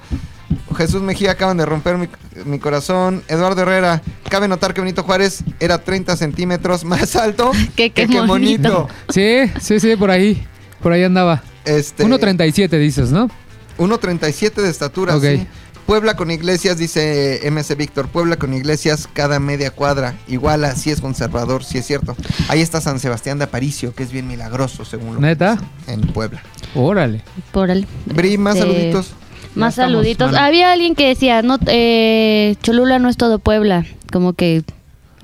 [0.73, 2.07] Jesús Mejía acaban de romper mi,
[2.45, 3.23] mi corazón.
[3.27, 8.07] Eduardo Herrera, cabe notar que Benito Juárez era 30 centímetros más alto Qué- qué que
[8.07, 8.87] qué bonito.
[9.09, 10.45] Sí, sí, sí, por ahí.
[10.81, 11.43] Por ahí andaba.
[11.65, 13.29] Este, 1.37 dices, ¿no?
[13.77, 15.47] 1.37 de estatura, sí.
[15.85, 18.07] Puebla con iglesias, dice MC Víctor.
[18.07, 20.15] Puebla con iglesias cada media cuadra.
[20.27, 22.15] Igual así es conservador, sí es cierto.
[22.47, 25.57] Ahí está San Sebastián de Aparicio, que es bien milagroso, según lo que ¿Neta?
[25.79, 26.41] dicen, En Puebla.
[26.75, 27.23] Órale.
[27.53, 27.87] El.
[28.05, 29.13] Bri, más este, saluditos.
[29.55, 30.31] Más estamos, saluditos.
[30.31, 30.45] mano.
[30.45, 33.85] Había alguien que decía, no, eh, Cholula no es todo Puebla.
[34.11, 34.63] Como que,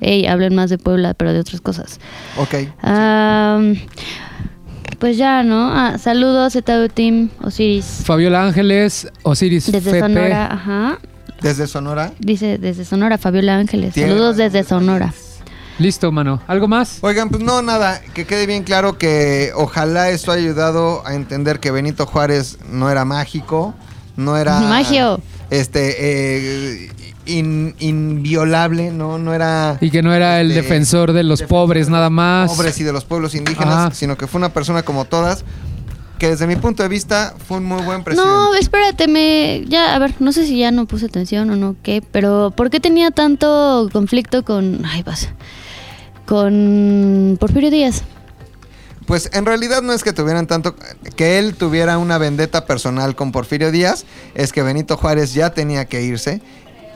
[0.00, 1.98] hey, hablen más de Puebla, pero de otras cosas.
[2.36, 2.54] Ok.
[4.98, 5.70] Pues ya, ¿no?
[5.72, 8.02] Ah, saludos, ZW Team Osiris.
[8.04, 10.00] Fabiola Ángeles, Osiris Desde.
[10.00, 10.98] Sonora, ajá.
[11.40, 12.12] Desde Sonora.
[12.18, 13.94] Dice desde Sonora, Fabiola Ángeles.
[13.94, 15.14] Tierra Saludos desde de Sonora.
[15.78, 16.40] Listo, mano.
[16.48, 16.98] ¿Algo más?
[17.02, 21.60] Oigan, pues no, nada, que quede bien claro que ojalá esto haya ayudado a entender
[21.60, 23.74] que Benito Juárez no era mágico,
[24.18, 24.60] no era...
[24.68, 25.20] Magio.
[25.48, 26.92] Este, eh,
[27.24, 29.16] in- inviolable, ¿no?
[29.18, 29.78] No era...
[29.80, 32.50] Y que no era el este, defensor de los defensor pobres de nada más.
[32.52, 33.90] Pobres y de los pueblos indígenas, Ajá.
[33.94, 35.44] sino que fue una persona como todas,
[36.18, 38.30] que desde mi punto de vista fue un muy buen presidente.
[38.30, 39.64] No, espérate, me.
[39.68, 42.70] Ya, a ver, no sé si ya no puse atención o no, qué, pero ¿por
[42.70, 44.84] qué tenía tanto conflicto con.
[44.84, 45.28] Ay, vas.
[46.26, 48.02] Con Porfirio Díaz?
[49.08, 50.76] Pues en realidad no es que tuvieran tanto,
[51.16, 54.04] que él tuviera una vendetta personal con Porfirio Díaz,
[54.34, 56.40] es que Benito Juárez ya tenía que irse.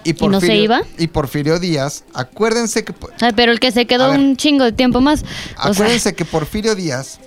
[0.05, 0.81] Y, no se Porfirio- iba?
[0.99, 4.19] Y Porfirio Díaz, acuérdense que, Ay, pero el que se quedó ver.
[4.21, 5.23] un chingo de tiempo más.
[5.23, 5.25] O
[5.63, 7.19] sea, acuérdense que Porfirio Díaz,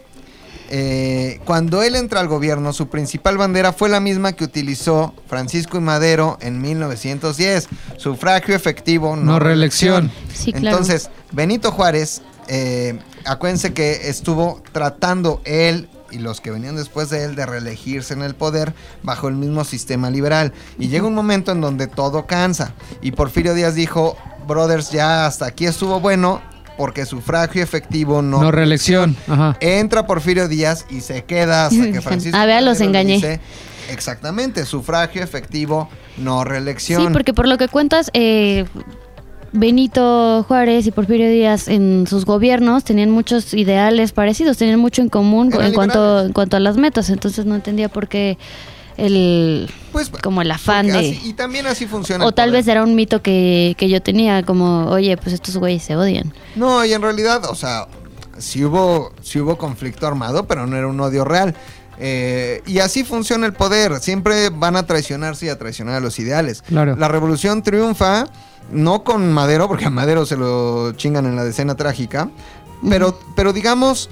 [0.69, 5.77] eh, cuando él entra al gobierno, su principal bandera fue la misma que utilizó Francisco
[5.77, 10.11] y Madero en 1910, sufragio efectivo, no, No reelección.
[10.33, 10.67] Sí, claro.
[10.77, 17.23] Entonces, Benito Juárez, eh, acuérdense que estuvo tratando él y los que venían después de
[17.23, 18.73] él de reelegirse en el poder
[19.03, 20.53] bajo el mismo sistema liberal.
[20.79, 22.73] Y llega un momento en donde todo cansa.
[23.01, 24.17] Y Porfirio Díaz dijo,
[24.47, 26.41] brothers, ya hasta aquí estuvo bueno
[26.77, 28.41] porque sufragio efectivo no...
[28.41, 29.15] No reelección.
[29.27, 29.57] Ajá.
[29.59, 32.37] Entra Porfirio Díaz y se queda hasta que Francisco...
[32.37, 33.15] Ah, vea, los engañé.
[33.15, 33.39] dice,
[33.89, 37.01] Exactamente, sufragio efectivo, no reelección.
[37.01, 38.65] Sí, porque por lo que cuentas, eh,
[39.51, 45.09] Benito Juárez y Porfirio Díaz en sus gobiernos tenían muchos ideales parecidos, tenían mucho en
[45.09, 46.27] común Eran en cuanto, liberales.
[46.27, 48.37] en cuanto a las metas, entonces no entendía por qué
[48.97, 52.25] el Pues, como el afán de así- y también así funciona.
[52.25, 55.83] o tal vez era un mito que, que yo tenía como oye pues estos güeyes
[55.83, 57.87] se odian No, y en realidad, o sea,
[58.37, 61.55] sí hubo, sí hubo conflicto armado, pero no era un odio real.
[61.99, 63.99] Eh, y así funciona el poder.
[63.99, 66.61] Siempre van a traicionarse y a traicionar a los ideales.
[66.61, 66.95] Claro.
[66.95, 68.25] La revolución triunfa,
[68.71, 72.29] no con Madero, porque a Madero se lo chingan en la decena trágica,
[72.87, 74.09] pero, pero digamos,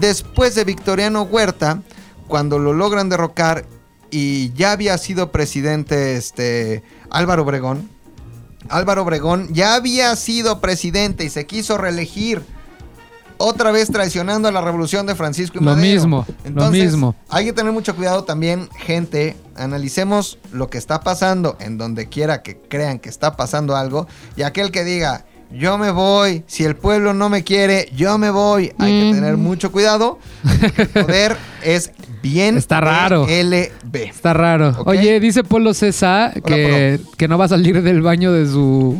[0.00, 1.82] después de Victoriano Huerta,
[2.28, 3.66] cuando lo logran derrocar
[4.10, 7.90] y ya había sido presidente este, Álvaro Obregón,
[8.68, 12.42] Álvaro Obregón ya había sido presidente y se quiso reelegir.
[13.36, 15.94] Otra vez traicionando a la revolución de Francisco y Lo Madero.
[15.94, 17.14] mismo, lo Entonces, mismo.
[17.28, 19.36] Hay que tener mucho cuidado también, gente.
[19.56, 24.06] Analicemos lo que está pasando en donde quiera que crean que está pasando algo.
[24.36, 28.30] Y aquel que diga, yo me voy, si el pueblo no me quiere, yo me
[28.30, 28.72] voy.
[28.78, 29.14] Hay que Mm.
[29.14, 30.18] tener mucho cuidado.
[30.76, 33.26] El poder es bien Está raro.
[33.26, 33.96] LB.
[33.96, 34.74] Está raro.
[34.86, 38.96] Oye, dice Polo César que, que no va a salir del baño de su,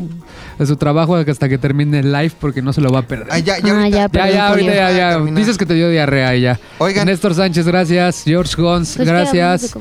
[0.59, 3.29] de su trabajo hasta que termine el live porque no se lo va a perder.
[3.31, 4.75] Ah, ya, ya Ah, ahorita- ya, Ya, Perdón, ya, ahorita Julio.
[4.75, 5.11] ya, ya.
[5.13, 5.39] Terminar.
[5.41, 6.59] Dices que te dio diarrea y ya.
[6.79, 7.07] Oigan.
[7.07, 8.23] Néstor Sánchez, gracias.
[8.25, 9.77] George Gons, Pues, ¿qué hablamos de gracias.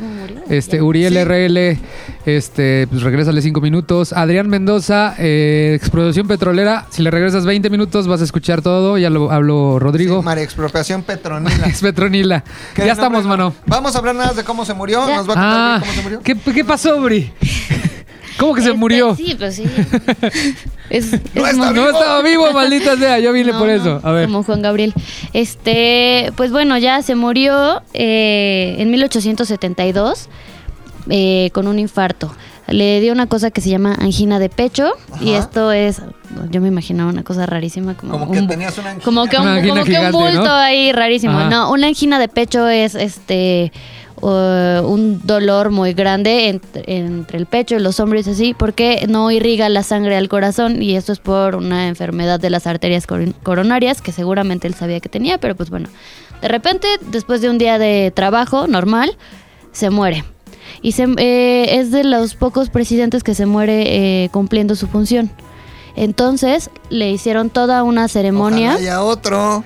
[0.49, 0.81] Este.
[0.81, 1.19] Uriel Sí.
[1.19, 1.77] RL,
[2.25, 4.13] este, pues regrésale cinco minutos.
[4.13, 6.85] Adrián Mendoza, eh, explotación petrolera.
[6.89, 8.97] Si le regresas 20 minutos vas a escuchar todo.
[8.97, 10.19] Ya lo habló Rodrigo.
[10.19, 11.51] Sí, María Expropiación Petronila.
[11.67, 12.43] Ex Petronila.
[12.73, 13.53] ¿Qué Ya estamos, mano.
[13.65, 15.07] Vamos a hablar nada de cómo se murió.
[15.07, 15.17] Ya.
[15.17, 16.21] Nos va a contar Ah, cómo se murió.
[16.23, 17.31] ¿qué, qué pasó, Bri?
[18.37, 19.15] ¿Cómo que se Este, murió?
[19.15, 19.63] sí pues sí
[20.89, 23.19] es, No es está muy- No estaba vivo, maldita sea.
[23.19, 23.99] Yo vine No, por eso.
[24.03, 24.25] A ver.
[24.27, 24.93] Como Juan Gabriel.
[25.33, 30.29] Este, pues bueno, ya se murió eh, en 1872
[31.09, 32.33] eh, con un infarto.
[32.67, 36.01] Le dio una cosa que se llama angina de pecho y esto es,
[36.49, 39.03] yo me imaginaba una cosa rarísima como, Como que un, tenías una angina.
[39.03, 40.53] como que un, Una angina como que un bulto ¿no?
[40.53, 41.37] ahí rarísimo.
[41.37, 41.49] Ajá.
[41.49, 43.73] No, una angina de pecho es este
[44.21, 49.31] uh, un dolor muy grande entre, entre el pecho y los hombros así porque no
[49.31, 53.33] irriga la sangre al corazón y esto es por una enfermedad de las arterias coron-
[53.43, 55.89] coronarias que seguramente él sabía que tenía, pero pues bueno,
[56.41, 59.15] de repente después de un día de trabajo normal
[59.71, 60.23] se muere.
[60.81, 65.29] Y se, eh, es de los pocos presidentes que se muere eh, cumpliendo su función.
[65.95, 68.69] Entonces le hicieron toda una ceremonia.
[68.71, 69.63] Ojalá haya otro.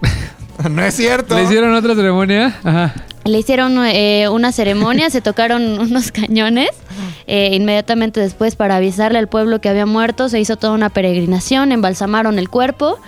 [0.70, 1.34] no es cierto.
[1.34, 2.56] ¿Le hicieron otra ceremonia?
[2.62, 2.94] Ajá.
[3.26, 6.70] Le hicieron eh, una ceremonia, se tocaron unos cañones.
[7.26, 11.72] eh, inmediatamente después, para avisarle al pueblo que había muerto, se hizo toda una peregrinación,
[11.72, 12.98] embalsamaron el cuerpo.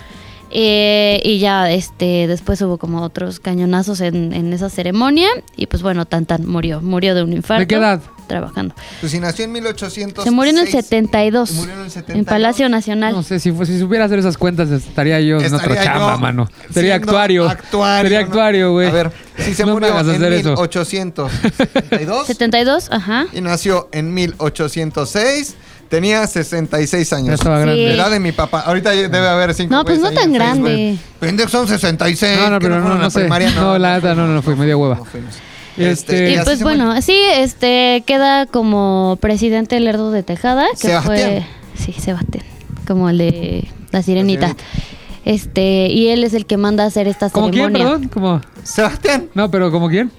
[0.51, 5.29] Eh, y ya este después hubo como otros cañonazos en, en esa ceremonia.
[5.57, 6.81] Y pues bueno, tan tan murió.
[6.81, 7.61] Murió de un infarto.
[7.61, 8.01] ¿De qué edad?
[8.27, 8.75] Trabajando.
[9.01, 10.23] Pues si nació en 1800.
[10.23, 11.51] Se murió en el 72.
[11.53, 12.19] Murió en el 72.
[12.19, 13.15] En Palacio Nacional.
[13.15, 16.47] No sé, si, si supiera hacer esas cuentas estaría yo en otra Estaría chamba, mano.
[16.70, 17.49] Sería actuario.
[17.49, 18.27] actuario, Sería ¿no?
[18.27, 18.89] actuario, güey.
[18.89, 20.51] A ver, Sí, se No murió en hacer eso.
[20.51, 23.27] 1872 72, ajá.
[23.33, 25.57] y nació en 1806.
[25.89, 27.35] Tenía 66 Ya años.
[27.35, 27.62] estaba Sí.
[27.62, 27.86] grande.
[27.89, 28.60] La edad de mi papá.
[28.60, 30.97] Ahorita debe haber cinco No, pues no tan grande.
[31.19, 32.39] Pendejos son 66.
[32.39, 33.20] No, no, pero no, no la sé.
[33.20, 34.97] primaria, No, la neta, no, no fui, media hueva.
[34.97, 35.85] No.
[35.85, 37.02] Este- y pues bueno, muere.
[37.02, 41.05] sí, este queda como presidente Lerdo de Tejada, que Sebastián.
[41.05, 42.44] fue sí, Sebastián,
[42.86, 44.48] como el de la sirenita.
[44.48, 44.65] sirenita.
[45.24, 47.86] Este, y él es el que manda a hacer esta ¿Como quién, ceremonia.
[47.94, 48.09] perdón?
[48.09, 48.40] ¿Como?
[48.65, 49.28] Sebastián.
[49.35, 50.10] No, pero ¿como quién?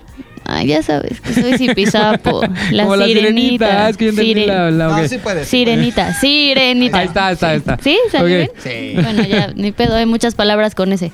[0.46, 2.42] Ay, ya sabes que soy zipizapo,
[2.72, 3.66] la Como la sirenita.
[3.68, 3.86] sirenita.
[3.86, 5.08] Ah, es que yo entendí Siren- la, la- No, ok.
[5.08, 5.44] sí puede.
[5.44, 6.98] sí Sirenita, sirenita.
[7.00, 7.78] Ahí está, ahí está, ahí está.
[7.84, 7.98] ¿Sí?
[8.12, 8.52] ¿Salió Ok.
[8.64, 8.96] bien?
[8.96, 9.02] Sí.
[9.02, 11.12] Bueno, ya, ni pedo, hay muchas palabras con ese.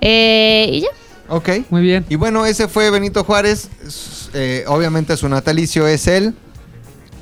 [0.00, 0.88] Eh, y ya.
[1.28, 1.48] Ok.
[1.70, 2.06] Muy bien.
[2.08, 3.68] Y bueno, ese fue Benito Juárez.
[4.34, 6.34] Eh, obviamente su natalicio es el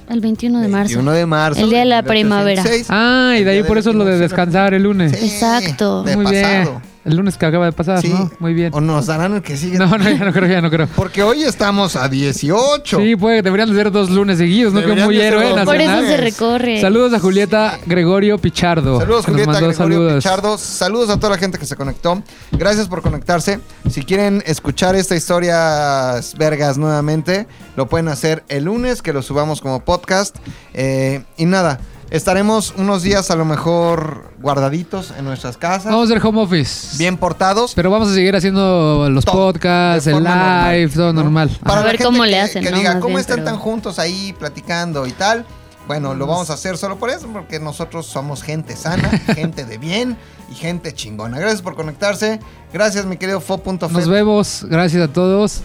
[0.09, 0.95] El 21 de marzo.
[0.95, 1.61] 21 de marzo.
[1.61, 2.87] El día de la 1806.
[2.91, 5.13] Ah, y de ahí por eso lo de descansar el lunes.
[5.19, 6.03] Sí, Exacto.
[6.05, 6.69] De Muy bien.
[7.07, 8.09] El lunes que acaba de pasar, Sí.
[8.09, 8.29] ¿no?
[8.41, 8.73] Muy bien.
[8.75, 9.79] O nos darán el que sigue.
[9.79, 10.89] No, no, ya no creo, ya no creo.
[10.97, 12.99] Porque hoy estamos a 18.
[12.99, 14.81] Sí, puede, deberían de ser dos lunes seguidos, ¿no?
[14.85, 15.65] Que muy héroe dos.
[15.65, 16.07] Por eso nacional.
[16.07, 16.81] se recorre.
[16.81, 18.99] Saludos a Julieta Gregorio Pichardo.
[18.99, 20.15] Saludos Julieta Gregorio saludos.
[20.25, 20.59] Pichardo.
[20.59, 22.23] Saludos a toda la gente que se conectó.
[22.51, 23.61] Gracias por conectarse.
[23.89, 27.47] Si quieren escuchar esta historia vergas nuevamente,
[27.77, 30.35] lo pueden hacer el lunes, que lo subamos como podcast.
[30.75, 31.79] Eh, y nada,
[32.11, 35.87] estaremos unos días a lo mejor guardaditos en nuestras casas.
[35.93, 36.97] Vamos a hacer home office.
[36.99, 37.73] bien portados.
[37.75, 41.23] Pero vamos a seguir haciendo los Todo, podcasts, el live, normal, todo ¿no?
[41.23, 41.51] normal.
[41.65, 42.77] Para A ver cómo le hacen, que ¿no?
[42.77, 45.45] diga, Más ¿cómo bien, están pero- tan juntos ahí platicando y tal?
[45.87, 49.79] Bueno, lo vamos a hacer solo por eso, porque nosotros somos gente sana, gente de
[49.79, 50.17] bien
[50.51, 51.39] y gente chingona.
[51.39, 52.41] Gracias por conectarse.
[52.73, 53.89] Gracias, mi querido Fo.fe.
[53.93, 54.67] Nos vemos.
[54.69, 55.61] Gracias a todos.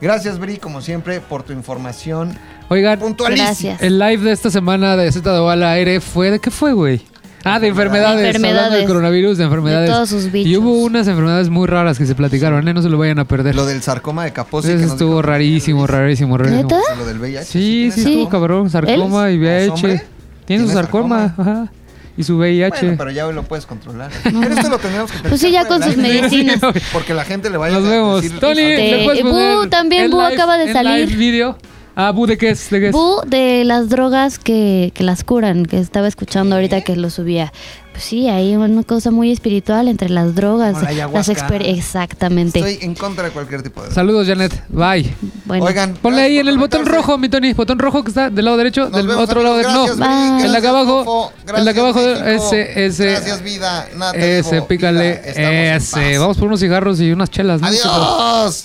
[0.00, 2.36] Gracias, Bri, como siempre, por tu información
[2.72, 3.00] Oigan.
[3.18, 3.82] Gracias.
[3.82, 7.02] el live de esta semana de Z al aire fue de qué fue, güey.
[7.44, 8.20] Ah, de enfermedades.
[8.20, 8.58] De enfermedades.
[8.60, 9.88] Hablando del coronavirus, de enfermedades.
[9.88, 10.50] De todos sus bichos.
[10.50, 12.72] Y hubo unas enfermedades muy raras que se platicaron, ¿eh?
[12.72, 13.56] No se lo vayan a perder.
[13.56, 14.70] Lo del sarcoma de Kaposi.
[14.70, 16.62] Eso estuvo dijo- rarísimo, rarísimo, rarísimo.
[16.62, 16.80] ¿Neta?
[16.96, 17.44] Lo del VIH.
[17.44, 18.70] Sí, ¿Tiene sí, estuvo cabrón.
[18.70, 19.40] Sarcoma y ¿Es
[19.70, 19.74] VIH.
[19.82, 21.50] Tiene su ¿Tiene sarcoma, sarcoma?
[21.62, 21.72] ajá.
[22.16, 22.78] Y su VIH.
[22.80, 24.10] Bueno, pero ya lo puedes controlar.
[24.22, 26.60] Pero esto lo tendríamos que Pues sí, ya con sus medicinas.
[26.92, 28.22] Porque la gente le vaya Nos a vemos.
[28.22, 31.08] decir- Tony, Este, ¿le puedes Bu, poner también en Bu live- acaba de salir.
[31.08, 31.58] live video?
[31.94, 32.70] Ah, Bu, ¿de qué es?
[32.70, 32.92] ¿De qué es?
[32.92, 37.52] Bu de las drogas que, que las curan, que estaba escuchando ahorita que lo subía.
[37.92, 40.78] Pues sí, hay una cosa muy espiritual entre las drogas.
[40.78, 42.58] Como la las Exactamente.
[42.58, 43.90] Estoy en contra de cualquier tipo de...
[43.90, 44.64] Saludos, Janet.
[44.70, 45.14] Bye.
[45.44, 47.52] Bueno, Oigan, Ponle ahí gracias en el botón rojo, mi Tony.
[47.52, 49.56] Botón rojo que está del lado derecho, Nos del vemos, otro lado.
[49.56, 49.72] amigos.
[49.90, 51.04] de- Gracias, no, el de Gracias, acá abajo.
[51.04, 51.32] Fofo.
[51.58, 53.10] El de acá Gracias, abajo, ese, ese.
[53.10, 53.88] Gracias, vida.
[53.94, 55.20] Nada Ese, pícale.
[55.34, 56.16] Vida, Ese.
[56.18, 57.66] Vamos por unos cigarros y unas chelas, ¿no?
[57.66, 58.64] Adiós.